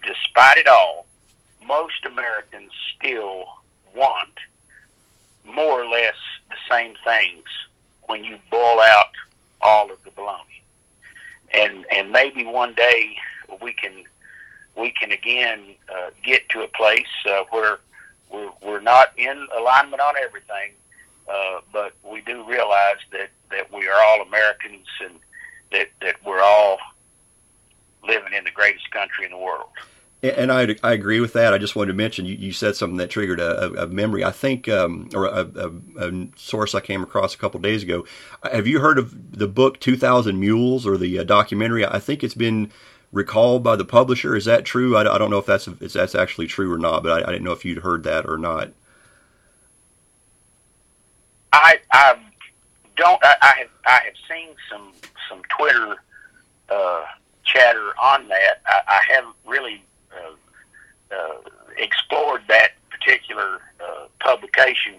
despite 0.06 0.58
it 0.58 0.68
all, 0.68 1.06
most 1.66 2.04
Americans 2.06 2.72
still 2.96 3.44
want 3.94 4.38
more 5.44 5.82
or 5.82 5.86
less 5.86 6.16
the 6.50 6.56
same 6.70 6.94
things 7.04 7.44
when 8.06 8.24
you 8.24 8.38
boil 8.50 8.80
out 8.80 9.12
all 9.60 9.90
of 9.90 10.02
the 10.04 10.10
baloney. 10.10 10.62
And 11.52 11.86
and 11.90 12.10
maybe 12.10 12.44
one 12.44 12.74
day 12.74 13.16
we 13.62 13.72
can 13.72 14.04
we 14.76 14.90
can 14.90 15.12
again 15.12 15.74
uh, 15.88 16.10
get 16.22 16.48
to 16.50 16.62
a 16.62 16.68
place 16.68 17.06
uh, 17.28 17.44
where 17.50 17.78
we're, 18.30 18.50
we're 18.62 18.80
not 18.80 19.12
in 19.16 19.46
alignment 19.56 20.00
on 20.00 20.14
everything, 20.22 20.72
uh, 21.28 21.60
but 21.72 21.92
we 22.02 22.20
do 22.22 22.44
realize 22.48 22.98
that, 23.12 23.30
that 23.50 23.72
we 23.72 23.86
are 23.88 24.02
all 24.02 24.22
Americans 24.22 24.86
and 25.04 25.14
that, 25.72 25.88
that 26.00 26.16
we're 26.24 26.42
all 26.42 26.78
living 28.06 28.32
in 28.32 28.44
the 28.44 28.50
greatest 28.50 28.90
country 28.90 29.24
in 29.24 29.30
the 29.30 29.38
world. 29.38 29.68
And 30.22 30.50
I, 30.50 30.74
I 30.82 30.92
agree 30.94 31.20
with 31.20 31.34
that. 31.34 31.52
I 31.52 31.58
just 31.58 31.76
wanted 31.76 31.88
to 31.88 31.96
mention 31.96 32.24
you, 32.24 32.34
you 32.34 32.52
said 32.52 32.76
something 32.76 32.96
that 32.96 33.10
triggered 33.10 33.40
a, 33.40 33.82
a 33.82 33.86
memory. 33.86 34.24
I 34.24 34.30
think, 34.30 34.70
um, 34.70 35.10
or 35.14 35.26
a, 35.26 35.46
a, 35.54 36.08
a, 36.08 36.28
source 36.34 36.74
I 36.74 36.80
came 36.80 37.02
across 37.02 37.34
a 37.34 37.38
couple 37.38 37.60
days 37.60 37.82
ago. 37.82 38.06
Have 38.50 38.66
you 38.66 38.80
heard 38.80 38.98
of 38.98 39.36
the 39.36 39.46
book 39.46 39.80
Two 39.80 39.98
Thousand 39.98 40.40
Mules 40.40 40.86
or 40.86 40.96
the 40.96 41.18
uh, 41.18 41.24
documentary? 41.24 41.84
I 41.84 41.98
think 41.98 42.24
it's 42.24 42.32
been 42.32 42.72
recalled 43.14 43.62
by 43.62 43.76
the 43.76 43.84
publisher. 43.84 44.36
Is 44.36 44.44
that 44.44 44.64
true? 44.64 44.96
I, 44.96 45.00
I 45.14 45.18
don't 45.18 45.30
know 45.30 45.38
if 45.38 45.46
that's 45.46 45.66
if 45.66 45.92
that's 45.92 46.14
actually 46.14 46.48
true 46.48 46.70
or 46.70 46.78
not, 46.78 47.02
but 47.02 47.12
I, 47.12 47.28
I, 47.28 47.32
didn't 47.32 47.44
know 47.44 47.52
if 47.52 47.64
you'd 47.64 47.78
heard 47.78 48.02
that 48.02 48.26
or 48.28 48.36
not. 48.36 48.70
I 51.52 51.78
I 51.92 52.16
don't. 52.96 53.24
I, 53.24 53.34
I 53.40 53.54
have 53.58 53.70
I 53.86 54.00
have 54.04 54.14
seen 54.28 54.48
some 54.70 54.92
some 55.28 55.40
Twitter 55.56 55.96
uh, 56.68 57.04
chatter 57.44 57.92
on 58.02 58.28
that. 58.28 58.60
I, 58.66 59.00
haven't 59.08 59.36
really 59.46 59.82
uh, 60.12 61.14
uh, 61.14 61.36
explored 61.78 62.42
that 62.48 62.72
particular 62.90 63.60
uh, 63.80 64.06
publication, 64.18 64.94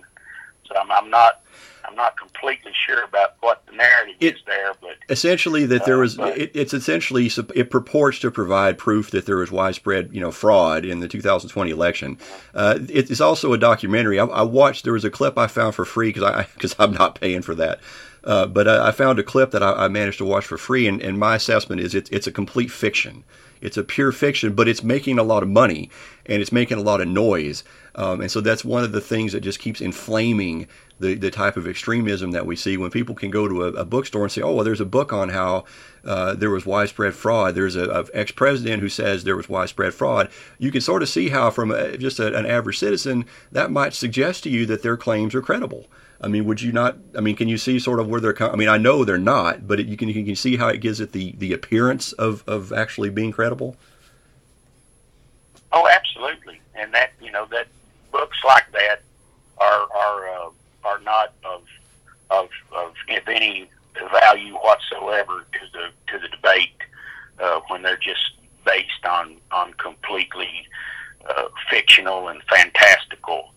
so 0.66 0.76
I'm, 0.80 0.92
I'm 0.92 1.10
not 1.10 1.42
I'm 1.88 1.96
not 1.96 2.18
completely 2.18 2.72
sure 2.86 3.04
about 3.04 3.36
what 3.42 3.66
the 3.66 3.74
narrative 3.74 4.16
it, 4.20 4.36
is 4.36 4.42
there, 4.46 4.74
but 4.82 4.98
essentially 5.10 5.66
that 5.66 5.86
there 5.86 5.98
uh, 5.98 6.02
was. 6.02 6.20
Uh, 6.20 6.34
it, 6.36 6.52
it's 6.54 6.74
essentially 6.74 7.30
it 7.56 7.70
purports 7.70 8.20
to 8.20 8.32
provide 8.32 8.78
proof 8.78 9.12
that 9.12 9.26
there 9.26 9.38
was 9.38 9.52
widespread, 9.52 10.10
you 10.14 10.22
know, 10.22 10.32
fraud 10.32 10.86
in 10.86 11.00
the 11.00 11.08
2020 11.08 11.72
election. 11.72 12.18
Uh, 12.54 12.80
it 12.90 13.10
is 13.10 13.22
also 13.22 13.54
a 13.54 13.58
documentary. 13.58 14.20
I, 14.20 14.26
I, 14.26 14.42
watched. 14.44 14.84
There 14.84 14.94
was 14.94 15.06
a 15.06 15.10
clip 15.10 15.38
I 15.38 15.48
found 15.48 15.76
for 15.76 15.86
free 15.86 16.10
because 16.10 16.24
I 16.24 16.48
because 16.54 16.76
I'm 16.80 16.94
not 16.94 17.20
paying 17.20 17.42
for 17.42 17.56
that. 17.56 17.80
Uh, 18.24 18.48
but 18.48 18.68
I, 18.68 18.88
I, 18.88 18.92
found 18.92 19.20
a 19.20 19.24
clip 19.24 19.52
that 19.52 19.62
I, 19.62 19.86
I, 19.86 19.88
managed 19.88 20.18
to 20.18 20.26
watch 20.26 20.46
for 20.46 20.58
free, 20.58 20.88
and, 20.88 21.00
and 21.00 21.20
my 21.20 21.36
assessment 21.36 21.82
is 21.82 21.94
it's 21.94 22.10
it's 22.10 22.28
a 22.28 22.32
complete 22.32 22.72
fiction. 22.72 23.24
It's 23.62 23.78
a 23.78 23.84
pure 23.84 24.12
fiction, 24.12 24.54
but 24.54 24.68
it's 24.68 24.84
making 24.84 25.18
a 25.18 25.24
lot 25.24 25.44
of 25.44 25.50
money 25.50 25.90
and 26.26 26.42
it's 26.42 26.52
making 26.52 26.78
a 26.78 26.82
lot 26.82 27.02
of 27.02 27.08
noise. 27.08 27.64
Um, 27.96 28.22
and 28.22 28.30
so 28.30 28.42
that's 28.42 28.66
one 28.66 28.84
of 28.84 28.92
the 28.92 29.02
things 29.02 29.32
that 29.32 29.40
just 29.40 29.60
keeps 29.60 29.80
inflaming 29.80 30.68
the, 31.00 31.16
the 31.16 31.32
type 31.32 31.58
of 31.58 31.68
extremism 31.68 32.32
that 32.32 32.46
we 32.46 32.56
see 32.56 32.78
when 32.78 32.92
people 32.92 33.16
can 33.16 33.32
go 33.32 33.48
to 33.48 33.64
a, 33.64 33.68
a 33.68 33.86
bookstore 33.86 34.24
and 34.24 34.32
say, 34.32 34.42
oh, 34.42 34.54
well, 34.54 34.66
there's 34.66 34.82
a 34.82 34.86
book 34.86 35.14
on 35.14 35.30
how 35.30 35.64
uh, 36.04 36.34
there 36.36 36.50
was 36.50 36.66
widespread 36.66 37.14
fraud. 37.14 37.56
There's 37.56 37.76
a, 37.76 37.90
a 37.90 38.06
ex 38.14 38.32
president 38.32 38.82
who 38.82 38.90
says 38.90 39.24
there 39.24 39.38
was 39.38 39.50
widespread 39.50 39.94
fraud. 39.94 40.30
You 40.60 40.72
can 40.72 40.82
sort 40.82 41.04
of 41.04 41.10
see 41.10 41.30
how, 41.30 41.50
from 41.52 41.72
a, 41.72 41.98
just 41.98 42.20
a, 42.20 42.36
an 42.36 42.46
average 42.46 42.80
citizen, 42.80 43.26
that 43.52 43.72
might 43.72 43.94
suggest 43.94 44.44
to 44.44 44.50
you 44.50 44.66
that 44.68 44.84
their 44.84 44.98
claims 44.98 45.34
are 45.34 45.42
credible. 45.42 45.88
I 46.22 46.28
mean, 46.28 46.46
would 46.46 46.62
you 46.62 46.72
not? 46.72 46.98
I 47.18 47.22
mean, 47.22 47.36
can 47.36 47.48
you 47.48 47.58
see 47.58 47.78
sort 47.78 48.00
of 48.00 48.08
where 48.08 48.22
they're? 48.22 48.34
Coming? 48.34 48.54
I 48.54 48.58
mean, 48.58 48.70
I 48.70 48.78
know 48.78 49.04
they're 49.04 49.18
not, 49.18 49.68
but 49.68 49.80
it, 49.80 49.88
you 49.88 49.98
can 49.98 50.08
you 50.08 50.24
can 50.24 50.36
see 50.36 50.56
how 50.56 50.70
it 50.70 50.78
gives 50.78 51.02
it 51.02 51.12
the 51.12 51.34
the 51.38 51.52
appearance 51.52 52.14
of 52.14 52.44
of 52.48 52.72
actually 52.72 53.10
being 53.10 53.32
credible. 53.32 53.76
Oh, 55.74 55.88
absolutely, 55.90 56.62
and 56.74 56.94
that 56.94 57.12
you 57.22 57.32
know 57.32 57.46
that 57.52 57.68
books 58.16 58.38
like 58.46 58.72
that 58.72 59.02
are 59.58 59.88
are 59.94 60.30
uh, 60.30 60.50
are 60.86 61.02
not 61.02 61.34
of 61.44 61.64
of 62.30 62.50
of, 62.72 62.94
of 63.10 63.28
any 63.28 63.70
value 64.12 64.54
whatsoever 64.54 65.46
to 65.52 65.60
the 65.74 65.90
to 66.12 66.20
the 66.20 66.30
debate 66.30 66.80
uh, 67.40 67.60
when 67.68 67.82
they're 67.82 67.98
just 67.98 68.32
based 68.66 69.06
on 69.06 69.36
on 69.52 69.74
completely 69.74 70.66
uh, 71.30 71.48
fictional 71.70 72.30
and 72.30 72.42
fantastical 72.44 73.54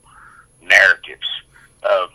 narratives. 0.60 1.28
Uh, 1.84 2.08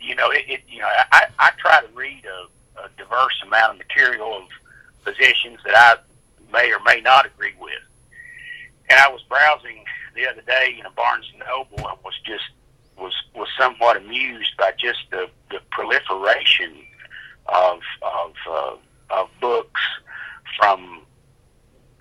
you 0.00 0.14
know, 0.14 0.30
it, 0.30 0.44
it 0.48 0.60
you 0.68 0.78
know 0.78 0.88
I, 1.12 1.26
I 1.38 1.50
try 1.58 1.82
to 1.82 1.88
read 1.94 2.24
a, 2.24 2.84
a 2.84 2.88
diverse 2.96 3.42
amount 3.46 3.72
of 3.72 3.86
material 3.86 4.38
of 4.38 4.44
positions 5.04 5.58
that 5.66 5.76
I 5.76 5.96
may 6.50 6.72
or 6.72 6.80
may 6.80 7.02
not 7.02 7.26
agree 7.26 7.54
with. 7.60 7.82
And 8.88 8.98
I 8.98 9.08
was 9.08 9.22
browsing 9.28 9.84
the 10.14 10.28
other 10.28 10.42
day 10.42 10.76
in 10.78 10.86
a 10.86 10.90
Barnes 10.90 11.30
and 11.32 11.42
Noble 11.46 11.88
and 11.88 11.98
was 12.04 12.14
just 12.24 12.44
was 12.98 13.14
was 13.34 13.48
somewhat 13.58 13.96
amused 13.96 14.56
by 14.58 14.72
just 14.78 15.00
the, 15.10 15.28
the 15.50 15.60
proliferation 15.70 16.74
of 17.46 17.80
of 18.02 18.34
uh, 18.48 18.76
of 19.10 19.28
books 19.40 19.80
from 20.58 21.02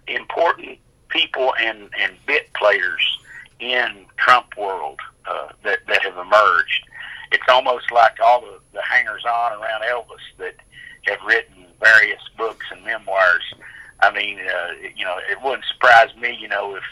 important 0.07 0.80
people 1.10 1.53
and 1.60 1.89
and 1.99 2.14
bit 2.26 2.51
players 2.53 3.20
in 3.60 4.05
Trump 4.18 4.57
world 4.57 4.99
uh, 5.26 5.49
that 5.64 5.80
that 5.88 6.03
have 6.03 6.18
emerged. 6.18 6.86
It's 7.32 7.43
almost 7.47 7.91
like 7.91 8.18
all 8.24 8.41
the, 8.41 8.60
the 8.74 8.82
hangers 8.82 9.24
on 9.26 9.53
around 9.53 9.84
Elvis 9.84 10.26
that 10.38 10.55
have 11.03 11.20
written 11.26 11.66
various 11.80 12.22
books 12.38 12.66
and 12.72 12.84
memoirs. 12.84 13.53
I 14.01 14.12
mean, 14.12 14.39
uh, 14.39 14.72
you 14.95 15.05
know, 15.05 15.18
it 15.30 15.38
wouldn't 15.43 15.66
surprise 15.66 16.10
me, 16.16 16.36
you 16.39 16.47
know, 16.47 16.76
if 16.76 16.84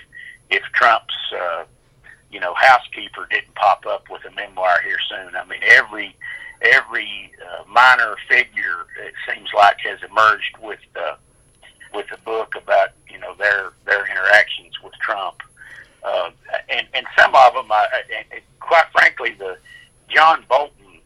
if 0.50 0.64
Trump's 0.74 1.16
uh, 1.34 1.64
you 2.32 2.40
know, 2.40 2.54
housekeeper 2.56 3.28
didn't 3.30 3.56
pop 3.56 3.86
up 3.86 4.06
with 4.10 4.24
a 4.26 4.32
memoir 4.32 4.80
here 4.84 4.98
soon. 5.10 5.36
I 5.36 5.46
mean, 5.46 5.62
every 5.64 6.16
every 6.62 7.32
uh, 7.42 7.64
minor 7.70 8.16
figure 8.28 8.86
it 9.04 9.14
seems 9.28 9.50
like 9.56 9.78
has 9.82 10.00
emerged 10.10 10.58
with 10.62 10.80
uh, 10.96 11.16
with 11.94 12.08
a 12.12 12.18
book 12.20 12.56
about 12.56 12.90
you 13.10 13.20
know 13.20 13.34
their 13.36 13.72
their 13.86 14.06
interactions 14.06 14.74
with 14.84 14.94
Trump, 15.02 15.38
uh, 16.04 16.32
and 16.70 16.88
and 16.94 17.06
some 17.18 17.34
of 17.34 17.54
them, 17.54 17.72
I, 17.72 17.88
and 18.32 18.42
quite 18.60 18.86
frankly, 18.92 19.36
the 19.38 19.58
John 20.10 20.44
Bolton 20.50 21.00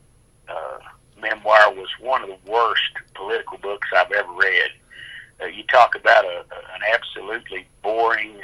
uh, 0.47 0.79
memoir 1.21 1.73
was 1.73 1.89
one 1.99 2.23
of 2.23 2.29
the 2.29 2.51
worst 2.51 2.81
political 3.13 3.57
books 3.59 3.87
I've 3.95 4.11
ever 4.11 4.33
read. 4.33 4.71
Uh, 5.41 5.45
you 5.45 5.63
talk 5.63 5.95
about 5.95 6.25
a, 6.25 6.43
an 6.75 6.81
absolutely 6.93 7.67
boring, 7.83 8.39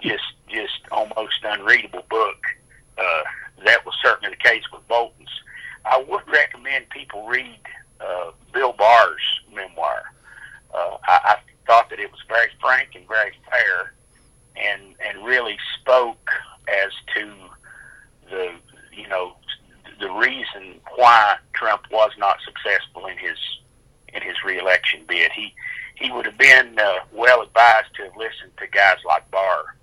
just 0.00 0.24
just 0.48 0.80
almost 0.90 1.40
unreadable 1.44 2.04
book. 2.08 2.42
Uh, 2.96 3.22
that 3.64 3.84
was 3.84 3.94
certainly 4.02 4.30
the 4.30 4.48
case 4.48 4.64
with 4.72 4.86
Bolton's. 4.88 5.28
I 5.84 6.02
would 6.08 6.26
recommend 6.28 6.90
people 6.90 7.26
read 7.26 7.60
uh, 8.00 8.32
Bill 8.52 8.72
Barr's 8.72 9.22
memoir. 9.54 10.02
Uh, 10.74 10.96
I, 11.06 11.20
I 11.24 11.36
thought 11.66 11.90
that 11.90 12.00
it 12.00 12.10
was 12.10 12.20
very 12.28 12.48
frank 12.60 12.90
and 12.94 13.06
very 13.06 13.32
fair, 13.50 13.94
and 14.56 14.94
and 15.04 15.24
really 15.24 15.56
spoke 15.80 16.30
as 16.68 16.92
to 17.14 17.32
the 18.30 18.50
you 18.92 19.08
know 19.08 19.36
the 20.00 20.10
reason 20.10 20.80
why 20.96 21.36
Trump 21.54 21.82
was 21.90 22.10
not 22.18 22.38
successful 22.44 23.06
in 23.06 23.18
his 23.18 23.38
in 24.12 24.22
his 24.22 24.36
reelection 24.44 25.04
bid. 25.06 25.32
He 25.32 25.54
he 25.94 26.10
would 26.10 26.26
have 26.26 26.38
been 26.38 26.78
uh, 26.78 26.98
well 27.12 27.42
advised 27.42 27.94
to 27.96 28.04
have 28.04 28.16
listened 28.16 28.52
to 28.58 28.66
guys 28.68 28.98
like 29.06 29.28
Barr 29.30 29.76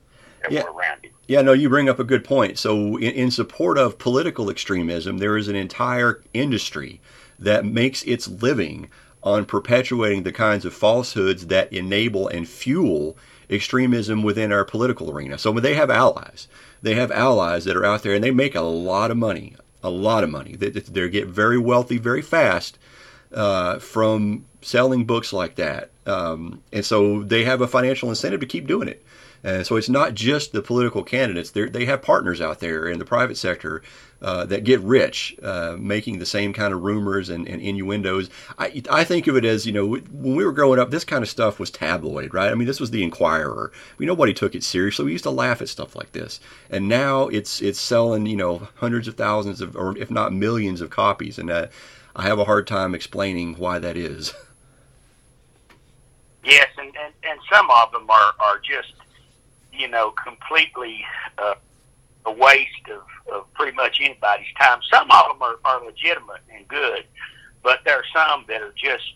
that 0.46 0.52
yeah. 0.52 0.64
were 0.64 0.72
around 0.72 1.04
him. 1.04 1.12
Yeah, 1.36 1.42
no, 1.42 1.52
you 1.52 1.68
bring 1.68 1.90
up 1.90 2.00
a 2.00 2.06
good 2.06 2.24
point. 2.24 2.58
So, 2.58 2.96
in, 2.96 3.12
in 3.12 3.30
support 3.30 3.78
of 3.78 3.98
political 3.98 4.50
extremism, 4.50 5.18
there 5.18 5.36
is 5.36 5.50
an 5.50 5.56
entire 5.58 6.24
industry 6.34 7.02
that 7.38 7.66
makes 7.66 8.04
its 8.04 8.30
living 8.30 8.90
on 9.22 9.44
perpetuating 9.44 10.24
the 10.24 10.32
kinds 10.32 10.64
of 10.64 10.74
falsehoods 10.74 11.48
that 11.48 11.74
enable 11.74 12.30
and 12.30 12.48
fuel 12.48 13.18
extremism 13.50 14.24
within 14.24 14.54
our 14.54 14.64
political 14.64 15.12
arena. 15.12 15.38
So, 15.38 15.52
when 15.52 15.62
they 15.62 15.74
have 15.74 15.90
allies, 15.90 16.48
they 16.82 16.96
have 16.96 17.12
allies 17.12 17.66
that 17.66 17.76
are 17.76 17.84
out 17.84 18.04
there 18.04 18.14
and 18.14 18.24
they 18.24 18.32
make 18.32 18.56
a 18.56 18.62
lot 18.62 19.12
of 19.12 19.18
money, 19.18 19.58
a 19.84 19.90
lot 19.90 20.24
of 20.24 20.30
money. 20.30 20.56
They, 20.56 20.70
they 20.70 21.10
get 21.10 21.28
very 21.28 21.58
wealthy 21.58 21.98
very 21.98 22.22
fast 22.22 22.80
uh, 23.34 23.80
from 23.80 24.46
selling 24.66 25.06
books 25.06 25.32
like 25.32 25.56
that, 25.56 25.92
um, 26.06 26.62
and 26.74 26.86
so 26.86 27.24
they 27.24 27.44
have 27.44 27.62
a 27.62 27.68
financial 27.68 28.10
incentive 28.10 28.40
to 28.42 28.46
keep 28.46 28.68
doing 28.68 28.88
it. 28.88 29.06
And 29.44 29.66
so 29.66 29.76
it's 29.76 29.90
not 29.90 30.16
just 30.16 30.54
the 30.54 30.62
political 30.62 31.04
candidates; 31.04 31.52
they 31.52 31.66
they 31.66 31.86
have 31.86 32.02
partners 32.02 32.42
out 32.42 32.60
there 32.60 32.88
in 32.88 33.00
the 33.00 33.06
private 33.06 33.38
sector 33.38 33.84
uh, 34.22 34.46
that 34.46 34.64
get 34.64 34.80
rich 34.82 35.36
uh, 35.44 35.76
making 35.80 36.18
the 36.18 36.26
same 36.26 36.54
kind 36.54 36.74
of 36.74 36.82
rumors 36.82 37.30
and, 37.30 37.48
and, 37.48 37.62
innuendos. 37.62 38.30
I, 38.58 38.82
I 38.90 39.04
think 39.04 39.28
of 39.28 39.36
it 39.36 39.46
as, 39.46 39.68
you 39.68 39.72
know, 39.72 39.86
when 39.86 40.36
we 40.36 40.44
were 40.46 40.52
growing 40.52 40.80
up, 40.80 40.90
this 40.90 41.04
kind 41.04 41.22
of 41.22 41.30
stuff 41.30 41.60
was 41.60 41.70
tabloid, 41.70 42.34
right? 42.34 42.50
I 42.50 42.56
mean, 42.56 42.66
this 42.68 42.80
was 42.80 42.92
the 42.92 43.04
Inquirer. 43.04 43.72
We 43.98 44.06
nobody 44.06 44.34
took 44.34 44.56
it 44.56 44.64
seriously. 44.64 45.06
We 45.06 45.12
used 45.12 45.26
to 45.26 45.30
laugh 45.30 45.62
at 45.62 45.70
stuff 45.70 45.96
like 45.96 46.14
this, 46.14 46.40
and 46.70 46.88
now 46.88 47.28
it's 47.28 47.62
it's 47.62 47.80
selling, 47.80 48.26
you 48.26 48.38
know, 48.38 48.68
hundreds 48.76 49.08
of 49.08 49.16
thousands 49.16 49.62
of, 49.62 49.76
or 49.76 49.98
if 49.98 50.10
not 50.10 50.34
millions 50.34 50.82
of 50.82 50.90
copies, 50.90 51.38
and 51.38 51.52
uh, 51.52 51.68
I 52.16 52.24
have 52.24 52.40
a 52.40 52.46
hard 52.46 52.66
time 52.66 52.96
explaining 52.96 53.56
why 53.56 53.80
that 53.80 53.98
is. 53.98 54.34
Yes, 56.46 56.68
and, 56.78 56.96
and, 56.96 57.14
and 57.24 57.40
some 57.52 57.68
of 57.72 57.92
them 57.92 58.08
are, 58.08 58.34
are 58.40 58.60
just, 58.60 58.94
you 59.74 59.88
know, 59.88 60.14
completely 60.24 61.04
uh, 61.40 61.56
a 62.28 62.32
waste 62.32 62.70
of, 62.92 63.34
of 63.34 63.54
pretty 63.56 63.76
much 63.76 64.00
anybody's 64.00 64.54
time. 64.60 64.80
Some 64.94 65.10
of 65.10 65.26
them 65.28 65.42
are, 65.42 65.56
are 65.66 65.84
legitimate 65.84 66.42
and 66.56 66.68
good, 66.68 67.06
but 67.64 67.80
there 67.84 67.98
are 67.98 68.06
some 68.14 68.46
that 68.48 68.62
are 68.62 68.74
just, 68.78 69.16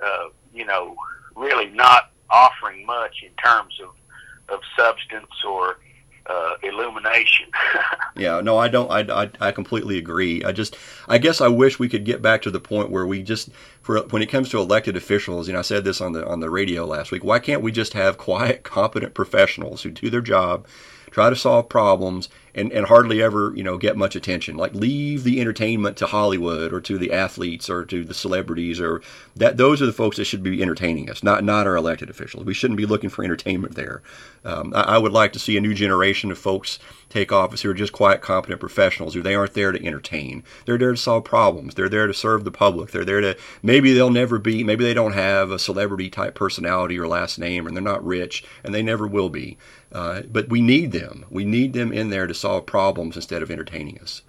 uh, 0.00 0.28
you 0.54 0.64
know, 0.64 0.94
really 1.34 1.66
not 1.66 2.12
offering 2.30 2.86
much 2.86 3.24
in 3.24 3.32
terms 3.34 3.74
of, 3.82 4.54
of 4.54 4.60
substance 4.78 5.26
or 5.46 5.78
uh, 6.26 6.54
illumination. 6.62 7.46
yeah, 8.16 8.40
no, 8.40 8.58
I 8.58 8.68
don't. 8.68 8.90
I, 8.90 9.24
I, 9.24 9.30
I 9.40 9.52
completely 9.52 9.98
agree. 9.98 10.44
I 10.44 10.52
just, 10.52 10.76
I 11.08 11.18
guess 11.18 11.40
I 11.40 11.48
wish 11.48 11.78
we 11.78 11.88
could 11.88 12.04
get 12.04 12.22
back 12.22 12.42
to 12.42 12.50
the 12.50 12.60
point 12.60 12.90
where 12.90 13.06
we 13.06 13.22
just, 13.22 13.50
for 13.82 14.00
when 14.08 14.22
it 14.22 14.26
comes 14.26 14.48
to 14.50 14.58
elected 14.58 14.96
officials, 14.96 15.46
you 15.46 15.52
know, 15.52 15.60
I 15.60 15.62
said 15.62 15.84
this 15.84 16.00
on 16.00 16.12
the 16.12 16.26
on 16.26 16.40
the 16.40 16.50
radio 16.50 16.84
last 16.84 17.10
week. 17.10 17.24
Why 17.24 17.38
can't 17.38 17.62
we 17.62 17.72
just 17.72 17.94
have 17.94 18.18
quiet, 18.18 18.62
competent 18.64 19.14
professionals 19.14 19.82
who 19.82 19.90
do 19.90 20.10
their 20.10 20.20
job? 20.20 20.66
Try 21.10 21.30
to 21.30 21.36
solve 21.36 21.68
problems, 21.68 22.28
and, 22.54 22.72
and 22.72 22.86
hardly 22.86 23.22
ever, 23.22 23.52
you 23.54 23.62
know, 23.62 23.78
get 23.78 23.96
much 23.96 24.16
attention. 24.16 24.56
Like 24.56 24.74
leave 24.74 25.24
the 25.24 25.40
entertainment 25.40 25.96
to 25.98 26.06
Hollywood 26.06 26.72
or 26.72 26.80
to 26.82 26.98
the 26.98 27.12
athletes 27.12 27.70
or 27.70 27.84
to 27.86 28.04
the 28.04 28.14
celebrities 28.14 28.80
or 28.80 29.02
that 29.36 29.56
those 29.56 29.80
are 29.80 29.86
the 29.86 29.92
folks 29.92 30.16
that 30.16 30.24
should 30.24 30.42
be 30.42 30.60
entertaining 30.62 31.08
us, 31.10 31.22
not 31.22 31.44
not 31.44 31.66
our 31.66 31.76
elected 31.76 32.10
officials. 32.10 32.44
We 32.44 32.54
shouldn't 32.54 32.78
be 32.78 32.86
looking 32.86 33.10
for 33.10 33.24
entertainment 33.24 33.74
there. 33.74 34.02
Um, 34.44 34.72
I, 34.74 34.82
I, 34.82 34.98
would 34.98 35.12
like 35.12 35.34
to 35.34 35.38
see 35.38 35.56
a 35.56 35.60
new 35.60 35.74
generation 35.74 36.30
of 36.30 36.38
folks 36.38 36.78
take 37.10 37.30
office 37.30 37.60
who 37.60 37.70
are 37.70 37.74
just 37.74 37.92
quiet, 37.92 38.22
competent 38.22 38.58
professionals 38.58 39.12
who 39.12 39.20
they 39.20 39.34
aren't 39.34 39.52
there 39.52 39.70
to 39.70 39.86
entertain. 39.86 40.42
They're 40.64 40.78
there 40.78 40.92
to 40.92 40.96
solve 40.96 41.24
problems. 41.24 41.74
They're 41.74 41.90
there 41.90 42.06
to 42.06 42.14
serve 42.14 42.44
the 42.44 42.50
public. 42.50 42.90
They're 42.90 43.04
there 43.04 43.20
to 43.20 43.36
maybe 43.62 43.92
they'll 43.92 44.10
never 44.10 44.38
be, 44.38 44.64
maybe 44.64 44.82
they 44.82 44.94
don't 44.94 45.12
have 45.12 45.50
a 45.50 45.58
celebrity 45.58 46.08
type 46.08 46.34
personality 46.34 46.98
or 46.98 47.06
last 47.06 47.38
name, 47.38 47.66
and 47.66 47.76
they're 47.76 47.82
not 47.82 48.04
rich, 48.04 48.42
and 48.64 48.74
they 48.74 48.82
never 48.82 49.06
will 49.06 49.28
be. 49.28 49.58
Uh, 49.92 50.22
but 50.30 50.48
we 50.48 50.60
need 50.60 50.92
them. 50.92 51.24
We 51.30 51.44
need 51.44 51.72
them 51.72 51.92
in 51.92 52.10
there 52.10 52.26
to 52.26 52.34
solve 52.34 52.64
problems 52.66 53.16
instead 53.16 53.42
of 53.42 53.50
entertaining 53.50 53.98
us. 53.98 54.22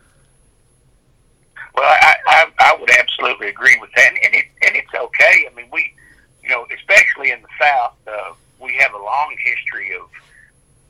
Well, 1.76 1.86
I, 1.86 2.16
I, 2.28 2.46
I 2.60 2.78
would 2.80 2.90
absolutely 2.90 3.48
agree 3.48 3.78
with 3.80 3.92
that, 3.96 4.12
and, 4.24 4.34
it, 4.34 4.46
and 4.66 4.76
it's 4.76 4.94
okay. 4.94 5.48
I 5.50 5.54
mean, 5.56 5.68
we, 5.72 5.94
you 6.44 6.50
know, 6.50 6.66
especially 6.76 7.32
in 7.32 7.42
the 7.42 7.48
South, 7.60 7.94
uh, 8.08 8.34
we 8.60 8.76
have 8.80 8.94
a 8.94 8.98
long 8.98 9.36
history 9.44 9.96
of 9.96 10.10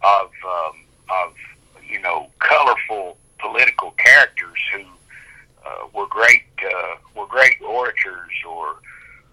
of 0.04 0.32
um, 0.44 0.82
of 1.24 1.34
you 1.88 2.00
know 2.02 2.28
colorful 2.40 3.18
political 3.40 3.92
characters 3.92 4.58
who 4.74 4.82
uh, 5.66 5.88
were 5.94 6.08
great 6.08 6.44
uh, 6.66 6.96
were 7.16 7.28
great 7.28 7.62
orators 7.62 8.32
or 8.50 8.78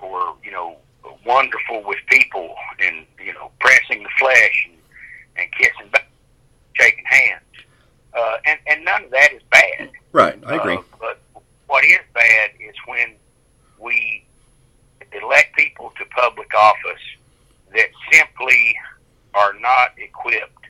or 0.01 0.35
you 0.45 0.51
know 0.51 0.77
wonderful 1.25 1.83
with 1.85 1.99
people 2.09 2.55
and 2.81 3.07
you 3.25 3.33
know 3.33 3.51
pressing 3.61 4.03
the 4.03 4.11
flesh 4.19 4.69
and 4.69 4.79
and 5.39 5.51
kissing, 5.53 5.91
shaking 6.75 7.05
hands. 7.05 7.43
Uh, 8.15 8.37
and, 8.47 8.59
and 8.67 8.85
none 8.85 9.05
of 9.05 9.11
that 9.11 9.33
is 9.33 9.43
bad. 9.51 9.91
Right, 10.13 10.39
I 10.47 10.57
agree. 10.57 10.77
Uh, 10.77 10.83
but 10.99 11.21
what 11.67 11.85
is 11.85 11.99
bad 12.15 12.51
is 12.61 12.75
when 12.87 13.15
we 13.79 14.25
elect 15.13 15.57
people 15.57 15.93
to 15.99 16.05
public 16.07 16.53
office 16.55 17.01
that 17.75 17.89
simply 18.13 18.77
are 19.35 19.55
not 19.61 19.91
equipped 19.99 20.67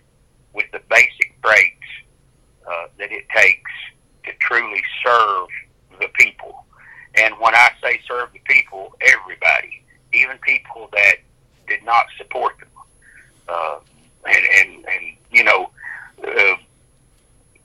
with 0.53 0.67
the 0.73 0.81
basic 0.91 1.41
traits 1.43 1.75
uh, 2.69 2.87
that 2.99 3.13
it 3.13 3.25
takes 3.35 3.71
to 4.25 4.33
truly 4.41 4.83
serve 5.05 5.49
the 6.01 6.09
people. 6.19 6.65
And 7.15 7.35
when 7.41 7.55
I 7.55 7.71
say 7.83 8.01
serve 8.07 8.33
the 8.33 8.41
people, 8.41 8.95
everybody, 9.01 9.83
even 10.13 10.37
people 10.39 10.89
that 10.93 11.17
did 11.67 11.83
not 11.85 12.07
support 12.19 12.59
them. 12.59 12.69
Uh, 13.49 13.79
and 14.27 14.47
and, 14.57 14.85
and 14.87 15.17
you 15.31 15.45
know, 15.45 15.71
uh, 16.25 16.57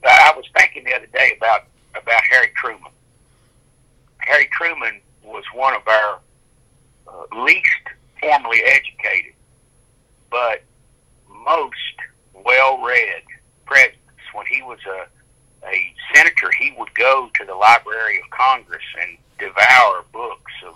I 0.04 0.32
was 0.36 0.44
thinking 0.56 0.84
the 0.84 0.94
other 0.94 1.06
day 1.06 1.34
about 1.36 1.64
about 1.94 2.22
Harry 2.30 2.52
Truman. 2.56 2.92
Harry 4.18 4.48
Truman 4.52 5.00
was 5.22 5.44
one 5.54 5.74
of 5.74 5.86
our 5.86 6.18
uh, 7.08 7.42
least 7.44 7.66
formally 8.20 8.62
educated, 8.64 9.34
but 10.30 10.62
most 11.44 11.74
well-read 12.44 13.22
presidents. 13.66 14.00
When 14.32 14.46
he 14.46 14.62
was 14.62 14.78
a 14.86 15.06
a 15.66 15.94
senator, 16.14 16.50
he 16.58 16.74
would 16.78 16.94
go 16.94 17.30
to 17.34 17.44
the 17.44 17.54
Library 17.54 18.18
of 18.22 18.30
Congress 18.30 18.82
and 19.00 19.16
devour 19.38 20.04
books 20.12 20.52
of 20.66 20.74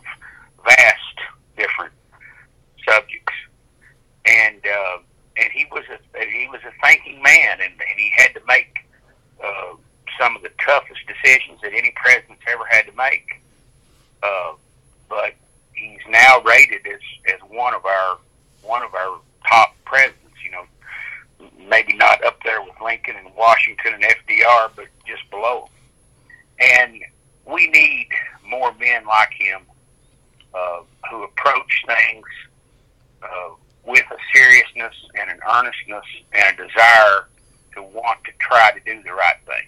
vast 0.65 1.19
different 1.57 1.93
subjects. 2.87 3.35
And 4.25 4.63
uh, 4.67 4.99
and 5.39 5.49
he 5.53 5.67
was 5.71 5.85
a 5.89 6.27
he 6.27 6.49
was 6.49 6.61
a 6.67 6.73
thinking 6.85 7.23
man, 7.23 7.61
and, 7.61 7.73
and 7.73 7.99
he 7.99 8.11
had 8.17 8.35
to 8.35 8.41
make 8.47 8.85
uh, 9.43 9.75
some 10.21 10.37
of 10.37 10.43
the 10.43 10.51
toughest 10.65 11.01
decisions 11.07 11.61
that 11.63 11.73
any 11.73 11.93
president's 11.95 12.43
ever 12.49 12.65
had 12.69 12.87
to 12.87 12.93
make. 12.93 13.41
Uh, 14.23 14.53
but 15.09 15.35
he's 15.73 16.01
now 16.09 16.41
rated 16.41 16.87
as 16.87 17.01
as 17.33 17.41
one 17.49 17.75
of 17.75 17.85
our 17.85 18.19
one 18.69 18.83
of 18.83 18.95
our 18.95 19.19
top 19.49 19.75
presidents. 19.85 20.37
You 20.45 20.53
know, 20.53 20.65
maybe 21.69 21.97
not 21.97 22.23
up 22.25 22.39
there 22.45 22.63
with 22.63 22.75
Lincoln 22.83 23.17
and 23.17 23.35
Washington 23.37 23.95
and 23.95 24.05
FDR, 24.05 24.71
but 24.77 24.87
just 25.07 25.29
below. 25.31 25.69
And 26.61 27.03
we 27.47 27.69
need 27.69 28.09
more 28.49 28.73
men 28.75 29.07
like 29.07 29.33
him 29.33 29.63
uh, 30.55 30.81
who 31.11 31.25
approach 31.25 31.85
things 31.87 32.25
uh, 33.23 33.51
with 33.85 34.05
a 34.11 34.17
seriousness 34.35 34.95
and 35.21 35.31
an 35.31 35.39
earnestness 35.51 36.05
and 36.33 36.59
a 36.59 36.67
desire 36.67 37.29
to 37.75 37.83
want 37.83 38.23
to 38.25 38.33
try 38.39 38.71
to 38.73 38.81
do 38.85 39.03
the 39.03 39.13
right 39.13 39.37
thing. 39.47 39.67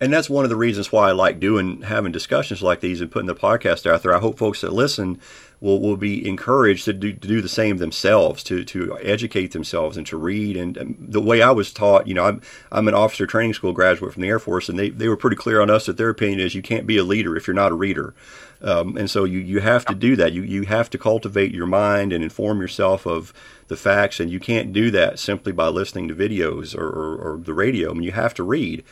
And 0.00 0.12
that's 0.12 0.28
one 0.28 0.44
of 0.44 0.50
the 0.50 0.56
reasons 0.56 0.90
why 0.90 1.10
I 1.10 1.12
like 1.12 1.38
doing 1.38 1.82
having 1.82 2.10
discussions 2.10 2.60
like 2.60 2.80
these 2.80 3.00
and 3.00 3.10
putting 3.10 3.28
the 3.28 3.36
podcast 3.36 3.88
out 3.88 4.02
there. 4.02 4.14
I 4.14 4.18
hope 4.18 4.36
folks 4.36 4.62
that 4.62 4.72
listen 4.72 5.20
will, 5.62 5.80
will 5.80 5.96
be 5.96 6.28
encouraged 6.28 6.84
to 6.84 6.92
do, 6.92 7.12
to 7.12 7.28
do 7.28 7.40
the 7.40 7.48
same 7.48 7.76
themselves, 7.76 8.42
to, 8.42 8.64
to 8.64 8.98
educate 9.00 9.52
themselves 9.52 9.96
and 9.96 10.04
to 10.08 10.16
read. 10.16 10.56
And, 10.56 10.76
and, 10.76 10.96
the 10.98 11.20
way 11.20 11.40
I 11.40 11.52
was 11.52 11.72
taught, 11.72 12.08
you 12.08 12.14
know, 12.14 12.24
I'm, 12.24 12.42
I'm 12.72 12.88
an 12.88 12.94
officer 12.94 13.26
training 13.26 13.54
school 13.54 13.72
graduate 13.72 14.12
from 14.12 14.22
the 14.22 14.28
Air 14.28 14.40
Force, 14.40 14.68
and 14.68 14.78
they, 14.78 14.90
they 14.90 15.08
were 15.08 15.16
pretty 15.16 15.36
clear 15.36 15.60
on 15.60 15.70
us 15.70 15.86
that 15.86 15.96
their 15.96 16.10
opinion 16.10 16.40
is 16.40 16.54
you 16.54 16.62
can't 16.62 16.86
be 16.86 16.98
a 16.98 17.04
leader 17.04 17.36
if 17.36 17.46
you're 17.46 17.54
not 17.54 17.70
a 17.70 17.76
reader. 17.76 18.12
Um, 18.60 18.96
and 18.96 19.08
so 19.08 19.24
you, 19.24 19.38
you 19.38 19.60
have 19.60 19.84
to 19.86 19.94
do 19.94 20.16
that. 20.16 20.32
You, 20.32 20.42
you 20.42 20.62
have 20.64 20.90
to 20.90 20.98
cultivate 20.98 21.52
your 21.52 21.66
mind 21.66 22.12
and 22.12 22.22
inform 22.22 22.60
yourself 22.60 23.06
of 23.06 23.32
the 23.68 23.76
facts, 23.76 24.18
and 24.18 24.30
you 24.30 24.40
can't 24.40 24.72
do 24.72 24.90
that 24.90 25.18
simply 25.18 25.52
by 25.52 25.68
listening 25.68 26.08
to 26.08 26.14
videos 26.14 26.76
or, 26.76 26.88
or, 26.88 27.16
or 27.16 27.36
the 27.38 27.54
radio. 27.54 27.90
I 27.90 27.94
mean, 27.94 28.02
you 28.02 28.12
have 28.12 28.34
to 28.34 28.42
read. 28.42 28.84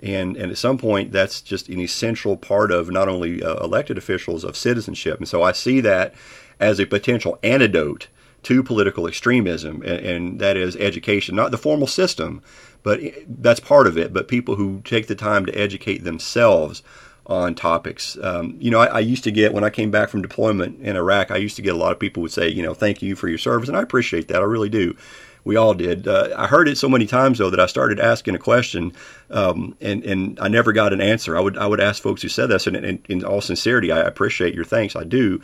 And, 0.00 0.36
and 0.36 0.50
at 0.50 0.58
some 0.58 0.78
point, 0.78 1.10
that's 1.12 1.40
just 1.40 1.68
an 1.68 1.80
essential 1.80 2.36
part 2.36 2.70
of 2.70 2.90
not 2.90 3.08
only 3.08 3.42
uh, 3.42 3.56
elected 3.64 3.98
officials, 3.98 4.44
of 4.44 4.56
citizenship. 4.56 5.18
And 5.18 5.28
so 5.28 5.42
I 5.42 5.52
see 5.52 5.80
that 5.80 6.14
as 6.60 6.78
a 6.78 6.86
potential 6.86 7.38
antidote 7.42 8.08
to 8.44 8.62
political 8.62 9.08
extremism, 9.08 9.82
and, 9.82 10.06
and, 10.06 10.40
that 10.40 10.56
is 10.56 10.76
education, 10.76 11.34
not 11.34 11.50
the 11.50 11.58
formal 11.58 11.88
system, 11.88 12.40
but 12.84 13.00
that's 13.26 13.58
part 13.58 13.88
of 13.88 13.98
it. 13.98 14.12
But 14.12 14.28
people 14.28 14.54
who 14.54 14.80
take 14.84 15.08
the 15.08 15.16
time 15.16 15.44
to 15.46 15.52
educate 15.58 16.04
themselves 16.04 16.82
on 17.26 17.54
topics. 17.54 18.16
Um, 18.22 18.56
you 18.58 18.70
know, 18.70 18.80
I, 18.80 18.86
I, 18.86 19.00
used 19.00 19.24
to 19.24 19.30
get 19.30 19.52
when 19.52 19.64
I 19.64 19.70
came 19.70 19.90
back 19.90 20.08
from 20.08 20.22
deployment 20.22 20.80
in 20.80 20.96
Iraq, 20.96 21.30
I 21.30 21.36
used 21.36 21.56
to 21.56 21.62
get 21.62 21.74
a 21.74 21.76
lot 21.78 21.92
of 21.92 21.98
people 21.98 22.22
would 22.22 22.32
say, 22.32 22.48
you 22.48 22.62
know, 22.62 22.72
thank 22.72 23.02
you 23.02 23.14
for 23.16 23.28
your 23.28 23.38
service, 23.38 23.68
and 23.68 23.76
I 23.76 23.82
appreciate 23.82 24.28
that. 24.28 24.40
I 24.40 24.46
really 24.46 24.70
do. 24.70 24.96
We 25.48 25.56
all 25.56 25.72
did. 25.72 26.06
Uh, 26.06 26.28
I 26.36 26.46
heard 26.46 26.68
it 26.68 26.76
so 26.76 26.90
many 26.90 27.06
times 27.06 27.38
though 27.38 27.48
that 27.48 27.58
I 27.58 27.64
started 27.64 27.98
asking 27.98 28.34
a 28.34 28.38
question, 28.38 28.92
um, 29.30 29.74
and 29.80 30.04
and 30.04 30.38
I 30.38 30.48
never 30.48 30.74
got 30.74 30.92
an 30.92 31.00
answer. 31.00 31.38
I 31.38 31.40
would 31.40 31.56
I 31.56 31.66
would 31.66 31.80
ask 31.80 32.02
folks 32.02 32.20
who 32.20 32.28
said 32.28 32.50
this, 32.50 32.66
and, 32.66 32.76
and 32.76 32.98
in 33.08 33.24
all 33.24 33.40
sincerity, 33.40 33.90
I 33.90 34.00
appreciate 34.00 34.54
your 34.54 34.66
thanks. 34.66 34.94
I 34.94 35.04
do. 35.04 35.40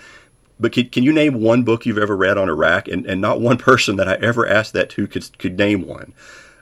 But 0.60 0.72
can, 0.72 0.90
can 0.90 1.04
you 1.04 1.12
name 1.14 1.40
one 1.40 1.62
book 1.62 1.86
you've 1.86 1.96
ever 1.96 2.14
read 2.14 2.36
on 2.36 2.50
Iraq? 2.50 2.86
And, 2.86 3.06
and 3.06 3.22
not 3.22 3.40
one 3.40 3.56
person 3.70 3.96
that 3.96 4.06
I 4.06 4.16
ever 4.16 4.46
asked 4.46 4.74
that 4.74 4.90
to 4.90 5.06
could, 5.06 5.38
could 5.38 5.58
name 5.58 5.86
one. 5.86 6.12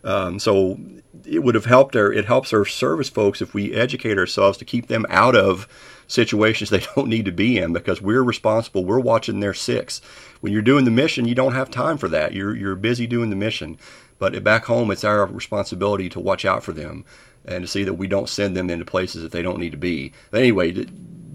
Um, 0.05 0.39
so 0.39 0.79
it 1.27 1.41
would 1.41 1.55
have 1.55 1.65
helped 1.65 1.97
our 1.97 2.13
it 2.13 2.25
helps 2.25 2.53
our 2.53 2.65
service 2.65 3.09
folks 3.09 3.41
if 3.41 3.55
we 3.55 3.75
educate 3.75 4.19
ourselves 4.19 4.59
to 4.59 4.65
keep 4.65 4.89
them 4.89 5.07
out 5.09 5.37
of 5.37 5.69
situations 6.07 6.71
they 6.71 6.85
don't 6.95 7.09
need 7.09 7.25
to 7.25 7.33
be 7.33 7.59
in 7.59 7.73
because 7.73 8.03
we're 8.03 8.23
responsible. 8.23 8.85
We're 8.85 9.01
watching 9.01 9.41
their 9.41 9.55
six. 9.55 10.01
When 10.41 10.53
you're 10.53 10.63
doing 10.63 10.85
the 10.85 10.91
mission, 10.91 11.27
you 11.27 11.35
don't 11.35 11.55
have 11.55 11.71
time 11.71 11.99
for 11.99 12.09
that. 12.09 12.33
You're 12.33 12.55
you're 12.55 12.77
busy 12.77 13.07
doing 13.07 13.31
the 13.31 13.37
mission. 13.37 13.79
But 14.19 14.45
back 14.45 14.67
home, 14.67 14.91
it's 14.93 15.05
our 15.05 15.27
responsibility 15.27 16.09
to 16.11 16.21
watch 16.21 16.45
out 16.45 16.63
for 16.63 16.73
them 16.73 17.05
and 17.45 17.65
to 17.65 17.69
see 17.69 17.83
that 17.83 17.95
we 17.95 18.07
don't 18.07 18.29
send 18.29 18.57
them 18.57 18.71
into 18.71 18.85
places 18.85 19.23
that 19.23 19.33
they 19.33 19.43
don't 19.43 19.59
need 19.59 19.73
to 19.73 19.77
be. 19.77 20.13
Anyway, 20.33 20.87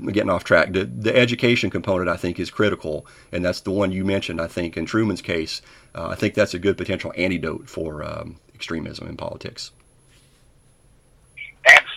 getting 0.05 0.29
off 0.29 0.43
track. 0.43 0.71
The, 0.71 0.85
the 0.85 1.15
education 1.15 1.69
component, 1.69 2.09
I 2.09 2.15
think, 2.15 2.39
is 2.39 2.49
critical, 2.49 3.05
and 3.31 3.43
that's 3.43 3.61
the 3.61 3.71
one 3.71 3.91
you 3.91 4.05
mentioned. 4.05 4.39
I 4.39 4.47
think 4.47 4.77
in 4.77 4.85
Truman's 4.85 5.21
case, 5.21 5.61
uh, 5.95 6.07
I 6.07 6.15
think 6.15 6.33
that's 6.33 6.53
a 6.53 6.59
good 6.59 6.77
potential 6.77 7.11
antidote 7.17 7.69
for 7.69 8.03
um, 8.03 8.37
extremism 8.55 9.07
in 9.07 9.17
politics. 9.17 9.71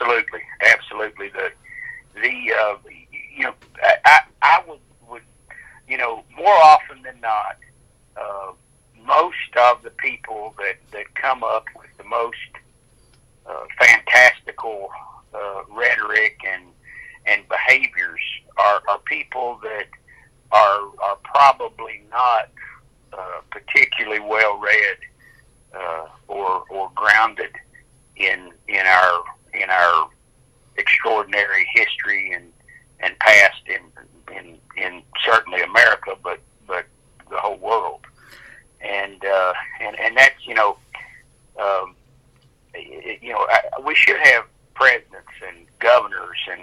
Absolutely, 0.01 0.41
absolutely. 0.63 1.29
The 1.29 1.51
the 2.15 2.53
uh, 2.59 2.77
you 3.37 3.45
know 3.45 3.55
I 3.83 4.21
I 4.43 4.63
would 4.67 4.79
would 5.09 5.23
you 5.89 5.99
know 5.99 6.25
more 6.37 6.55
often 6.55 7.03
than 7.03 7.21
not, 7.21 7.59
uh, 8.17 8.53
most 9.07 9.57
of 9.59 9.83
the 9.83 9.91
people 9.91 10.55
that 10.59 10.77
that 10.93 11.15
come 11.15 11.45
up 11.45 11.67
with 11.77 11.95
the 11.99 12.05
most 12.05 12.37
uh, 13.47 13.65
fantastical 13.79 14.89
uh, 15.35 15.63
rhetoric 15.71 16.41
and 16.49 16.65
and 17.27 17.47
behaviors 17.49 18.21
are, 18.57 18.83
are 18.89 18.99
people 19.01 19.61
that 19.63 19.87
are 20.51 20.81
are 21.03 21.17
probably 21.25 22.03
not 22.11 22.49
uh, 23.13 23.41
particularly 23.51 24.21
well 24.21 24.59
read 24.59 24.97
uh, 25.75 26.07
or 26.27 26.65
or 26.71 26.91
grounded 26.95 27.55
in 28.17 28.51
in 28.69 28.87
our 28.87 29.25
in 29.55 29.71
our 29.71 30.09
extraordinary 30.77 31.67
history 31.75 32.33
and 32.33 32.53
and 33.01 33.19
past 33.19 33.63
in 33.67 34.37
in 34.37 34.59
in 34.77 35.03
certainly 35.25 35.63
America, 35.63 36.13
but 36.23 36.41
but 36.67 36.87
the 37.31 37.37
whole 37.37 37.57
world, 37.59 38.01
and 38.81 39.25
uh, 39.25 39.53
and 39.81 39.99
and 39.99 40.17
that's 40.17 40.47
you 40.47 40.55
know. 40.55 40.77
Um, 41.59 41.95
you 42.75 43.33
know, 43.33 43.47
we 43.85 43.95
should 43.97 44.17
have 44.23 44.45
presidents 44.75 45.35
and 45.47 45.67
governors 45.81 46.39
and 46.51 46.63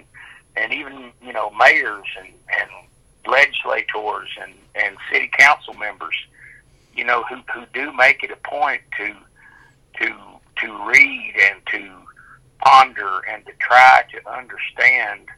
and 0.56 0.72
even 0.72 1.12
you 1.22 1.32
know 1.32 1.50
mayors 1.50 2.06
and 2.18 2.28
and 2.58 2.70
legislators 3.26 4.28
and 4.40 4.52
and 4.74 4.96
city 5.12 5.30
council 5.38 5.74
members, 5.74 6.14
you 6.94 7.04
know, 7.04 7.22
who 7.28 7.36
who 7.52 7.64
do 7.72 7.92
make 7.92 8.22
it 8.22 8.30
a 8.30 8.48
point 8.48 8.82
to 8.96 9.14
to 10.00 10.14
to 10.56 10.88
read 10.88 11.34
and 11.40 11.60
to 11.70 11.90
ponder 12.64 13.20
and 13.30 13.44
to 13.46 13.52
try 13.58 14.04
to 14.12 14.30
understand 14.30 15.28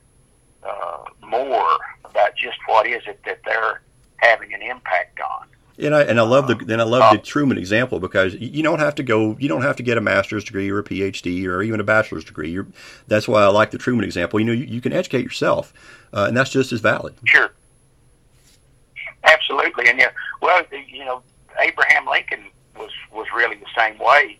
uh, 0.62 1.04
more 1.26 1.78
about 2.04 2.36
just 2.36 2.58
what 2.66 2.86
is 2.86 3.02
it 3.06 3.20
that 3.24 3.40
they're 3.44 3.82
having 4.16 4.52
an 4.52 4.62
impact 4.62 5.20
on. 5.20 5.46
And 5.78 5.94
I 5.94 6.02
and 6.02 6.20
I 6.20 6.24
love 6.24 6.46
the 6.46 6.58
and 6.72 6.80
I 6.80 6.84
love 6.84 7.10
the 7.12 7.18
Truman 7.18 7.56
example 7.56 8.00
because 8.00 8.34
you 8.34 8.62
don't 8.62 8.80
have 8.80 8.94
to 8.96 9.02
go 9.02 9.34
you 9.38 9.48
don't 9.48 9.62
have 9.62 9.76
to 9.76 9.82
get 9.82 9.96
a 9.96 10.00
master's 10.02 10.44
degree 10.44 10.68
or 10.68 10.80
a 10.80 10.84
PhD 10.84 11.46
or 11.46 11.62
even 11.62 11.80
a 11.80 11.84
bachelor's 11.84 12.24
degree. 12.24 12.50
You're, 12.50 12.66
that's 13.08 13.26
why 13.26 13.42
I 13.42 13.46
like 13.46 13.70
the 13.70 13.78
Truman 13.78 14.04
example. 14.04 14.38
You 14.40 14.46
know, 14.46 14.52
you, 14.52 14.64
you 14.64 14.82
can 14.82 14.92
educate 14.92 15.22
yourself, 15.22 15.72
uh, 16.12 16.26
and 16.28 16.36
that's 16.36 16.50
just 16.50 16.70
as 16.72 16.80
valid. 16.80 17.14
Sure, 17.24 17.50
absolutely. 19.24 19.88
And 19.88 19.98
yeah, 19.98 20.10
well, 20.42 20.62
you 20.86 21.04
know, 21.04 21.22
Abraham 21.58 22.06
Lincoln 22.06 22.44
was 22.76 22.90
was 23.10 23.26
really 23.34 23.56
the 23.56 23.66
same 23.74 23.98
way. 23.98 24.38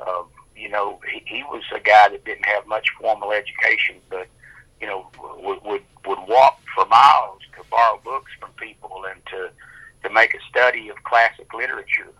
Uh, 0.00 0.24
you 0.62 0.68
know, 0.68 1.00
he, 1.12 1.22
he 1.26 1.42
was 1.42 1.64
a 1.74 1.80
guy 1.80 2.08
that 2.08 2.24
didn't 2.24 2.44
have 2.44 2.66
much 2.68 2.86
formal 3.00 3.32
education, 3.32 3.96
but 4.08 4.28
you 4.80 4.86
know, 4.86 5.06
would 5.42 5.62
would, 5.64 5.82
would 6.06 6.18
walk 6.28 6.60
for 6.74 6.86
miles 6.86 7.40
to 7.56 7.64
borrow 7.68 8.00
books 8.04 8.30
from 8.38 8.50
people 8.52 9.04
and 9.10 9.20
to 9.26 9.50
to 10.04 10.14
make 10.14 10.34
a 10.34 10.38
study 10.48 10.88
of 10.88 11.02
classic 11.02 11.52
literature. 11.52 12.12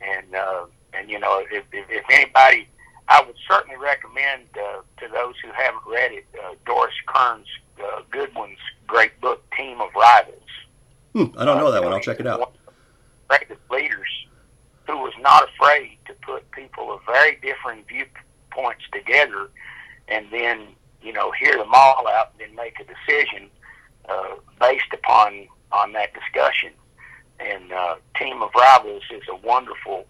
And 0.00 0.34
uh, 0.34 0.66
and 0.94 1.08
you 1.08 1.20
know, 1.20 1.44
if, 1.52 1.64
if, 1.72 1.86
if 1.88 2.04
anybody, 2.10 2.68
I 3.08 3.22
would 3.22 3.36
certainly 3.48 3.76
recommend 3.76 4.42
uh, 4.56 4.80
to 4.98 5.08
those 5.12 5.34
who 5.44 5.52
haven't 5.52 5.82
read 5.86 6.10
it, 6.10 6.26
uh, 6.44 6.54
Doris 6.66 6.94
Kearns 7.06 7.46
uh, 7.80 8.02
Goodwin's 8.10 8.58
great 8.88 9.18
book, 9.20 9.48
Team 9.56 9.80
of 9.80 9.90
Rivals. 9.94 10.36
Hmm, 11.14 11.38
I 11.38 11.44
don't 11.44 11.58
know 11.58 11.70
that 11.70 11.84
one. 11.84 11.92
I'll 11.92 12.00
check 12.00 12.18
it 12.18 12.26
out. 12.26 12.52
Greatest 13.28 13.60
leaders 13.70 14.08
who 14.90 14.98
was 14.98 15.14
not 15.20 15.48
afraid 15.48 15.98
to 16.06 16.14
put 16.14 16.50
people 16.52 16.92
of 16.92 17.00
very 17.06 17.36
different 17.36 17.86
viewpoints 17.88 18.84
together, 18.92 19.50
and 20.08 20.26
then 20.30 20.68
you 21.02 21.12
know 21.12 21.30
hear 21.32 21.56
them 21.56 21.70
all 21.72 22.06
out, 22.08 22.32
and 22.32 22.48
then 22.48 22.54
make 22.54 22.78
a 22.80 22.84
decision 22.84 23.48
uh, 24.08 24.34
based 24.60 24.92
upon 24.92 25.46
on 25.72 25.92
that 25.92 26.12
discussion 26.14 26.70
and 27.40 27.72
uh, 27.72 27.96
Team 28.16 28.42
of 28.42 28.50
Rivals 28.54 29.02
is 29.10 29.22
a 29.28 29.36
wonderful 29.36 30.06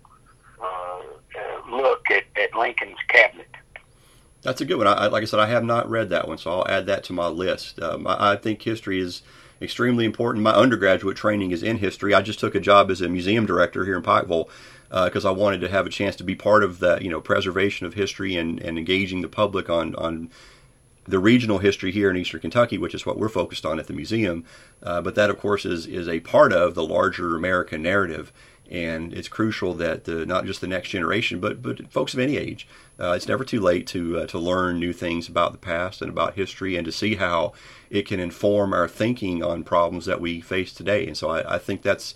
uh, 0.60 0.64
uh, 0.64 1.70
look 1.70 2.10
at, 2.10 2.24
at 2.40 2.54
Lincoln's 2.54 2.98
cabinet. 3.08 3.46
That's 4.42 4.60
a 4.60 4.64
good 4.64 4.78
one. 4.78 4.86
I, 4.86 5.06
like 5.08 5.22
I 5.22 5.26
said, 5.26 5.40
I 5.40 5.46
have 5.46 5.64
not 5.64 5.88
read 5.90 6.10
that 6.10 6.26
one, 6.26 6.38
so 6.38 6.50
I'll 6.50 6.68
add 6.68 6.86
that 6.86 7.04
to 7.04 7.12
my 7.12 7.26
list. 7.26 7.80
Um, 7.80 8.06
I, 8.06 8.32
I 8.32 8.36
think 8.36 8.62
history 8.62 9.00
is 9.00 9.22
extremely 9.60 10.04
important. 10.04 10.42
My 10.42 10.52
undergraduate 10.52 11.16
training 11.16 11.50
is 11.50 11.62
in 11.62 11.78
history. 11.78 12.14
I 12.14 12.22
just 12.22 12.40
took 12.40 12.54
a 12.54 12.60
job 12.60 12.90
as 12.90 13.00
a 13.00 13.08
museum 13.08 13.46
director 13.46 13.84
here 13.84 13.96
in 13.96 14.02
Pikeville 14.02 14.48
because 14.88 15.24
uh, 15.24 15.28
I 15.28 15.32
wanted 15.32 15.60
to 15.60 15.68
have 15.68 15.86
a 15.86 15.90
chance 15.90 16.16
to 16.16 16.24
be 16.24 16.34
part 16.34 16.64
of 16.64 16.80
that, 16.80 17.02
you 17.02 17.10
know, 17.10 17.20
preservation 17.20 17.86
of 17.86 17.94
history 17.94 18.36
and, 18.36 18.60
and 18.60 18.78
engaging 18.78 19.20
the 19.20 19.28
public 19.28 19.70
on 19.70 19.94
on 19.94 20.30
the 21.06 21.18
regional 21.18 21.58
history 21.58 21.90
here 21.90 22.10
in 22.10 22.16
Eastern 22.16 22.40
Kentucky, 22.40 22.78
which 22.78 22.94
is 22.94 23.04
what 23.04 23.18
we're 23.18 23.28
focused 23.28 23.66
on 23.66 23.78
at 23.78 23.86
the 23.86 23.92
museum. 23.92 24.44
Uh, 24.82 25.00
but 25.00 25.14
that, 25.14 25.30
of 25.30 25.38
course, 25.38 25.64
is 25.64 25.86
is 25.86 26.08
a 26.08 26.20
part 26.20 26.52
of 26.52 26.74
the 26.74 26.84
larger 26.84 27.36
American 27.36 27.82
narrative, 27.82 28.32
and 28.70 29.12
it's 29.12 29.28
crucial 29.28 29.74
that 29.74 30.04
the, 30.04 30.24
not 30.24 30.46
just 30.46 30.60
the 30.60 30.66
next 30.66 30.90
generation, 30.90 31.40
but 31.40 31.60
but 31.60 31.90
folks 31.90 32.14
of 32.14 32.20
any 32.20 32.36
age, 32.36 32.68
uh, 32.98 33.12
it's 33.12 33.28
never 33.28 33.44
too 33.44 33.60
late 33.60 33.86
to 33.88 34.20
uh, 34.20 34.26
to 34.26 34.38
learn 34.38 34.78
new 34.78 34.92
things 34.92 35.28
about 35.28 35.52
the 35.52 35.58
past 35.58 36.00
and 36.00 36.10
about 36.10 36.34
history, 36.34 36.76
and 36.76 36.84
to 36.84 36.92
see 36.92 37.16
how 37.16 37.52
it 37.90 38.06
can 38.06 38.20
inform 38.20 38.72
our 38.72 38.88
thinking 38.88 39.42
on 39.42 39.64
problems 39.64 40.06
that 40.06 40.20
we 40.20 40.40
face 40.40 40.72
today. 40.72 41.06
And 41.06 41.16
so 41.16 41.30
I, 41.30 41.56
I 41.56 41.58
think 41.58 41.82
that's 41.82 42.14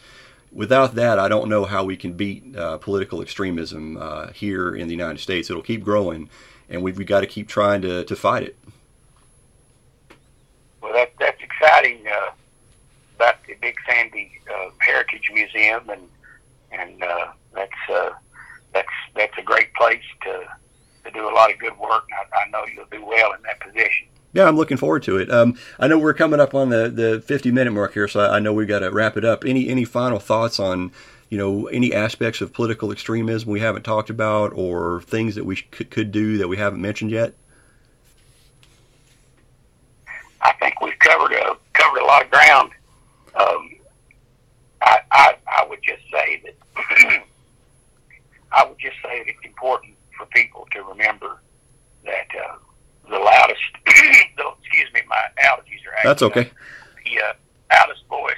without 0.52 0.94
that, 0.94 1.18
I 1.18 1.28
don't 1.28 1.48
know 1.48 1.64
how 1.64 1.82
we 1.84 1.96
can 1.96 2.12
beat 2.12 2.57
uh, 2.57 2.78
political 2.78 3.20
extremism 3.20 3.96
uh, 3.96 4.28
here 4.28 4.74
in 4.74 4.86
the 4.86 4.94
United 4.94 5.18
States. 5.18 5.50
It'll 5.50 5.62
keep 5.62 5.82
growing, 5.82 6.30
and 6.68 6.80
we've, 6.80 6.96
we've 6.96 7.09
got 7.09 7.20
to 7.22 7.26
keep 7.26 7.48
trying 7.48 7.82
to, 7.82 8.05
to 8.05 8.14
fight 8.14 8.44
it. 8.44 8.57
Well, 10.80 10.92
that, 10.92 11.12
that's 11.18 11.42
exciting 11.42 12.07
uh, 12.07 12.30
about 13.16 13.44
the 13.46 13.55
Big 13.61 13.74
Sandy 13.84 14.30
uh, 14.48 14.70
Heritage 14.78 15.30
Museum, 15.34 15.90
and 15.90 16.02
and 16.79 17.03
uh, 17.03 17.27
that's 17.55 17.91
uh, 17.93 18.11
that's 18.72 18.89
that's 19.14 19.39
a 19.39 19.43
great 19.43 19.72
place 19.75 20.03
to 20.22 20.45
to 21.05 21.11
do 21.12 21.29
a 21.29 21.33
lot 21.33 21.53
of 21.53 21.59
good 21.59 21.77
work. 21.79 22.05
And 22.11 22.29
I, 22.33 22.45
I 22.45 22.51
know 22.51 22.64
you'll 22.75 22.87
do 22.87 23.05
well 23.05 23.33
in 23.33 23.43
that 23.43 23.61
position. 23.61 24.09
Yeah, 24.35 24.49
I'm 24.49 24.57
looking 24.57 24.77
forward 24.77 25.05
to 25.05 25.16
it. 25.16 25.31
Um, 25.31 25.57
I 25.79 25.87
know 25.87 25.97
we're 25.97 26.12
coming 26.12 26.41
up 26.41 26.55
on 26.55 26.68
the, 26.68 26.89
the 26.89 27.22
50 27.25 27.53
minute 27.53 27.70
mark 27.70 27.95
here, 27.95 28.09
so 28.09 28.20
I, 28.20 28.37
I 28.37 28.41
know 28.41 28.53
we've 28.53 28.66
got 28.66 28.81
to 28.81 28.91
wrap 28.91 29.16
it 29.16 29.25
up. 29.25 29.45
Any 29.45 29.68
any 29.68 29.85
final 29.85 30.18
thoughts 30.18 30.59
on 30.59 30.91
you 31.31 31.39
know 31.39 31.68
any 31.68 31.95
aspects 31.95 32.41
of 32.41 32.53
political 32.53 32.91
extremism 32.91 33.49
we 33.49 33.61
haven't 33.61 33.85
talked 33.85 34.11
about, 34.11 34.53
or 34.55 35.03
things 35.03 35.37
that 35.37 35.45
we 35.45 35.57
could, 35.57 35.91
could 35.91 36.11
do 36.11 36.37
that 36.39 36.49
we 36.49 36.57
haven't 36.57 36.83
mentioned 36.83 37.12
yet? 37.12 37.35
I 40.43 40.53
think 40.55 40.81
we've 40.81 40.99
covered 40.99 41.33
a 41.33 41.57
covered 41.72 42.01
a 42.01 42.05
lot 42.05 42.25
of 42.25 42.31
ground. 42.31 42.72
Um, 43.41 43.70
I, 44.83 44.99
I 45.12 45.37
I 45.47 45.66
would 45.68 45.81
just 45.85 46.03
say 46.12 46.43
that 46.45 46.57
I 48.55 48.64
would 48.66 48.78
just 48.78 48.96
say 49.02 49.18
that 49.20 49.28
it's 49.28 49.44
important 49.44 49.94
for 50.16 50.26
people 50.26 50.66
to 50.72 50.82
remember 50.82 51.40
that 52.05 52.28
uh, 52.38 52.57
the 53.09 53.18
loudest. 53.18 53.62
the, 53.86 54.44
excuse 54.61 54.92
me, 54.94 55.00
my 55.09 55.22
allergies 55.42 55.86
are. 55.86 56.05
That's 56.05 56.22
okay. 56.22 56.50
The 57.05 57.20
uh, 57.20 57.32
loudest 57.72 58.07
voice 58.09 58.34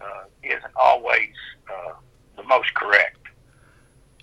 uh, 0.00 0.24
isn't 0.42 0.72
always 0.76 1.32
uh, 1.68 1.92
the 2.36 2.42
most 2.44 2.72
correct. 2.74 3.18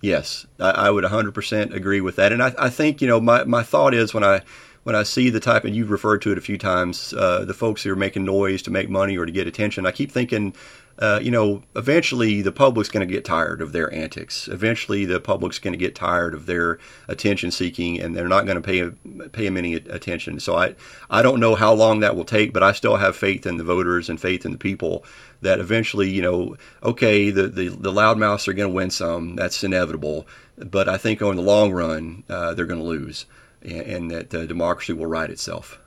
Yes, 0.01 0.45
I, 0.59 0.71
I 0.71 0.89
would 0.89 1.05
100% 1.05 1.73
agree 1.73 2.01
with 2.01 2.17
that. 2.17 2.33
And 2.33 2.43
I, 2.43 2.53
I 2.59 2.69
think, 2.69 3.01
you 3.01 3.07
know, 3.07 3.21
my, 3.21 3.45
my 3.45 3.63
thought 3.63 3.93
is 3.93 4.13
when 4.13 4.23
I 4.23 4.41
when 4.83 4.95
I 4.95 5.03
see 5.03 5.29
the 5.29 5.39
type, 5.39 5.63
and 5.63 5.73
you've 5.73 5.91
referred 5.91 6.21
to 6.23 6.33
it 6.33 6.37
a 6.37 6.41
few 6.41 6.57
times, 6.57 7.13
uh, 7.13 7.45
the 7.45 7.53
folks 7.53 7.83
who 7.83 7.91
are 7.93 7.95
making 7.95 8.25
noise 8.25 8.61
to 8.63 8.71
make 8.71 8.89
money 8.89 9.17
or 9.17 9.25
to 9.25 9.31
get 9.31 9.47
attention, 9.47 9.85
I 9.85 9.91
keep 9.91 10.11
thinking, 10.11 10.53
uh, 10.99 11.19
you 11.21 11.31
know, 11.31 11.63
eventually 11.75 12.41
the 12.41 12.51
public's 12.51 12.89
going 12.89 13.05
to 13.05 13.11
get 13.11 13.25
tired 13.25 13.61
of 13.61 13.71
their 13.71 13.91
antics. 13.93 14.47
Eventually, 14.47 15.05
the 15.05 15.19
public's 15.19 15.59
going 15.59 15.73
to 15.73 15.77
get 15.77 15.95
tired 15.95 16.33
of 16.33 16.45
their 16.45 16.79
attention 17.07 17.51
seeking, 17.51 17.99
and 17.99 18.15
they're 18.15 18.27
not 18.27 18.45
going 18.45 18.61
to 18.61 18.61
pay 18.61 19.27
pay 19.29 19.45
them 19.45 19.57
any 19.57 19.73
attention. 19.73 20.39
So 20.39 20.55
I 20.55 20.75
I 21.09 21.21
don't 21.21 21.39
know 21.39 21.55
how 21.55 21.73
long 21.73 22.01
that 22.01 22.15
will 22.15 22.25
take, 22.25 22.53
but 22.53 22.63
I 22.63 22.71
still 22.71 22.97
have 22.97 23.15
faith 23.15 23.45
in 23.45 23.57
the 23.57 23.63
voters 23.63 24.09
and 24.09 24.19
faith 24.21 24.45
in 24.45 24.51
the 24.51 24.57
people 24.57 25.03
that 25.41 25.59
eventually, 25.59 26.09
you 26.09 26.21
know, 26.21 26.55
okay, 26.83 27.31
the 27.31 27.47
the, 27.47 27.69
the 27.69 27.91
loudmouths 27.91 28.47
are 28.47 28.53
going 28.53 28.69
to 28.69 28.75
win 28.75 28.89
some. 28.91 29.35
That's 29.35 29.63
inevitable, 29.63 30.27
but 30.57 30.87
I 30.87 30.97
think 30.97 31.21
on 31.21 31.35
the 31.35 31.41
long 31.41 31.71
run, 31.71 32.23
uh, 32.29 32.53
they're 32.53 32.65
going 32.65 32.79
to 32.79 32.85
lose 32.85 33.25
and, 33.63 34.11
that 34.11 34.33
uh, 34.33 34.45
democracy 34.45 34.93
will 34.93 35.07
right 35.07 35.29
itself. 35.29 35.79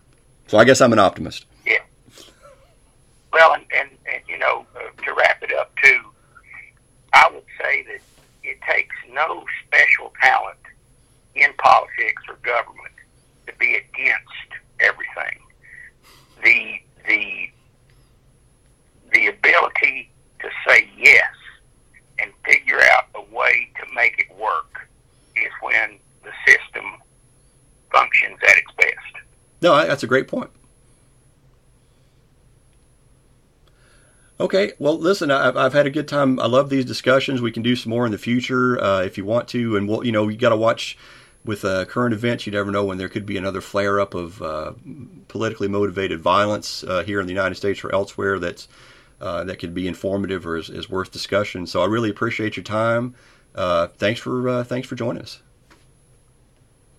So 0.47 0.59
I 0.59 0.65
guess 0.65 0.81
I'm 0.81 0.93
an 0.93 0.99
optimist. 0.99 1.47
Yeah. 1.67 1.79
Well, 3.33 3.55
and, 3.55 3.65
and, 3.77 3.91
and 4.13 4.23
you 4.29 4.39
know, 4.39 4.65
to 5.05 5.15
wrap 5.15 5.43
it 5.43 5.53
up 5.53 5.73
too, 5.83 6.01
I 7.13 7.31
would 7.33 7.45
say 7.61 7.83
that 7.85 8.01
it 8.43 8.59
takes 8.71 8.95
no 9.11 9.45
special 9.67 10.13
talent 10.23 10.59
in 11.35 11.53
politics 11.59 12.23
or 12.29 12.37
government 12.43 12.95
to 13.47 13.53
be 13.59 13.75
against 13.75 14.51
everything. 14.81 15.41
The 16.43 16.81
the 17.07 17.51
the 19.13 19.27
ability 19.29 20.11
to 20.41 20.49
say 20.67 20.89
yes 20.99 21.25
and 22.19 22.33
figure 22.45 22.81
out 22.81 23.05
a 23.15 23.35
way 23.35 23.71
to 23.81 23.95
make 23.95 24.19
it 24.19 24.35
work 24.37 24.89
is 25.37 25.51
when 25.63 25.99
the 26.25 26.31
system 26.47 26.85
functions 27.93 28.39
at 28.43 28.57
its 28.57 28.73
best. 28.77 29.25
No, 29.63 29.77
that's 29.87 30.03
a 30.03 30.07
great 30.07 30.29
point. 30.29 30.51
Okay, 34.39 34.73
well, 34.79 34.99
listen, 34.99 35.31
I've, 35.31 35.57
I've 35.57 35.73
had 35.73 35.87
a 35.87 35.91
good 35.91 36.09
time. 36.09 36.39
I 36.39 36.47
love 36.47 36.69
these 36.69 36.85
discussions. 36.85 37.41
We 37.41 37.53
can 37.53 37.63
do 37.63 37.75
some 37.75 37.91
more 37.91 38.05
in 38.05 38.13
the 38.13 38.19
future 38.19 38.83
uh, 38.83 39.01
if 39.01 39.17
you 39.17 39.25
want 39.25 39.49
to, 39.49 39.77
and 39.77 39.89
we'll, 39.89 40.05
you 40.05 40.13
know, 40.13 40.29
you 40.29 40.37
got 40.37 40.51
to 40.51 40.57
watch 40.57 40.99
with 41.47 41.65
uh, 41.65 41.87
current 41.87 42.13
events. 42.13 42.47
You 42.47 42.53
never 42.53 42.71
know 42.71 42.85
when 42.85 42.99
there 42.99 43.09
could 43.09 43.25
be 43.25 43.39
another 43.39 43.63
flare 43.63 43.99
up 43.99 44.15
of 44.15 44.43
uh, 44.43 44.73
politically 45.29 45.69
motivated 45.69 46.21
violence 46.21 46.85
uh, 46.85 47.03
here 47.03 47.19
in 47.19 47.27
the 47.27 47.33
United 47.33 47.55
States 47.55 47.83
or 47.83 47.95
elsewhere. 47.95 48.39
That's 48.39 48.69
uh, 49.23 49.45
that 49.45 49.59
could 49.59 49.73
be 49.73 49.89
informative 49.89 50.47
or 50.47 50.59
is, 50.59 50.69
is, 50.69 50.91
worth 50.91 51.11
discussion. 51.11 51.67
So 51.67 51.81
I 51.81 51.87
really 51.87 52.11
appreciate 52.11 52.55
your 52.55 52.65
time. 52.65 53.15
Uh, 53.55 53.87
thanks 53.87 54.21
for 54.21 54.63
thanks 54.65 54.87
for 54.87 54.97
joining 54.97 55.23
us. 55.23 55.41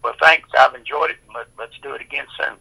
Well, 0.04 0.16
thanks. 0.20 0.50
I've 0.58 0.74
enjoyed 0.74 1.12
it. 1.12 1.18
Let, 1.36 1.46
let's 1.60 1.78
do 1.84 1.94
it 1.94 2.02
again 2.02 2.26
soon. 2.40 2.58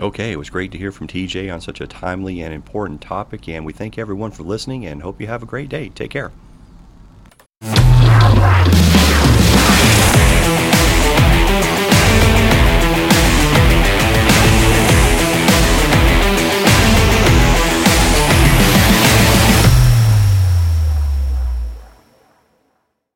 Okay, 0.00 0.30
it 0.30 0.36
was 0.36 0.48
great 0.48 0.70
to 0.72 0.78
hear 0.78 0.92
from 0.92 1.08
TJ 1.08 1.52
on 1.52 1.60
such 1.60 1.80
a 1.80 1.86
timely 1.86 2.40
and 2.40 2.54
important 2.54 3.00
topic, 3.00 3.48
and 3.48 3.66
we 3.66 3.72
thank 3.72 3.98
everyone 3.98 4.30
for 4.30 4.44
listening 4.44 4.86
and 4.86 5.02
hope 5.02 5.20
you 5.20 5.26
have 5.26 5.42
a 5.42 5.46
great 5.46 5.68
day. 5.68 5.88
Take 5.88 6.10
care. 6.12 6.30